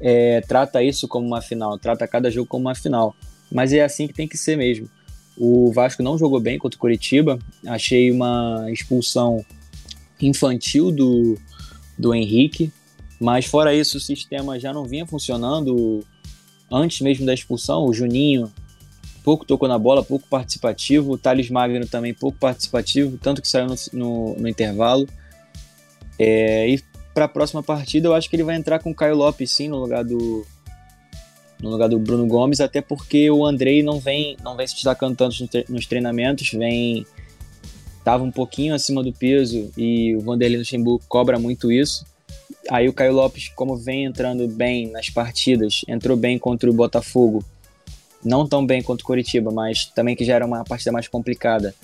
é, 0.00 0.40
trata 0.42 0.84
isso 0.84 1.08
como 1.08 1.26
uma 1.26 1.42
final, 1.42 1.76
trata 1.78 2.06
cada 2.06 2.30
jogo 2.30 2.46
como 2.46 2.66
uma 2.66 2.76
final. 2.76 3.16
Mas 3.50 3.72
é 3.72 3.82
assim 3.82 4.06
que 4.06 4.14
tem 4.14 4.28
que 4.28 4.38
ser 4.38 4.56
mesmo. 4.56 4.88
O 5.36 5.72
Vasco 5.72 6.02
não 6.02 6.16
jogou 6.16 6.38
bem 6.38 6.58
contra 6.58 6.76
o 6.76 6.80
Curitiba, 6.80 7.38
achei 7.66 8.12
uma 8.12 8.66
expulsão 8.70 9.44
infantil 10.20 10.92
do, 10.92 11.36
do 11.98 12.14
Henrique, 12.14 12.72
mas 13.20 13.46
fora 13.46 13.74
isso 13.74 13.96
o 13.96 14.00
sistema 14.00 14.60
já 14.60 14.72
não 14.72 14.84
vinha 14.84 15.06
funcionando 15.06 16.04
antes 16.70 17.00
mesmo 17.00 17.26
da 17.26 17.34
expulsão. 17.34 17.84
O 17.84 17.92
Juninho 17.92 18.52
pouco 19.22 19.44
tocou 19.44 19.68
na 19.68 19.78
bola, 19.78 20.02
pouco 20.02 20.26
participativo, 20.28 21.12
o 21.12 21.18
Thales 21.18 21.48
Magno 21.50 21.86
também 21.86 22.12
pouco 22.12 22.38
participativo, 22.38 23.18
tanto 23.18 23.40
que 23.40 23.48
saiu 23.48 23.66
no, 23.66 23.74
no, 23.92 24.34
no 24.34 24.48
intervalo. 24.48 25.08
É, 26.18 26.68
e 26.68 26.82
para 27.14 27.26
a 27.26 27.28
próxima 27.28 27.62
partida 27.62 28.08
eu 28.08 28.14
acho 28.14 28.28
que 28.28 28.36
ele 28.36 28.42
vai 28.42 28.56
entrar 28.56 28.78
com 28.78 28.90
o 28.90 28.94
Caio 28.94 29.16
Lopes 29.16 29.50
sim 29.50 29.68
no 29.68 29.78
lugar 29.78 30.04
do 30.04 30.46
no 31.60 31.70
lugar 31.70 31.88
do 31.88 31.98
Bruno 31.98 32.26
Gomes, 32.26 32.60
até 32.60 32.80
porque 32.80 33.30
o 33.30 33.46
Andrei 33.46 33.82
não 33.82 34.00
vem 34.00 34.36
não 34.42 34.56
vem 34.56 34.66
se 34.66 34.74
destacando 34.74 35.16
tanto 35.16 35.36
nos 35.68 35.86
treinamentos, 35.86 36.50
vem 36.50 37.06
estava 37.98 38.24
um 38.24 38.32
pouquinho 38.32 38.74
acima 38.74 39.02
do 39.02 39.12
peso 39.12 39.70
e 39.76 40.16
o 40.16 40.20
Vanderlei 40.20 40.58
Luxemburgo 40.58 41.04
cobra 41.08 41.38
muito 41.38 41.70
isso. 41.70 42.04
Aí 42.68 42.88
o 42.88 42.92
Caio 42.92 43.12
Lopes, 43.12 43.48
como 43.54 43.76
vem 43.76 44.04
entrando 44.04 44.46
bem 44.48 44.90
nas 44.90 45.08
partidas, 45.08 45.82
entrou 45.86 46.16
bem 46.16 46.38
contra 46.38 46.68
o 46.68 46.74
Botafogo, 46.74 47.44
não 48.24 48.46
tão 48.46 48.64
bem 48.64 48.82
contra 48.82 49.02
o 49.02 49.06
Coritiba, 49.06 49.50
mas 49.50 49.86
também 49.86 50.14
que 50.14 50.24
já 50.24 50.34
era 50.34 50.46
uma 50.46 50.64
partida 50.64 50.92
mais 50.92 51.08
complicada. 51.08 51.74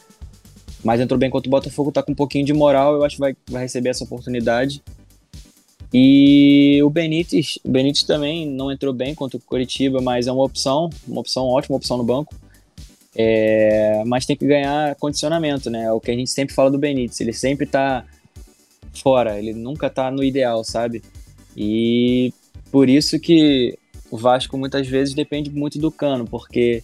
Mas 0.85 1.01
entrou 1.01 1.19
bem 1.19 1.31
contra 1.31 1.49
o 1.49 1.51
Botafogo, 1.51 1.91
tá 1.91 2.03
com 2.03 2.13
um 2.13 2.15
pouquinho 2.15 2.45
de 2.45 2.53
moral, 2.53 2.95
eu 2.95 3.05
acho 3.05 3.17
que 3.17 3.21
vai, 3.21 3.37
vai 3.51 3.63
receber 3.63 3.91
essa 3.91 4.05
oportunidade. 4.05 4.83
E 5.93 6.81
o 6.83 6.91
Benítez, 6.91 7.59
o 7.65 7.71
Benítez 7.71 8.03
também 8.03 8.47
não 8.47 8.71
entrou 8.71 8.93
bem 8.93 9.15
contra 9.15 9.39
o 9.39 9.41
Coritiba, 9.41 10.01
mas 10.01 10.27
é 10.27 10.33
uma 10.33 10.45
opção, 10.45 10.91
uma 11.07 11.21
opção 11.21 11.47
ótima, 11.47 11.77
opção 11.77 11.97
no 11.97 12.05
banco. 12.05 12.35
É, 13.17 14.03
mas 14.07 14.27
tem 14.27 14.37
que 14.37 14.47
ganhar 14.47 14.95
condicionamento, 14.97 15.71
né? 15.71 15.85
É 15.85 15.93
o 15.93 16.01
que 16.01 16.11
a 16.11 16.15
gente 16.15 16.31
sempre 16.31 16.55
fala 16.55 16.71
do 16.71 16.79
Benítez. 16.79 17.21
Ele 17.21 17.33
sempre 17.33 17.67
tá 17.67 18.05
fora, 18.93 19.39
ele 19.39 19.53
nunca 19.53 19.89
tá 19.89 20.11
no 20.11 20.23
ideal, 20.23 20.63
sabe? 20.63 21.03
E 21.57 22.33
por 22.71 22.89
isso 22.89 23.19
que 23.19 23.79
o 24.11 24.17
Vasco 24.17 24.57
muitas 24.57 24.87
vezes 24.87 25.15
depende 25.15 25.51
muito 25.51 25.79
do 25.79 25.91
Cano, 25.91 26.25
porque 26.25 26.83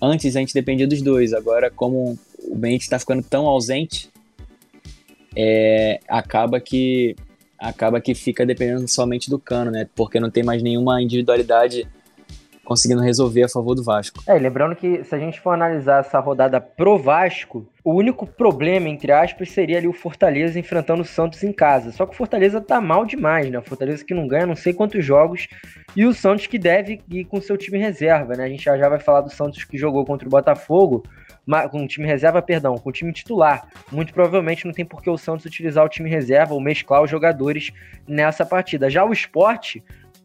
antes 0.00 0.36
a 0.36 0.40
gente 0.40 0.54
dependia 0.54 0.86
dos 0.86 1.02
dois, 1.02 1.32
agora 1.32 1.70
como 1.70 2.18
o 2.44 2.56
Benítez 2.56 2.84
está 2.84 2.98
ficando 2.98 3.22
tão 3.22 3.46
ausente, 3.46 4.10
é, 5.36 6.00
acaba 6.08 6.60
que 6.60 7.16
acaba 7.58 8.00
que 8.00 8.14
fica 8.14 8.44
dependendo 8.44 8.88
somente 8.88 9.30
do 9.30 9.38
Cano, 9.38 9.70
né? 9.70 9.88
Porque 9.94 10.18
não 10.18 10.30
tem 10.30 10.42
mais 10.42 10.62
nenhuma 10.62 11.00
individualidade 11.00 11.86
conseguindo 12.64 13.02
resolver 13.02 13.42
a 13.42 13.48
favor 13.48 13.74
do 13.74 13.82
Vasco. 13.82 14.22
É, 14.26 14.34
lembrando 14.34 14.76
que 14.76 15.02
se 15.04 15.14
a 15.14 15.18
gente 15.18 15.40
for 15.40 15.50
analisar 15.50 16.00
essa 16.00 16.18
rodada 16.20 16.60
pro 16.60 16.96
Vasco, 16.96 17.66
o 17.84 17.92
único 17.94 18.26
problema, 18.26 18.88
entre 18.88 19.10
aspas, 19.10 19.50
seria 19.50 19.78
ali 19.78 19.88
o 19.88 19.92
Fortaleza 19.92 20.58
enfrentando 20.58 21.02
o 21.02 21.04
Santos 21.04 21.42
em 21.42 21.52
casa. 21.52 21.90
Só 21.90 22.06
que 22.06 22.14
o 22.14 22.16
Fortaleza 22.16 22.60
tá 22.60 22.80
mal 22.80 23.04
demais, 23.04 23.50
né? 23.50 23.58
O 23.58 23.62
Fortaleza 23.62 24.04
que 24.04 24.14
não 24.14 24.28
ganha 24.28 24.46
não 24.46 24.54
sei 24.54 24.72
quantos 24.72 25.04
jogos 25.04 25.48
e 25.96 26.06
o 26.06 26.14
Santos 26.14 26.46
que 26.46 26.58
deve 26.58 27.00
ir 27.10 27.24
com 27.24 27.40
seu 27.40 27.56
time 27.56 27.78
reserva, 27.78 28.34
né? 28.36 28.44
A 28.44 28.48
gente 28.48 28.64
já, 28.64 28.78
já 28.78 28.88
vai 28.88 29.00
falar 29.00 29.22
do 29.22 29.30
Santos 29.30 29.64
que 29.64 29.76
jogou 29.76 30.04
contra 30.04 30.26
o 30.28 30.30
Botafogo, 30.30 31.02
com 31.70 31.84
o 31.84 31.88
time 31.88 32.06
reserva, 32.06 32.40
perdão, 32.40 32.76
com 32.78 32.88
o 32.88 32.92
time 32.92 33.12
titular. 33.12 33.66
Muito 33.90 34.14
provavelmente 34.14 34.64
não 34.64 34.72
tem 34.72 34.84
por 34.84 35.02
que 35.02 35.10
o 35.10 35.18
Santos 35.18 35.44
utilizar 35.44 35.84
o 35.84 35.88
time 35.88 36.08
reserva 36.08 36.54
ou 36.54 36.60
mesclar 36.60 37.02
os 37.02 37.10
jogadores 37.10 37.72
nessa 38.06 38.46
partida. 38.46 38.88
Já 38.88 39.04
o 39.04 39.12
esporte 39.12 39.82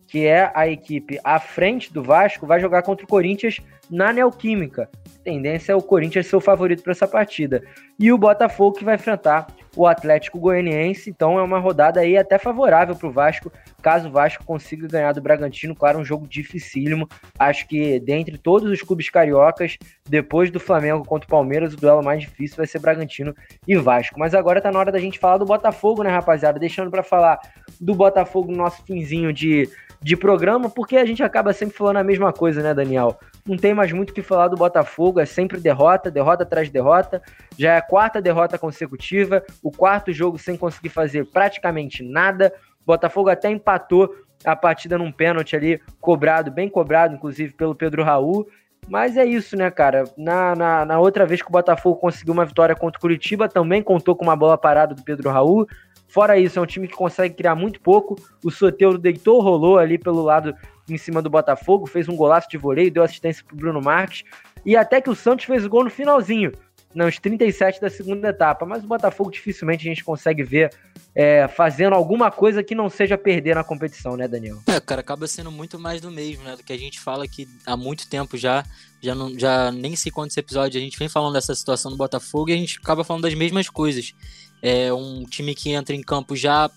que 0.08 0.26
é 0.26 0.52
a 0.56 0.68
equipe 0.68 1.20
à 1.24 1.40
frente 1.40 1.94
do 1.94 2.02
Vasco, 2.02 2.48
vai 2.48 2.60
jogar 2.60 2.82
contra 2.82 3.06
o 3.06 3.10
Corinthians 3.10 3.60
na 3.90 4.12
Neoquímica. 4.12 4.90
A 5.06 5.24
tendência 5.24 5.74
é 5.74 5.76
o 5.76 5.82
Corinthians 5.82 6.28
ser 6.28 6.36
o 6.36 6.42
favorito 6.42 6.84
para 6.84 6.92
essa 6.92 7.08
partida. 7.08 7.64
E 8.00 8.12
o 8.12 8.18
Botafogo 8.18 8.78
que 8.78 8.86
vai 8.86 8.96
enfrentar 8.96 9.48
o 9.76 9.86
Atlético 9.86 10.40
Goianiense, 10.40 11.10
então 11.10 11.38
é 11.38 11.44
uma 11.44 11.60
rodada 11.60 12.00
aí 12.00 12.18
até 12.18 12.40
favorável 12.40 12.96
para 12.96 13.08
o 13.08 13.12
Vasco, 13.12 13.52
caso 13.82 14.08
o 14.08 14.12
Vasco 14.12 14.44
consiga 14.44 14.88
ganhar 14.88 15.14
do 15.14 15.22
Bragantino, 15.22 15.76
claro, 15.76 16.00
um 16.00 16.06
jogo 16.06 16.28
dificílimo. 16.28 17.08
Acho 17.38 17.68
que 17.68 18.00
dentre 18.00 18.38
todos 18.38 18.72
os 18.72 18.82
clubes 18.82 19.10
cariocas, 19.10 19.78
depois 20.10 20.50
do 20.50 20.60
Flamengo 20.60 21.06
contra 21.06 21.28
o 21.28 21.30
Palmeiras, 21.30 21.74
o 21.74 21.78
duelo 21.78 22.04
mais 22.04 22.22
difícil 22.22 22.58
vai 22.58 22.66
ser 22.66 22.80
Bragantino 22.80 23.36
e 23.68 23.76
Vasco. 23.76 24.20
Mas 24.20 24.34
agora 24.34 24.62
tá 24.62 24.72
na 24.72 24.80
hora 24.80 24.92
da 24.92 25.00
gente 25.00 25.20
falar 25.20 25.38
do 25.38 25.46
Botafogo, 25.46 26.04
né, 26.04 26.10
rapaziada? 26.10 26.60
Deixando 26.60 26.90
para 26.90 27.04
falar 27.04 27.40
do 27.80 27.96
Botafogo 27.96 28.52
no 28.52 28.58
nosso 28.58 28.84
finzinho 28.84 29.32
de 29.32 29.70
de 30.02 30.16
programa, 30.16 30.70
porque 30.70 30.98
a 30.98 31.06
gente 31.06 31.24
acaba 31.24 31.54
sempre 31.54 31.76
falando 31.76 31.98
a 31.98 32.04
mesma 32.04 32.32
coisa, 32.32 32.62
né, 32.62 32.74
Daniel? 32.74 33.20
Não 33.46 33.58
tem 33.58 33.74
mais 33.74 33.92
muito 33.92 34.12
o 34.12 34.14
que 34.14 34.22
falar 34.22 34.48
do 34.48 34.58
Botafogo, 34.58 35.20
é 35.20 35.26
sempre 35.26 35.60
derrota, 35.60 36.12
derrota 36.12 36.44
atrás 36.44 36.68
de 36.68 36.74
derrota. 36.74 37.22
Já 37.58 37.74
é 37.74 37.78
a 37.78 37.82
quarta 37.82 38.22
derrota 38.22 38.58
consecutiva, 38.58 39.44
o 39.64 39.72
quarto 39.72 40.12
jogo 40.12 40.38
sem 40.38 40.58
conseguir 40.58 40.90
fazer 40.90 41.26
praticamente 41.26 42.04
nada. 42.04 42.54
O 42.84 42.86
Botafogo 42.86 43.30
até 43.30 43.50
empatou 43.50 44.14
a 44.46 44.56
partida 44.56 44.98
num 44.98 45.12
pênalti 45.12 45.56
ali, 45.56 45.82
cobrado, 46.00 46.52
bem 46.52 46.70
cobrado, 46.70 47.16
inclusive, 47.16 47.54
pelo 47.54 47.74
Pedro 47.74 48.04
Raul. 48.04 48.48
Mas 48.88 49.18
é 49.18 49.26
isso, 49.26 49.58
né, 49.58 49.70
cara? 49.72 50.04
Na, 50.16 50.56
na, 50.56 50.86
na, 50.86 51.00
outra 51.00 51.26
vez 51.26 51.42
que 51.42 51.50
o 51.50 51.52
Botafogo 51.52 51.98
conseguiu 51.98 52.34
uma 52.34 52.46
vitória 52.46 52.76
contra 52.76 52.98
o 52.98 53.02
Curitiba, 53.02 53.50
também 53.50 53.82
contou 53.82 54.16
com 54.16 54.24
uma 54.24 54.36
bola 54.36 54.58
parada 54.58 54.94
do 54.94 55.04
Pedro 55.04 55.30
Raul. 55.30 55.68
Fora 56.08 56.38
isso, 56.38 56.58
é 56.58 56.62
um 56.62 56.66
time 56.66 56.88
que 56.88 56.96
consegue 56.96 57.36
criar 57.36 57.56
muito 57.56 57.82
pouco. 57.82 58.16
O 58.44 58.50
Soteldo 58.50 58.98
deitou, 58.98 59.42
rolou 59.42 59.78
ali 59.78 59.98
pelo 59.98 60.24
lado 60.24 60.56
em 60.90 60.98
cima 60.98 61.22
do 61.22 61.30
Botafogo, 61.30 61.86
fez 61.86 62.08
um 62.08 62.16
golaço 62.16 62.50
de 62.50 62.58
voleio, 62.58 62.92
deu 62.92 63.04
assistência 63.04 63.44
pro 63.46 63.58
Bruno 63.58 63.82
Marques. 63.82 64.24
E 64.66 64.76
até 64.76 65.02
que 65.02 65.10
o 65.10 65.16
Santos 65.16 65.46
fez 65.46 65.66
o 65.66 65.70
gol 65.70 65.84
no 65.84 65.90
finalzinho, 65.90 66.52
nos 66.94 67.20
37 67.20 67.82
da 67.82 67.90
segunda 67.90 68.30
etapa. 68.30 68.66
Mas 68.66 68.84
o 68.84 68.88
Botafogo 68.88 69.32
dificilmente 69.32 69.88
a 69.88 69.90
gente 69.90 70.04
consegue 70.04 70.44
ver 70.44 70.72
é, 71.16 71.48
fazendo 71.48 71.94
alguma 71.94 72.30
coisa 72.30 72.64
que 72.64 72.76
não 72.76 72.90
seja 72.90 73.18
perder 73.18 73.56
na 73.56 73.64
competição, 73.64 74.16
né, 74.16 74.28
Daniel? 74.28 74.62
É, 74.68 74.80
cara, 74.80 75.02
acaba 75.02 75.28
sendo 75.28 75.52
muito 75.52 75.80
mais 75.80 76.00
do 76.00 76.12
mesmo, 76.12 76.44
né? 76.44 76.56
Do 76.56 76.64
que 76.64 76.72
a 76.72 76.78
gente 76.78 77.00
fala 77.00 77.28
que 77.28 77.48
há 77.66 77.76
muito 77.76 78.08
tempo 78.08 78.38
já, 78.38 78.64
já, 79.02 79.16
não, 79.16 79.38
já 79.38 79.72
nem 79.72 79.96
sei 79.96 80.12
quantos 80.12 80.38
episódios 80.38 80.80
a 80.80 80.84
gente 80.84 81.00
vem 81.00 81.10
falando 81.10 81.34
dessa 81.34 81.56
situação 81.56 81.90
do 81.90 81.98
Botafogo 81.98 82.50
e 82.50 82.54
a 82.54 82.58
gente 82.58 82.78
acaba 82.82 83.04
falando 83.04 83.24
das 83.24 83.34
mesmas 83.34 83.68
coisas. 83.70 84.14
É 84.62 84.94
um 84.94 85.24
time 85.24 85.56
que 85.56 85.72
entra 85.72 85.96
em 85.96 86.02
campo 86.02 86.36
já 86.36 86.70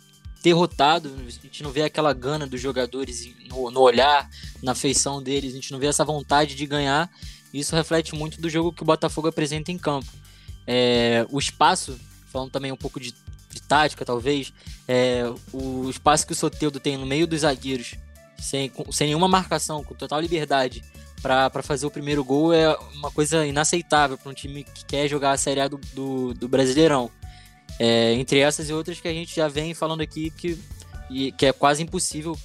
derrotado, 0.43 1.15
a 1.19 1.31
gente 1.31 1.63
não 1.63 1.71
vê 1.71 1.83
aquela 1.83 2.13
gana 2.15 2.47
dos 2.47 2.61
jogadores 2.61 3.29
no, 3.49 3.71
no, 3.71 3.81
olhar, 3.81 4.29
na 4.63 4.75
feição 4.75 5.23
deles, 5.23 5.53
a 5.53 5.57
gente 5.57 5.71
não 5.71 5.79
vê 5.79 5.87
essa 5.87 6.05
vontade 6.05 6.55
de 6.55 6.67
ganhar. 6.67 7.11
Isso 7.53 7.75
reflete 7.75 8.15
muito 8.15 8.41
do 8.41 8.49
jogo 8.49 8.73
que 8.73 8.83
o 8.83 8.87
Botafogo 8.87 9.29
apresenta 9.29 9.73
em 9.73 9.79
campo. 9.79 10.09
É, 10.67 11.27
o 11.31 11.39
espaço, 11.39 11.99
falando 12.27 12.51
também 12.51 12.71
um 12.71 12.77
pouco 12.77 13.01
de, 13.01 13.13
de 13.51 13.63
tática, 13.63 14.05
talvez, 14.05 14.53
é, 14.87 15.25
o 15.53 15.89
espaço 15.91 16.27
que 16.27 16.33
o 16.33 16.37
Soteudo 16.37 16.79
tem 16.79 16.97
no 16.97 17.07
meio 17.07 17.27
dos 17.27 17.41
zagueiros, 17.41 17.95
sem, 18.39 18.71
sem 18.91 19.09
nenhuma 19.09 19.29
marcação, 19.29 19.83
com 19.83 19.95
total 19.95 20.21
liberdade 20.21 20.83
para 21.21 21.63
fazer 21.63 21.87
o 21.87 21.91
primeiro 21.91 22.25
gol, 22.25 22.53
é 22.53 22.75
uma 22.95 23.11
coisa 23.11 23.47
inaceitável 23.47 24.17
para 24.17 24.31
um 24.31 24.35
time 24.35 24.65
que 24.65 24.85
quer 24.87 25.07
jogar 25.07 25.33
a 25.33 25.37
Série 25.37 25.61
A 25.61 25.69
do, 25.69 25.79
do, 25.93 26.35
do 26.35 26.49
Brasileirão. 26.49 27.11
É, 27.79 28.13
entre 28.15 28.41
essas 28.41 28.69
e 28.69 28.73
outras 28.73 29.01
que 29.01 29.09
a 29.09 29.13
gente 29.13 29.35
já 29.35 29.49
vem 29.49 29.73
falando 29.75 30.03
aqui 30.03 30.31
que, 30.31 30.59
que 31.33 31.47
é 31.47 31.53
quase 31.53 31.83
impossível 31.83 32.37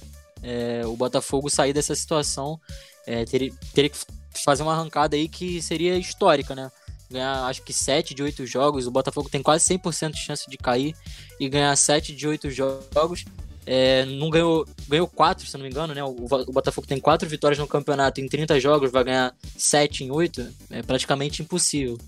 é, 0.42 0.82
o 0.86 0.96
Botafogo 0.96 1.50
sair 1.50 1.72
dessa 1.72 1.94
situação. 1.94 2.60
É, 3.06 3.24
teria, 3.24 3.52
teria 3.74 3.90
que 3.90 3.98
fazer 4.44 4.62
uma 4.62 4.72
arrancada 4.72 5.16
aí 5.16 5.28
que 5.28 5.60
seria 5.62 5.96
histórica, 5.96 6.54
né? 6.54 6.70
Ganhar 7.10 7.44
acho 7.46 7.62
que 7.62 7.72
7 7.72 8.14
de 8.14 8.22
8 8.22 8.46
jogos, 8.46 8.86
o 8.86 8.90
Botafogo 8.90 9.28
tem 9.28 9.42
quase 9.42 9.64
100% 9.66 10.12
de 10.12 10.18
chance 10.18 10.50
de 10.50 10.56
cair 10.56 10.94
e 11.38 11.48
ganhar 11.48 11.74
7 11.76 12.14
de 12.14 12.26
8 12.26 12.50
jogos 12.50 13.24
é, 13.66 14.04
não 14.04 14.30
ganhou, 14.30 14.64
ganhou 14.88 15.08
4, 15.08 15.44
se 15.44 15.56
não 15.56 15.64
me 15.64 15.70
engano, 15.70 15.92
né? 15.92 16.02
O, 16.02 16.10
o, 16.10 16.52
Botafogo 16.52 16.86
tem 16.86 17.00
4 17.00 17.28
vitórias 17.28 17.58
no 17.58 17.66
campeonato 17.66 18.20
em 18.20 18.28
30 18.28 18.60
jogos, 18.60 18.92
vai 18.92 19.02
ganhar 19.02 19.34
7 19.56 20.04
em 20.04 20.10
8, 20.10 20.48
é 20.70 20.82
praticamente 20.82 21.42
impossível. 21.42 21.98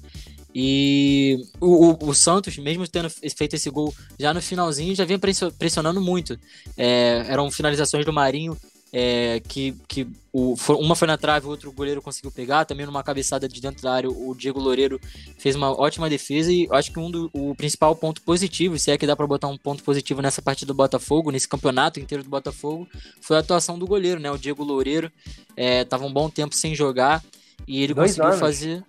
E 0.55 1.45
o, 1.61 1.91
o, 1.91 2.09
o, 2.11 2.15
Santos, 2.15 2.57
mesmo 2.59 2.87
tendo 2.87 3.11
feito 3.11 3.55
esse 3.55 3.69
gol 3.69 3.93
já 4.19 4.33
no 4.33 4.41
finalzinho, 4.41 4.95
já 4.95 5.05
vinha 5.05 5.19
pressionando 5.59 6.01
muito. 6.01 6.39
É, 6.77 7.27
eram 7.29 7.51
finalizações 7.51 8.05
do 8.05 8.13
Marinho 8.13 8.57
é, 8.93 9.41
que, 9.41 9.75
que 9.87 10.07
o, 10.33 10.55
uma 10.79 10.95
foi 10.95 11.09
na 11.09 11.19
trave, 11.19 11.47
o 11.47 11.51
outro 11.51 11.71
goleiro 11.73 12.01
conseguiu 12.01 12.31
pegar. 12.31 12.65
Também 12.65 12.87
numa 12.87 13.03
cabeçada 13.03 13.49
de 13.49 13.61
dentro 13.61 13.83
da 13.83 13.93
área, 13.93 14.11
o 14.11 14.35
Diego 14.35 14.61
Loureiro 14.61 15.01
fez 15.39 15.55
uma 15.57 15.71
ótima 15.71 16.09
defesa. 16.09 16.53
E 16.53 16.69
acho 16.71 16.93
que 16.93 16.99
um 16.99 17.11
do, 17.11 17.31
o 17.33 17.55
principal 17.55 17.95
ponto 17.97 18.23
positivo, 18.23 18.79
se 18.79 18.91
é 18.91 18.99
que 18.99 19.07
dá 19.07 19.17
para 19.17 19.27
botar 19.27 19.49
um 19.49 19.59
ponto 19.59 19.83
positivo 19.83 20.23
nessa 20.23 20.41
partida 20.41 20.73
do 20.73 20.77
Botafogo, 20.77 21.31
nesse 21.31 21.49
campeonato 21.49 22.01
inteiro 22.01 22.25
do 22.25 22.31
Botafogo, 22.31 22.89
foi 23.21 23.37
a 23.37 23.41
atuação 23.41 23.79
do 23.79 23.87
goleiro, 23.87 24.21
né? 24.21 24.31
O 24.31 24.39
Diego 24.39 24.65
Loureiro 24.65 25.11
é, 25.57 25.87
um 26.01 26.13
bom 26.13 26.31
tempo 26.31 26.55
sem 26.55 26.75
jogar 26.75 27.23
e 27.67 27.83
ele 27.83 27.95
Dois 27.95 28.13
conseguiu 28.13 28.29
anos. 28.29 28.41
fazer 28.41 28.85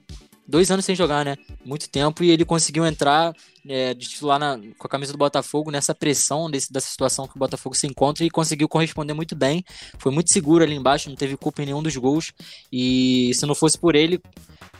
dois 0.49 0.71
anos 0.71 0.83
sem 0.83 0.95
jogar, 0.95 1.23
né? 1.23 1.37
Muito 1.63 1.87
tempo, 1.87 2.23
e 2.23 2.31
ele 2.31 2.43
conseguiu 2.43 2.85
entrar 2.85 3.33
é, 3.69 3.93
de 3.93 4.09
titular 4.09 4.39
na, 4.39 4.59
com 4.77 4.87
a 4.87 4.89
camisa 4.89 5.11
do 5.11 5.17
Botafogo 5.17 5.69
nessa 5.69 5.93
pressão 5.93 6.49
desse, 6.49 6.73
dessa 6.73 6.89
situação 6.89 7.27
que 7.27 7.35
o 7.35 7.39
Botafogo 7.39 7.75
se 7.75 7.85
encontra 7.85 8.25
e 8.25 8.29
conseguiu 8.29 8.67
corresponder 8.67 9.13
muito 9.13 9.35
bem. 9.35 9.63
Foi 9.99 10.11
muito 10.11 10.33
seguro 10.33 10.63
ali 10.63 10.75
embaixo, 10.75 11.07
não 11.07 11.15
teve 11.15 11.37
culpa 11.37 11.61
em 11.61 11.67
nenhum 11.67 11.83
dos 11.83 11.95
gols. 11.95 12.33
E 12.71 13.31
se 13.35 13.45
não 13.45 13.53
fosse 13.53 13.77
por 13.77 13.95
ele, 13.95 14.19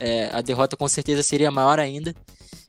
é, 0.00 0.28
a 0.32 0.40
derrota 0.40 0.76
com 0.76 0.88
certeza 0.88 1.22
seria 1.22 1.52
maior 1.52 1.78
ainda. 1.78 2.12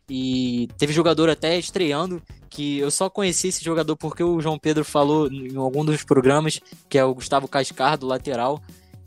E 0.08 0.70
teve 0.78 0.94
jogador 0.94 1.28
até 1.28 1.58
estreando 1.58 2.22
que 2.50 2.78
eu 2.78 2.92
só 2.92 3.10
conheci 3.10 3.48
esse 3.48 3.64
jogador 3.64 3.96
porque 3.96 4.24
o 4.24 4.40
João 4.42 4.60
Pedro 4.60 4.86
falou 4.86 5.28
em 5.28 5.56
algum 5.56 5.84
dos 5.84 6.04
programas, 6.04 6.60
que 6.88 6.98
é 6.98 7.04
o 7.04 7.16
Gustavo 7.16 7.48
Cascardo, 7.48 8.06
lateral 8.06 8.62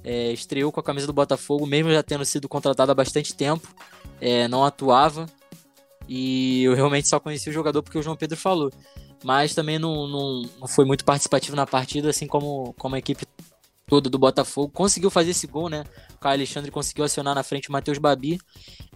é, 0.05 0.31
estreou 0.33 0.71
com 0.71 0.79
a 0.79 0.83
camisa 0.83 1.07
do 1.07 1.13
Botafogo, 1.13 1.67
mesmo 1.67 1.91
já 1.91 2.03
tendo 2.03 2.25
sido 2.25 2.49
contratado 2.49 2.93
há 2.93 2.95
bastante 2.95 3.35
tempo, 3.35 3.67
é, 4.21 4.47
não 4.47 4.63
atuava. 4.63 5.27
E 6.09 6.65
eu 6.65 6.75
realmente 6.75 7.09
só 7.09 7.19
conheci 7.19 7.49
o 7.49 7.53
jogador 7.53 7.83
porque 7.83 7.99
o 7.99 8.03
João 8.03 8.17
Pedro 8.17 8.37
falou. 8.37 8.71
Mas 9.23 9.55
também 9.55 9.79
não, 9.79 10.07
não, 10.07 10.43
não 10.61 10.69
foi 10.69 10.85
muito 10.85 11.05
participativo 11.05 11.57
na 11.57 11.67
partida, 11.67 12.11
assim 12.11 12.27
como, 12.27 12.75
como 12.79 12.95
a 12.95 12.99
equipe 12.99 13.27
toda 13.87 14.11
do 14.11 14.19
Botafogo. 14.19 14.73
Conseguiu 14.73 15.11
fazer 15.11 15.31
esse 15.31 15.47
gol, 15.47 15.69
né? 15.69 15.85
O 16.15 16.19
Caio 16.19 16.35
Alexandre 16.35 16.71
conseguiu 16.71 17.05
acionar 17.05 17.35
na 17.35 17.43
frente 17.43 17.69
o 17.69 17.73
Matheus 17.73 17.99
Babi. 17.99 18.39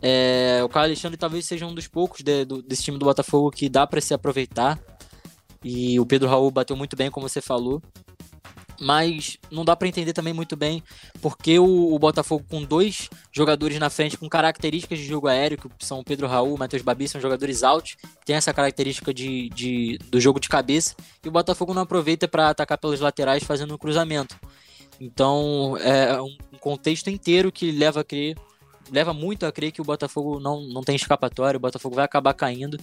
É, 0.02 0.60
o 0.62 0.68
Caio 0.68 0.86
Alexandre 0.86 1.16
talvez 1.16 1.46
seja 1.46 1.66
um 1.66 1.74
dos 1.74 1.88
poucos 1.88 2.22
de, 2.22 2.44
do, 2.44 2.62
desse 2.62 2.82
time 2.82 2.98
do 2.98 3.06
Botafogo 3.06 3.50
que 3.50 3.68
dá 3.68 3.86
para 3.86 4.00
se 4.00 4.12
aproveitar. 4.12 4.78
E 5.64 5.98
o 5.98 6.06
Pedro 6.06 6.28
Raul 6.28 6.50
bateu 6.50 6.76
muito 6.76 6.94
bem, 6.94 7.10
como 7.10 7.28
você 7.28 7.40
falou 7.40 7.82
mas 8.80 9.38
não 9.50 9.64
dá 9.64 9.74
para 9.74 9.88
entender 9.88 10.12
também 10.12 10.32
muito 10.32 10.56
bem 10.56 10.82
porque 11.20 11.58
o, 11.58 11.94
o, 11.94 11.98
Botafogo 11.98 12.44
com 12.48 12.62
dois 12.62 13.08
jogadores 13.32 13.78
na 13.78 13.90
frente 13.90 14.16
com 14.16 14.28
características 14.28 14.98
de 14.98 15.04
jogo 15.04 15.26
aéreo, 15.26 15.58
que 15.58 15.68
são 15.84 16.00
o 16.00 16.04
Pedro 16.04 16.26
Raul, 16.26 16.54
o 16.54 16.58
Matheus 16.58 16.82
Babi, 16.82 17.08
são 17.08 17.20
jogadores 17.20 17.62
altos, 17.62 17.96
tem 18.24 18.36
essa 18.36 18.54
característica 18.54 19.12
de, 19.12 19.48
de, 19.50 19.98
do 20.10 20.20
jogo 20.20 20.38
de 20.38 20.48
cabeça, 20.48 20.94
e 21.24 21.28
o 21.28 21.32
Botafogo 21.32 21.74
não 21.74 21.82
aproveita 21.82 22.28
para 22.28 22.50
atacar 22.50 22.78
pelos 22.78 23.00
laterais 23.00 23.42
fazendo 23.42 23.74
um 23.74 23.78
cruzamento. 23.78 24.38
Então 25.00 25.76
é 25.78 26.20
um 26.20 26.36
contexto 26.60 27.08
inteiro 27.08 27.52
que 27.52 27.70
leva 27.70 28.00
a 28.00 28.04
crer 28.04 28.36
leva 28.90 29.12
muito 29.12 29.46
a 29.46 29.52
crer 29.52 29.72
que 29.72 29.80
o 29.80 29.84
Botafogo 29.84 30.40
não, 30.40 30.62
não 30.62 30.82
tem 30.82 30.96
escapatória, 30.96 31.58
o 31.58 31.60
Botafogo 31.60 31.94
vai 31.94 32.04
acabar 32.04 32.34
caindo 32.34 32.78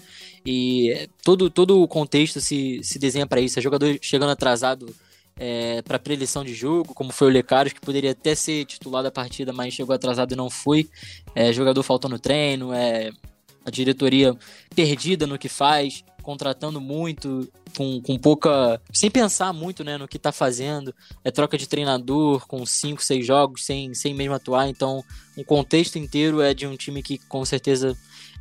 e 0.45 1.09
todo, 1.23 1.49
todo 1.49 1.81
o 1.81 1.87
contexto 1.87 2.39
se, 2.39 2.79
se 2.83 2.99
desenha 2.99 3.25
para 3.25 3.41
isso. 3.41 3.59
É 3.59 3.61
jogador 3.61 3.97
chegando 4.01 4.29
atrasado 4.29 4.93
é, 5.37 5.81
para 5.81 5.99
preleção 5.99 6.43
de 6.43 6.53
jogo, 6.53 6.93
como 6.93 7.11
foi 7.11 7.27
o 7.27 7.31
Lecaros, 7.31 7.73
que 7.73 7.81
poderia 7.81 8.11
até 8.11 8.35
ser 8.35 8.65
titular 8.65 9.03
da 9.03 9.11
partida, 9.11 9.51
mas 9.51 9.73
chegou 9.73 9.93
atrasado 9.93 10.31
e 10.33 10.35
não 10.35 10.49
foi. 10.49 10.89
É, 11.33 11.51
jogador 11.51 11.83
faltando 11.83 12.17
treino, 12.17 12.73
é, 12.73 13.11
a 13.65 13.69
diretoria 13.69 14.35
perdida 14.73 15.27
no 15.27 15.37
que 15.37 15.49
faz, 15.49 16.03
contratando 16.21 16.79
muito, 16.79 17.47
com, 17.75 18.01
com 18.01 18.17
pouca. 18.17 18.81
sem 18.93 19.11
pensar 19.11 19.53
muito 19.53 19.83
né, 19.83 19.97
no 19.97 20.07
que 20.07 20.17
está 20.17 20.31
fazendo. 20.31 20.93
É 21.23 21.31
troca 21.31 21.57
de 21.57 21.67
treinador 21.67 22.47
com 22.47 22.65
5, 22.65 23.03
6 23.03 23.25
jogos, 23.25 23.65
sem, 23.65 23.93
sem 23.93 24.13
mesmo 24.13 24.33
atuar. 24.33 24.67
Então, 24.67 25.03
um 25.37 25.43
contexto 25.43 25.97
inteiro 25.97 26.41
é 26.41 26.53
de 26.53 26.65
um 26.65 26.75
time 26.75 27.03
que 27.03 27.17
com 27.17 27.43
certeza 27.43 27.95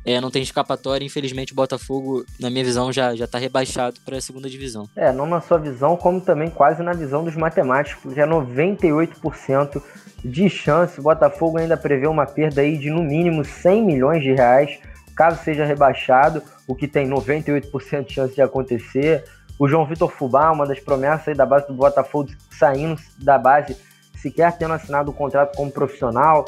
é, 0.05 0.21
não 0.21 0.29
tem 0.29 0.43
escapatória. 0.43 1.05
Infelizmente, 1.05 1.51
o 1.51 1.55
Botafogo, 1.55 2.25
na 2.39 2.49
minha 2.49 2.63
visão, 2.63 2.93
já 2.93 3.15
já 3.15 3.25
está 3.25 3.39
rebaixado 3.39 3.99
para 4.05 4.17
a 4.17 4.21
segunda 4.21 4.49
divisão. 4.49 4.87
É, 4.95 5.11
não 5.11 5.25
na 5.25 5.41
sua 5.41 5.57
visão, 5.57 5.97
como 5.97 6.21
também 6.21 6.49
quase 6.49 6.83
na 6.83 6.93
visão 6.93 7.23
dos 7.23 7.35
matemáticos. 7.35 8.13
Já 8.13 8.27
98% 8.27 9.81
de 10.23 10.49
chance. 10.49 10.99
O 10.99 11.03
Botafogo 11.03 11.57
ainda 11.57 11.75
prevê 11.75 12.07
uma 12.07 12.25
perda 12.25 12.61
aí 12.61 12.77
de 12.77 12.89
no 12.89 13.03
mínimo 13.03 13.43
100 13.43 13.83
milhões 13.83 14.23
de 14.23 14.33
reais, 14.33 14.79
caso 15.15 15.43
seja 15.43 15.65
rebaixado, 15.65 16.41
o 16.67 16.75
que 16.75 16.87
tem 16.87 17.07
98% 17.09 18.05
de 18.05 18.13
chance 18.13 18.35
de 18.35 18.41
acontecer. 18.41 19.23
O 19.57 19.67
João 19.67 19.85
Vitor 19.85 20.11
Fubá, 20.11 20.51
uma 20.51 20.65
das 20.65 20.79
promessas 20.79 21.29
aí 21.29 21.35
da 21.35 21.45
base 21.45 21.67
do 21.67 21.73
Botafogo, 21.73 22.29
saindo 22.51 22.99
da 23.19 23.37
base, 23.37 23.77
sequer 24.15 24.57
tendo 24.57 24.73
assinado 24.73 25.11
o 25.11 25.13
contrato 25.13 25.55
como 25.55 25.71
profissional. 25.71 26.45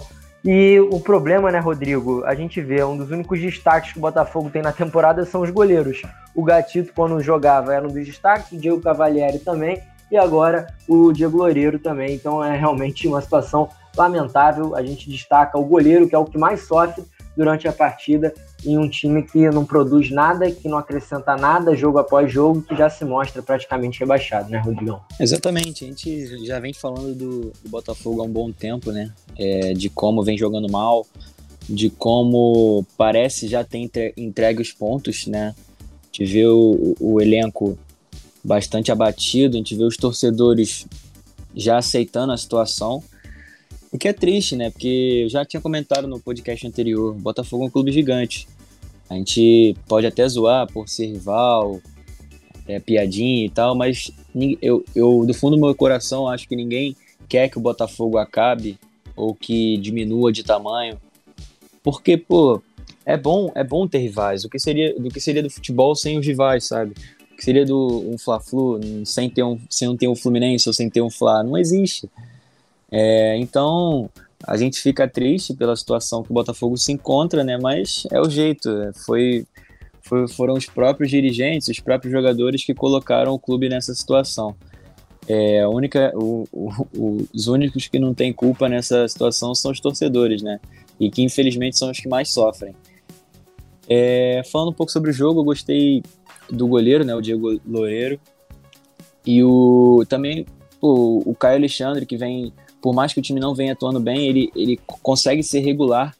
E 0.50 0.80
o 0.80 0.98
problema, 1.02 1.52
né, 1.52 1.60
Rodrigo? 1.60 2.24
A 2.24 2.34
gente 2.34 2.62
vê, 2.62 2.82
um 2.82 2.96
dos 2.96 3.12
únicos 3.12 3.38
destaques 3.42 3.92
que 3.92 3.98
o 3.98 4.02
Botafogo 4.02 4.50
tem 4.50 4.62
na 4.62 4.72
temporada 4.72 5.26
são 5.26 5.42
os 5.42 5.50
goleiros. 5.50 6.02
O 6.34 6.42
Gatito, 6.42 6.94
quando 6.96 7.20
jogava, 7.20 7.74
era 7.74 7.86
um 7.86 7.92
dos 7.92 8.06
destaques, 8.06 8.54
o 8.54 8.58
Diego 8.58 8.80
Cavalieri 8.80 9.40
também, 9.40 9.84
e 10.10 10.16
agora 10.16 10.68
o 10.88 11.12
Diego 11.12 11.40
Loureiro 11.40 11.78
também. 11.80 12.16
Então 12.16 12.42
é 12.42 12.56
realmente 12.56 13.10
uma 13.10 13.20
situação 13.20 13.68
lamentável. 13.94 14.74
A 14.74 14.82
gente 14.82 15.10
destaca 15.10 15.58
o 15.58 15.66
goleiro, 15.66 16.08
que 16.08 16.16
é 16.16 16.18
o 16.18 16.24
que 16.24 16.38
mais 16.38 16.62
sofre 16.62 17.04
durante 17.36 17.68
a 17.68 17.74
partida, 17.74 18.34
em 18.66 18.78
um 18.78 18.90
time 18.90 19.24
que 19.24 19.50
não 19.50 19.66
produz 19.66 20.10
nada, 20.10 20.50
que 20.50 20.68
não 20.68 20.78
acrescenta 20.78 21.36
nada 21.36 21.76
jogo 21.76 22.00
após 22.00 22.32
jogo, 22.32 22.62
que 22.62 22.76
já 22.76 22.90
se 22.90 23.06
mostra 23.06 23.42
praticamente 23.42 24.00
rebaixado, 24.00 24.50
né, 24.50 24.60
Rodrigão? 24.60 25.02
Exatamente, 25.20 25.84
a 25.84 25.88
gente 25.88 26.46
já 26.46 26.60
vem 26.60 26.74
falando 26.74 27.14
do, 27.14 27.42
do 27.64 27.70
Botafogo 27.70 28.22
há 28.22 28.24
um 28.26 28.32
bom 28.32 28.52
tempo, 28.52 28.92
né? 28.92 29.14
É, 29.38 29.74
de 29.74 29.90
como 29.90 30.24
vem 30.24 30.38
jogando 30.38 30.70
mal, 30.70 31.06
de 31.70 31.90
como 31.90 32.86
parece 32.98 33.48
já 33.48 33.64
ter 33.64 34.14
entregue 34.18 34.62
os 34.62 34.72
pontos, 34.72 35.28
né? 35.28 35.54
A 36.04 36.06
gente 36.08 36.32
vê 36.32 36.48
o, 36.48 36.96
o 37.00 37.22
elenco 37.22 37.78
bastante 38.44 38.92
abatido, 38.92 39.56
a 39.56 39.60
gente 39.60 39.76
vê 39.76 39.84
os 39.84 39.98
torcedores 39.98 40.88
já 41.56 41.78
aceitando 41.78 42.32
a 42.32 42.38
situação. 42.38 43.04
O 43.98 44.00
que 44.00 44.08
é 44.08 44.14
triste, 44.14 44.56
né? 44.56 44.70
Porque 44.70 45.22
eu 45.24 45.28
já 45.28 45.44
tinha 45.44 45.60
comentado 45.60 46.08
no 46.08 46.20
podcast 46.20 46.68
anterior, 46.68 47.16
Botafogo 47.16 47.64
é 47.64 47.66
um 47.66 47.70
clube 47.72 47.92
gigante. 47.92 48.48
A 49.10 49.16
gente 49.16 49.76
pode 49.88 50.06
até 50.06 50.28
zoar 50.30 50.72
por 50.72 50.88
ser 50.88 51.08
rival, 51.08 51.82
é, 52.68 52.80
piadinha 52.80 53.48
e 53.48 53.50
tal, 53.50 53.74
mas 53.74 54.12
eu, 54.62 54.86
eu, 54.96 55.26
do 55.26 55.34
fundo 55.34 55.56
do 55.56 55.62
meu 55.64 55.74
coração, 55.74 56.28
acho 56.28 56.48
que 56.48 56.56
ninguém 56.56 56.96
quer 57.28 57.50
que 57.50 57.58
o 57.58 57.60
Botafogo 57.60 58.20
acabe 58.20 58.78
ou 59.16 59.34
que 59.34 59.78
diminua 59.78 60.32
de 60.32 60.44
tamanho. 60.44 61.02
Porque, 61.82 62.18
pô, 62.18 62.62
é 63.04 63.18
bom, 63.18 63.52
é 63.56 63.64
bom 63.64 63.88
ter 63.88 63.98
rivais. 63.98 64.46
O 64.46 64.50
que 64.50 64.60
seria 64.60 64.94
do 64.94 65.10
que 65.10 65.20
seria 65.20 65.42
do 65.42 65.50
futebol 65.50 65.96
sem 65.96 66.20
os 66.20 66.28
rivais, 66.28 66.66
sabe? 66.66 66.94
O 67.32 67.36
que 67.36 67.44
seria 67.44 67.66
do 67.66 68.08
um 68.08 68.16
Fla-Flu 68.16 68.80
sem 69.06 69.28
ter 69.28 69.42
um 69.42 69.60
sem 69.68 69.98
ter 69.98 70.08
um 70.08 70.16
Fluminense 70.16 70.70
ou 70.70 70.74
sem 70.74 70.88
ter 70.88 71.02
um 71.02 71.10
Fla? 71.10 71.44
Não 71.44 71.58
existe. 71.58 72.08
É, 72.92 73.38
então, 73.38 74.10
a 74.46 74.56
gente 74.58 74.82
fica 74.82 75.08
triste 75.08 75.54
pela 75.54 75.76
situação 75.76 76.24
que 76.24 76.32
o 76.32 76.34
Botafogo 76.34 76.78
se 76.78 76.92
encontra, 76.92 77.44
né? 77.44 77.58
Mas 77.58 78.06
é 78.12 78.20
o 78.20 78.30
jeito. 78.30 78.70
Foi, 79.06 79.46
foi, 80.02 80.28
foram 80.28 80.54
os 80.54 80.66
próprios 80.66 81.10
dirigentes, 81.10 81.68
os 81.68 81.80
próprios 81.80 82.12
jogadores 82.12 82.64
que 82.64 82.74
colocaram 82.74 83.34
o 83.34 83.40
clube 83.40 83.70
nessa 83.70 83.94
situação. 83.94 84.56
É, 85.28 85.62
a 85.62 85.70
única, 85.70 86.14
o, 86.16 86.48
o, 86.54 87.28
os 87.34 87.48
únicos 87.48 87.88
que 87.88 88.00
não 88.00 88.14
têm 88.14 88.32
culpa 88.32 88.70
nessa 88.70 89.08
situação 89.08 89.54
são 89.54 89.72
os 89.72 89.80
torcedores, 89.80 90.42
né? 90.42 90.60
E 91.00 91.10
que 91.10 91.22
infelizmente 91.22 91.78
são 91.78 91.92
os 91.92 92.00
que 92.00 92.08
mais 92.08 92.32
sofrem. 92.32 92.74
É, 93.90 94.42
falando 94.52 94.70
um 94.70 94.74
pouco 94.74 94.92
sobre 94.92 95.10
o 95.10 95.14
jogo, 95.14 95.42
eu 95.42 95.46
gostei 95.46 96.02
do 96.50 96.68
goleiro, 96.68 97.04
né? 97.04 97.14
O 97.14 97.22
Diego 97.22 97.60
Loureiro. 97.66 98.20
E 99.26 99.44
o 99.44 100.06
também 100.08 100.46
pô, 100.80 101.22
o 101.26 101.36
Caio 101.36 101.58
Alexandre, 101.58 102.06
que 102.06 102.16
vem 102.16 102.54
por 102.82 102.94
mais 102.94 103.14
que 103.14 103.20
o 103.20 103.24
time 103.24 103.40
não 103.40 103.56
venha 103.56 103.74
atuando 103.74 104.00
bem, 104.00 104.28
ele, 104.28 104.52
ele 104.56 104.80
consegue 104.88 105.44
ser 105.44 105.60
regular 105.60 106.16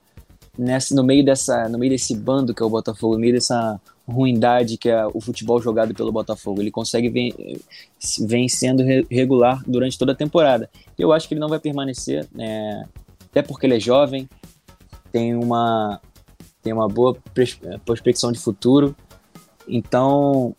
nessa, 0.58 0.96
no 0.96 1.04
meio 1.04 1.24
dessa 1.24 1.70
no 1.70 1.78
meio 1.78 1.92
desse 1.92 2.16
bando 2.16 2.54
que 2.54 2.64
é 2.64 2.66
o 2.66 2.70
Botafogo, 2.70 3.14
no 3.14 3.20
meio 3.20 3.34
dessa 3.34 3.80
ruindade 4.08 4.78
que 4.78 4.90
é 4.90 5.06
o 5.06 5.20
futebol 5.20 5.62
jogado 5.62 5.94
pelo 5.94 6.12
Botafogo. 6.12 6.62
Ele 6.62 6.72
consegue 6.72 7.10
vem, 7.10 7.34
vem 8.22 8.48
sendo 8.48 8.84
regular 9.10 9.62
durante 9.68 9.98
toda 9.98 10.14
a 10.14 10.16
temporada. 10.16 10.70
Eu 10.98 11.12
acho 11.12 11.28
que 11.28 11.34
ele 11.34 11.42
não 11.42 11.50
vai 11.50 11.60
permanecer, 11.60 12.28
né, 12.34 12.88
até 13.30 13.42
porque 13.42 13.66
ele 13.68 13.76
é 13.76 13.80
jovem, 13.80 14.28
tem 15.12 15.36
uma, 15.36 16.02
tem 16.64 16.74
uma 16.74 16.88
boa 16.88 17.16
prospecção 17.86 18.32
de 18.32 18.40
futuro. 18.40 18.96
Então, 19.68 20.56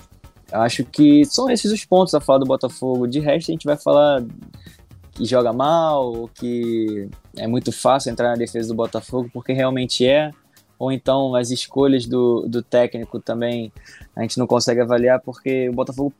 acho 0.52 0.84
que 0.84 1.24
são 1.24 1.50
esses 1.50 1.72
os 1.72 1.84
pontos 1.84 2.14
a 2.14 2.20
falar 2.20 2.38
do 2.38 2.46
Botafogo. 2.46 3.06
De 3.06 3.20
resto, 3.20 3.50
a 3.50 3.52
gente 3.52 3.66
vai 3.66 3.76
falar 3.76 4.22
que 5.18 5.24
joga 5.24 5.52
mal, 5.52 6.30
que 6.32 7.08
é 7.36 7.48
muito 7.48 7.72
fácil 7.72 8.12
entrar 8.12 8.28
na 8.28 8.36
defesa 8.36 8.68
do 8.68 8.74
Botafogo, 8.74 9.28
porque 9.32 9.52
realmente 9.52 10.06
é. 10.06 10.30
Ou 10.78 10.92
então 10.92 11.34
as 11.34 11.50
escolhas 11.50 12.06
do, 12.06 12.46
do 12.48 12.62
técnico 12.62 13.18
também 13.18 13.72
a 14.14 14.22
gente 14.22 14.38
não 14.38 14.46
consegue 14.46 14.80
avaliar, 14.80 15.20
porque 15.20 15.68
o 15.68 15.72
Botafogo 15.72 16.14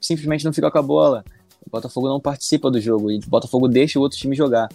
simplesmente 0.00 0.44
não 0.44 0.52
fica 0.52 0.68
com 0.68 0.78
a 0.78 0.82
bola. 0.82 1.24
O 1.64 1.70
Botafogo 1.70 2.08
não 2.08 2.18
participa 2.18 2.68
do 2.68 2.80
jogo 2.80 3.12
e 3.12 3.18
o 3.18 3.30
Botafogo 3.30 3.68
deixa 3.68 4.00
o 4.00 4.02
outro 4.02 4.18
time 4.18 4.34
jogar. 4.34 4.68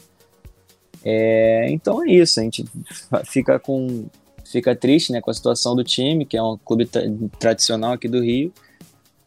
É, 1.03 1.69
então 1.69 2.01
é 2.01 2.11
isso, 2.11 2.39
a 2.39 2.43
gente 2.43 2.65
fica 3.25 3.59
com 3.59 4.05
fica 4.45 4.73
triste 4.73 5.11
né, 5.11 5.19
com 5.19 5.29
a 5.29 5.33
situação 5.33 5.75
do 5.75 5.83
time, 5.83 6.25
que 6.25 6.37
é 6.37 6.41
um 6.41 6.57
clube 6.57 6.89
tradicional 7.37 7.93
aqui 7.93 8.07
do 8.07 8.21
Rio, 8.21 8.53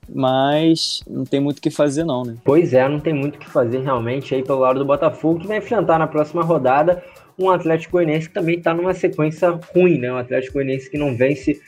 mas 0.08 1.02
não 1.08 1.24
tem 1.24 1.40
muito 1.40 1.58
o 1.58 1.60
que 1.60 1.70
fazer 1.70 2.04
não, 2.04 2.24
né? 2.24 2.36
Pois 2.44 2.72
é, 2.72 2.88
não 2.88 3.00
tem 3.00 3.12
muito 3.12 3.36
o 3.36 3.38
que 3.38 3.48
fazer 3.48 3.80
realmente 3.80 4.34
aí 4.34 4.42
pelo 4.42 4.60
lado 4.60 4.78
do 4.78 4.84
Botafogo, 4.84 5.40
que 5.40 5.46
vai 5.46 5.58
enfrentar 5.58 5.98
na 5.98 6.06
próxima 6.06 6.42
rodada 6.42 7.02
um 7.38 7.50
Atlético 7.50 7.92
Goianiense 7.92 8.28
que 8.28 8.34
também 8.34 8.56
está 8.56 8.74
numa 8.74 8.94
sequência 8.94 9.50
ruim, 9.74 9.98
né? 9.98 10.12
Um 10.12 10.16
Atlético 10.16 10.54
Goianiense 10.54 10.90
que 10.90 10.98
não 10.98 11.16
vence 11.16 11.60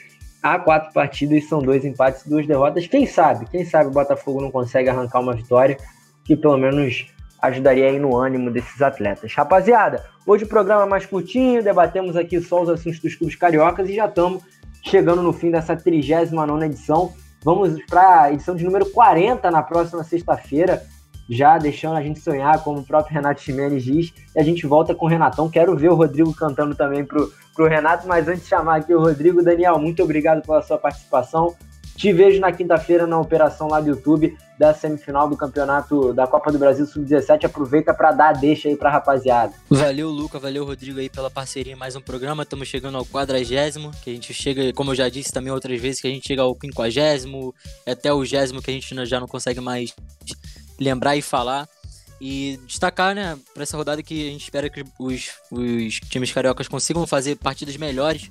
há 0.42 0.58
quatro 0.58 0.92
partidas, 0.92 1.48
são 1.48 1.60
dois 1.60 1.84
empates 1.84 2.24
e 2.24 2.28
duas 2.28 2.46
derrotas. 2.46 2.86
Quem 2.86 3.06
sabe? 3.06 3.46
Quem 3.50 3.64
sabe 3.64 3.88
o 3.88 3.92
Botafogo 3.92 4.40
não 4.40 4.50
consegue 4.50 4.88
arrancar 4.88 5.20
uma 5.20 5.34
vitória 5.34 5.76
que 6.24 6.36
pelo 6.36 6.56
menos 6.56 7.06
ajudaria 7.40 7.86
aí 7.86 7.98
no 7.98 8.16
ânimo 8.16 8.50
desses 8.50 8.82
atletas. 8.82 9.32
Rapaziada, 9.34 10.04
hoje 10.26 10.44
o 10.44 10.48
programa 10.48 10.82
é 10.82 10.86
mais 10.86 11.06
curtinho, 11.06 11.62
debatemos 11.62 12.16
aqui 12.16 12.40
só 12.40 12.62
os 12.62 12.68
assuntos 12.68 13.00
dos 13.00 13.14
clubes 13.14 13.36
cariocas 13.36 13.88
e 13.88 13.94
já 13.94 14.06
estamos 14.06 14.42
chegando 14.82 15.22
no 15.22 15.32
fim 15.32 15.50
dessa 15.50 15.76
39 15.76 16.66
edição. 16.66 17.12
Vamos 17.42 17.82
para 17.86 18.22
a 18.22 18.32
edição 18.32 18.54
de 18.54 18.64
número 18.64 18.84
40 18.90 19.50
na 19.50 19.62
próxima 19.62 20.04
sexta-feira, 20.04 20.82
já 21.28 21.56
deixando 21.56 21.96
a 21.96 22.02
gente 22.02 22.20
sonhar, 22.20 22.62
como 22.62 22.80
o 22.80 22.84
próprio 22.84 23.14
Renato 23.14 23.40
Ximenes 23.40 23.82
diz, 23.82 24.12
e 24.34 24.38
a 24.38 24.42
gente 24.42 24.66
volta 24.66 24.94
com 24.94 25.06
o 25.06 25.08
Renatão. 25.08 25.48
Quero 25.48 25.74
ver 25.74 25.90
o 25.90 25.94
Rodrigo 25.94 26.34
cantando 26.34 26.74
também 26.74 27.04
pro, 27.04 27.32
pro 27.54 27.66
Renato, 27.66 28.06
mas 28.06 28.28
antes 28.28 28.42
de 28.42 28.48
chamar 28.48 28.76
aqui 28.76 28.94
o 28.94 29.00
Rodrigo, 29.00 29.42
Daniel, 29.42 29.78
muito 29.78 30.02
obrigado 30.02 30.42
pela 30.42 30.60
sua 30.60 30.76
participação. 30.76 31.54
Te 32.00 32.14
vejo 32.14 32.40
na 32.40 32.50
quinta-feira 32.50 33.06
na 33.06 33.20
operação 33.20 33.68
lá 33.68 33.78
do 33.78 33.90
YouTube 33.90 34.34
da 34.58 34.72
semifinal 34.72 35.28
do 35.28 35.36
campeonato 35.36 36.14
da 36.14 36.26
Copa 36.26 36.50
do 36.50 36.58
Brasil 36.58 36.86
Sub-17. 36.86 37.44
Aproveita 37.44 37.92
para 37.92 38.10
dar 38.10 38.32
deixa 38.32 38.70
aí 38.70 38.74
pra 38.74 38.90
rapaziada. 38.90 39.52
Valeu, 39.68 40.08
Luca, 40.08 40.38
valeu, 40.38 40.64
Rodrigo 40.64 40.98
aí 40.98 41.10
pela 41.10 41.30
parceria 41.30 41.74
em 41.74 41.76
mais 41.76 41.96
um 41.96 42.00
programa. 42.00 42.42
Estamos 42.42 42.68
chegando 42.68 42.96
ao 42.96 43.04
quadragésimo, 43.04 43.90
que 44.02 44.08
a 44.08 44.14
gente 44.14 44.32
chega, 44.32 44.72
como 44.72 44.92
eu 44.92 44.94
já 44.94 45.10
disse 45.10 45.30
também 45.30 45.52
outras 45.52 45.78
vezes, 45.78 46.00
que 46.00 46.08
a 46.08 46.10
gente 46.10 46.26
chega 46.26 46.40
ao 46.40 46.54
quinquagésimo, 46.54 47.54
até 47.86 48.10
o 48.10 48.24
gésimo 48.24 48.62
que 48.62 48.70
a 48.70 48.72
gente 48.72 49.04
já 49.04 49.20
não 49.20 49.28
consegue 49.28 49.60
mais 49.60 49.94
lembrar 50.80 51.18
e 51.18 51.20
falar. 51.20 51.68
E 52.18 52.58
destacar, 52.66 53.14
né, 53.14 53.38
para 53.52 53.62
essa 53.62 53.76
rodada 53.76 54.02
que 54.02 54.28
a 54.28 54.32
gente 54.32 54.42
espera 54.42 54.70
que 54.70 54.82
os, 54.98 55.32
os 55.50 56.00
times 56.08 56.32
cariocas 56.32 56.66
consigam 56.66 57.06
fazer 57.06 57.36
partidas 57.36 57.76
melhores 57.76 58.30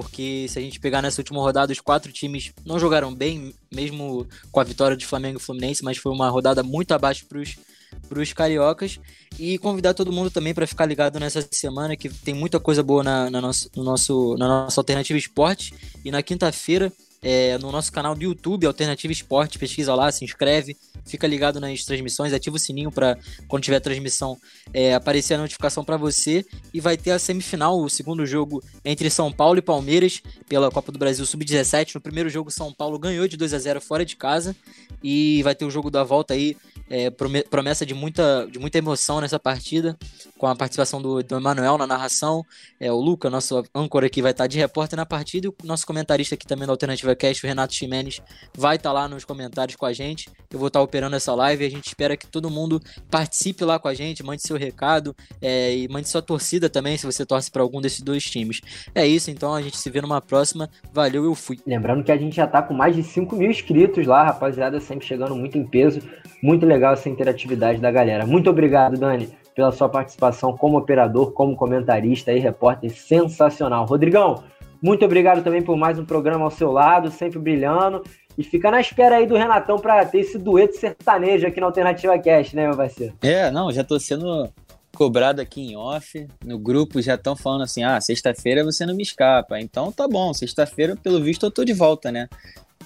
porque 0.00 0.46
se 0.48 0.58
a 0.58 0.62
gente 0.62 0.80
pegar 0.80 1.02
nessa 1.02 1.20
última 1.20 1.40
rodada, 1.40 1.72
os 1.72 1.80
quatro 1.80 2.10
times 2.10 2.52
não 2.64 2.78
jogaram 2.78 3.14
bem, 3.14 3.54
mesmo 3.70 4.26
com 4.50 4.58
a 4.58 4.64
vitória 4.64 4.96
de 4.96 5.04
Flamengo 5.04 5.38
e 5.38 5.42
Fluminense, 5.42 5.84
mas 5.84 5.98
foi 5.98 6.10
uma 6.10 6.30
rodada 6.30 6.62
muito 6.62 6.92
abaixo 6.92 7.26
para 7.26 8.18
os 8.18 8.32
cariocas. 8.32 8.98
E 9.38 9.58
convidar 9.58 9.92
todo 9.92 10.10
mundo 10.10 10.30
também 10.30 10.54
para 10.54 10.66
ficar 10.66 10.86
ligado 10.86 11.20
nessa 11.20 11.46
semana, 11.50 11.96
que 11.96 12.08
tem 12.08 12.32
muita 12.32 12.58
coisa 12.58 12.82
boa 12.82 13.04
na, 13.04 13.28
na, 13.28 13.42
nosso, 13.42 13.70
no 13.76 13.84
nosso, 13.84 14.36
na 14.38 14.48
nossa 14.48 14.80
Alternativa 14.80 15.18
Esporte. 15.18 15.74
E 16.02 16.10
na 16.10 16.22
quinta-feira 16.22 16.90
é, 17.22 17.58
no 17.58 17.70
nosso 17.70 17.92
canal 17.92 18.14
do 18.14 18.22
YouTube, 18.22 18.66
Alternativa 18.66 19.12
Esporte, 19.12 19.58
pesquisa 19.58 19.94
lá, 19.94 20.10
se 20.10 20.24
inscreve, 20.24 20.76
fica 21.04 21.26
ligado 21.26 21.60
nas 21.60 21.84
transmissões, 21.84 22.32
ativa 22.32 22.56
o 22.56 22.58
sininho 22.58 22.90
para 22.90 23.18
quando 23.48 23.62
tiver 23.62 23.80
transmissão 23.80 24.38
é, 24.72 24.94
aparecer 24.94 25.34
a 25.34 25.38
notificação 25.38 25.84
para 25.84 25.96
você 25.96 26.44
e 26.72 26.80
vai 26.80 26.96
ter 26.96 27.10
a 27.10 27.18
semifinal, 27.18 27.80
o 27.80 27.90
segundo 27.90 28.24
jogo 28.24 28.62
entre 28.84 29.10
São 29.10 29.30
Paulo 29.32 29.58
e 29.58 29.62
Palmeiras 29.62 30.22
pela 30.48 30.70
Copa 30.70 30.92
do 30.92 30.98
Brasil 30.98 31.24
Sub-17. 31.26 31.94
No 31.94 32.00
primeiro 32.00 32.30
jogo, 32.30 32.50
São 32.50 32.72
Paulo 32.72 32.98
ganhou 32.98 33.28
de 33.28 33.36
2 33.36 33.54
a 33.54 33.58
0 33.58 33.80
fora 33.80 34.04
de 34.04 34.16
casa 34.16 34.56
e 35.02 35.42
vai 35.42 35.54
ter 35.54 35.64
o 35.64 35.70
jogo 35.70 35.90
da 35.90 36.04
volta 36.04 36.34
aí 36.34 36.56
é, 36.90 37.08
promessa 37.08 37.86
de 37.86 37.94
muita, 37.94 38.48
de 38.50 38.58
muita 38.58 38.76
emoção 38.78 39.20
nessa 39.20 39.38
partida, 39.38 39.96
com 40.36 40.48
a 40.48 40.56
participação 40.56 41.00
do, 41.00 41.22
do 41.22 41.36
Emanuel 41.36 41.78
na 41.78 41.86
narração. 41.86 42.44
É, 42.80 42.90
o 42.90 43.00
Luca, 43.00 43.30
nosso 43.30 43.62
âncora 43.72 44.08
aqui, 44.08 44.20
vai 44.20 44.32
estar 44.32 44.48
de 44.48 44.58
repórter 44.58 44.96
na 44.96 45.06
partida, 45.06 45.46
e 45.46 45.48
o 45.48 45.54
nosso 45.64 45.86
comentarista 45.86 46.34
aqui 46.34 46.44
também 46.44 46.66
da 46.66 46.72
Alternativa 46.72 47.09
Cast, 47.16 47.44
o 47.44 47.48
Renato 47.48 47.74
Ximenes, 47.74 48.20
vai 48.56 48.76
estar 48.76 48.92
lá 48.92 49.08
nos 49.08 49.24
comentários 49.24 49.76
com 49.76 49.86
a 49.86 49.92
gente. 49.92 50.28
Eu 50.52 50.58
vou 50.58 50.68
estar 50.68 50.80
operando 50.80 51.14
essa 51.16 51.34
live 51.34 51.62
e 51.64 51.66
a 51.66 51.70
gente 51.70 51.86
espera 51.86 52.16
que 52.16 52.26
todo 52.26 52.50
mundo 52.50 52.80
participe 53.10 53.64
lá 53.64 53.78
com 53.78 53.88
a 53.88 53.94
gente, 53.94 54.22
mande 54.22 54.42
seu 54.42 54.56
recado 54.56 55.14
é, 55.40 55.76
e 55.76 55.88
mande 55.88 56.08
sua 56.08 56.22
torcida 56.22 56.68
também, 56.68 56.96
se 56.96 57.06
você 57.06 57.24
torce 57.24 57.50
para 57.50 57.62
algum 57.62 57.80
desses 57.80 58.00
dois 58.00 58.24
times. 58.24 58.60
É 58.94 59.06
isso, 59.06 59.30
então 59.30 59.54
a 59.54 59.62
gente 59.62 59.76
se 59.76 59.90
vê 59.90 60.00
numa 60.00 60.20
próxima. 60.20 60.68
Valeu, 60.92 61.24
eu 61.24 61.34
fui. 61.34 61.58
Lembrando 61.66 62.02
que 62.02 62.12
a 62.12 62.16
gente 62.16 62.34
já 62.34 62.44
está 62.44 62.62
com 62.62 62.74
mais 62.74 62.96
de 62.96 63.02
5 63.02 63.36
mil 63.36 63.50
inscritos 63.50 64.06
lá, 64.06 64.24
rapaziada, 64.24 64.80
sempre 64.80 65.06
chegando 65.06 65.36
muito 65.36 65.56
em 65.56 65.64
peso. 65.64 66.00
Muito 66.42 66.64
legal 66.64 66.94
essa 66.94 67.08
interatividade 67.08 67.80
da 67.80 67.90
galera. 67.90 68.26
Muito 68.26 68.48
obrigado, 68.48 68.98
Dani, 68.98 69.28
pela 69.54 69.72
sua 69.72 69.88
participação 69.88 70.56
como 70.56 70.78
operador, 70.78 71.32
como 71.32 71.54
comentarista 71.54 72.32
e 72.32 72.38
repórter 72.38 72.90
sensacional. 72.90 73.84
Rodrigão, 73.84 74.42
muito 74.82 75.04
obrigado 75.04 75.42
também 75.42 75.62
por 75.62 75.76
mais 75.76 75.98
um 75.98 76.04
programa 76.04 76.44
ao 76.44 76.50
seu 76.50 76.70
lado, 76.70 77.10
sempre 77.10 77.38
brilhando. 77.38 78.02
E 78.38 78.42
fica 78.42 78.70
na 78.70 78.80
espera 78.80 79.16
aí 79.16 79.26
do 79.26 79.36
Renatão 79.36 79.78
para 79.78 80.04
ter 80.06 80.20
esse 80.20 80.38
dueto 80.38 80.76
sertanejo 80.76 81.46
aqui 81.46 81.60
na 81.60 81.66
Alternativa 81.66 82.18
Cast, 82.18 82.56
né, 82.56 82.66
meu 82.66 82.76
parceiro? 82.76 83.14
É, 83.20 83.50
não, 83.50 83.70
já 83.70 83.84
tô 83.84 83.98
sendo 83.98 84.48
cobrado 84.94 85.40
aqui 85.40 85.60
em 85.60 85.76
off. 85.76 86.26
No 86.44 86.58
grupo 86.58 87.02
já 87.02 87.14
estão 87.16 87.36
falando 87.36 87.62
assim: 87.62 87.82
ah, 87.82 88.00
sexta-feira 88.00 88.64
você 88.64 88.86
não 88.86 88.94
me 88.94 89.02
escapa. 89.02 89.60
Então 89.60 89.92
tá 89.92 90.08
bom, 90.08 90.32
sexta-feira, 90.32 90.96
pelo 90.96 91.20
visto, 91.22 91.44
eu 91.44 91.50
tô 91.50 91.64
de 91.64 91.72
volta, 91.72 92.10
né? 92.10 92.28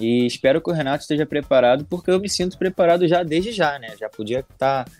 E 0.00 0.26
espero 0.26 0.60
que 0.60 0.70
o 0.70 0.72
Renato 0.72 1.02
esteja 1.02 1.24
preparado, 1.24 1.84
porque 1.84 2.10
eu 2.10 2.18
me 2.18 2.28
sinto 2.28 2.58
preparado 2.58 3.06
já 3.06 3.22
desde 3.22 3.52
já, 3.52 3.78
né? 3.78 3.94
Já 3.98 4.08
podia 4.08 4.40
estar 4.40 4.84
tá 4.84 4.90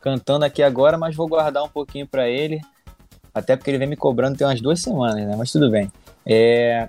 cantando 0.00 0.44
aqui 0.44 0.62
agora, 0.62 0.98
mas 0.98 1.14
vou 1.14 1.28
guardar 1.28 1.62
um 1.62 1.68
pouquinho 1.68 2.06
para 2.06 2.28
ele, 2.28 2.60
até 3.32 3.54
porque 3.56 3.70
ele 3.70 3.78
vem 3.78 3.88
me 3.88 3.96
cobrando 3.96 4.36
tem 4.36 4.46
umas 4.46 4.60
duas 4.60 4.80
semanas, 4.80 5.24
né? 5.26 5.36
Mas 5.36 5.52
tudo 5.52 5.70
bem. 5.70 5.90
É 6.26 6.88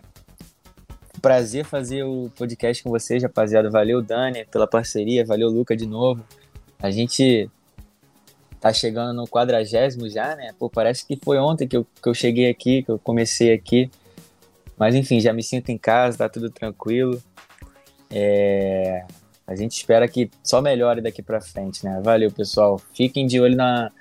prazer 1.22 1.64
fazer 1.64 2.04
o 2.04 2.32
podcast 2.36 2.84
com 2.84 2.90
vocês, 2.90 3.22
rapaziada. 3.22 3.70
Valeu, 3.70 4.02
Dani, 4.02 4.46
pela 4.46 4.68
parceria. 4.68 5.26
Valeu, 5.26 5.50
Luca, 5.50 5.78
de 5.78 5.86
novo. 5.86 6.24
A 6.80 6.90
gente 6.90 7.50
tá 8.60 8.74
chegando 8.74 9.14
no 9.14 9.28
quadragésimo 9.28 10.10
já, 10.10 10.36
né? 10.36 10.54
Pô, 10.58 10.70
parece 10.70 11.06
que 11.06 11.18
foi 11.24 11.38
ontem 11.38 11.68
que 11.68 11.78
eu, 11.78 11.86
que 12.02 12.10
eu 12.10 12.14
cheguei 12.14 12.50
aqui, 12.50 12.84
que 12.84 12.90
eu 12.90 12.98
comecei 12.98 13.54
aqui. 13.54 13.90
Mas 14.78 14.96
enfim, 14.96 15.20
já 15.20 15.32
me 15.32 15.44
sinto 15.44 15.70
em 15.70 15.78
casa, 15.78 16.18
tá 16.18 16.30
tudo 16.30 16.50
tranquilo. 16.50 17.22
É, 18.10 19.06
a 19.46 19.56
gente 19.56 19.74
espera 19.74 20.08
que 20.08 20.30
só 20.44 20.62
melhore 20.62 21.02
daqui 21.02 21.22
para 21.22 21.40
frente, 21.40 21.86
né? 21.86 22.02
Valeu, 22.04 22.32
pessoal. 22.32 22.82
Fiquem 22.94 23.28
de 23.28 23.40
olho 23.40 23.56
na, 23.56 23.92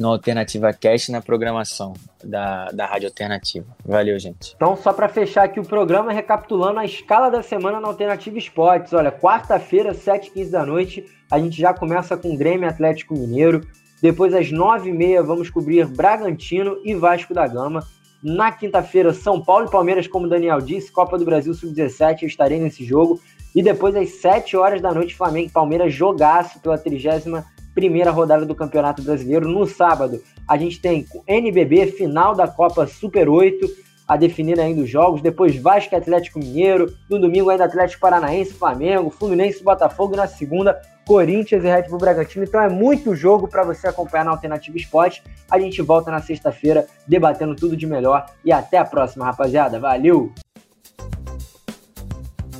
na 0.00 0.08
Alternativa 0.08 0.72
Cast 0.72 1.12
na 1.12 1.20
programação 1.20 1.92
da, 2.24 2.70
da 2.70 2.86
Rádio 2.86 3.08
Alternativa. 3.08 3.66
Valeu, 3.84 4.18
gente. 4.18 4.54
Então, 4.56 4.74
só 4.74 4.94
para 4.94 5.08
fechar 5.10 5.44
aqui 5.44 5.60
o 5.60 5.64
programa, 5.64 6.10
recapitulando 6.10 6.80
a 6.80 6.84
escala 6.86 7.30
da 7.30 7.42
semana 7.42 7.78
na 7.78 7.88
Alternativa 7.88 8.38
Esportes. 8.38 8.94
Olha, 8.94 9.12
quarta-feira, 9.12 9.92
7h15 9.92 10.50
da 10.50 10.64
noite, 10.64 11.04
a 11.30 11.38
gente 11.38 11.60
já 11.60 11.74
começa 11.74 12.16
com 12.16 12.34
Grêmio 12.34 12.66
Atlético 12.66 13.14
Mineiro. 13.14 13.60
Depois, 14.00 14.32
às 14.32 14.50
9h30, 14.50 15.22
vamos 15.22 15.50
cobrir 15.50 15.86
Bragantino 15.86 16.78
e 16.82 16.94
Vasco 16.94 17.34
da 17.34 17.46
Gama. 17.46 17.86
Na 18.22 18.50
quinta-feira, 18.50 19.12
São 19.12 19.42
Paulo 19.42 19.66
e 19.66 19.70
Palmeiras, 19.70 20.06
como 20.06 20.26
o 20.26 20.30
Daniel 20.30 20.62
disse, 20.62 20.90
Copa 20.90 21.18
do 21.18 21.26
Brasil 21.26 21.52
Sub-17, 21.52 22.22
eu 22.22 22.28
estarei 22.28 22.58
nesse 22.58 22.84
jogo. 22.84 23.20
E 23.54 23.62
depois, 23.62 23.94
às 23.94 24.08
7 24.20 24.56
horas 24.56 24.80
da 24.80 24.94
noite, 24.94 25.14
Flamengo 25.14 25.48
e 25.48 25.52
Palmeiras 25.52 25.92
jogaço 25.92 26.58
pela 26.60 26.78
31 26.78 27.42
primeira 27.74 28.10
rodada 28.10 28.44
do 28.44 28.54
Campeonato 28.54 29.02
Brasileiro. 29.02 29.48
No 29.48 29.66
sábado, 29.66 30.22
a 30.46 30.56
gente 30.56 30.80
tem 30.80 31.06
NBB, 31.26 31.86
final 31.88 32.34
da 32.34 32.48
Copa 32.48 32.86
Super 32.86 33.28
8, 33.28 33.68
a 34.06 34.16
definir 34.16 34.58
ainda 34.58 34.82
os 34.82 34.90
jogos. 34.90 35.22
Depois, 35.22 35.56
Vasco 35.56 35.94
Atlético 35.94 36.40
Mineiro. 36.40 36.92
No 37.08 37.20
domingo, 37.20 37.48
ainda 37.48 37.64
Atlético 37.64 38.00
Paranaense, 38.00 38.52
Flamengo, 38.52 39.08
Fluminense 39.10 39.62
Botafogo. 39.62 40.16
Na 40.16 40.26
segunda, 40.26 40.80
Corinthians 41.06 41.64
e 41.64 41.68
Red 41.68 41.88
Bull 41.88 41.98
Bragantino. 41.98 42.44
Então 42.44 42.60
é 42.60 42.68
muito 42.68 43.14
jogo 43.14 43.46
para 43.46 43.62
você 43.62 43.86
acompanhar 43.86 44.24
na 44.24 44.32
Alternativa 44.32 44.76
Esporte. 44.76 45.22
A 45.50 45.58
gente 45.58 45.80
volta 45.80 46.10
na 46.10 46.20
sexta-feira 46.20 46.86
debatendo 47.06 47.54
tudo 47.54 47.76
de 47.76 47.86
melhor 47.86 48.26
e 48.44 48.52
até 48.52 48.78
a 48.78 48.84
próxima, 48.84 49.24
rapaziada. 49.24 49.78
Valeu! 49.78 50.32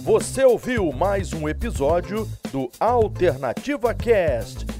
Você 0.03 0.45
ouviu 0.45 0.91
mais 0.93 1.33
um 1.33 1.49
episódio 1.49 2.27
do 2.51 2.71
Alternativa 2.81 3.95
Cast. 3.95 4.80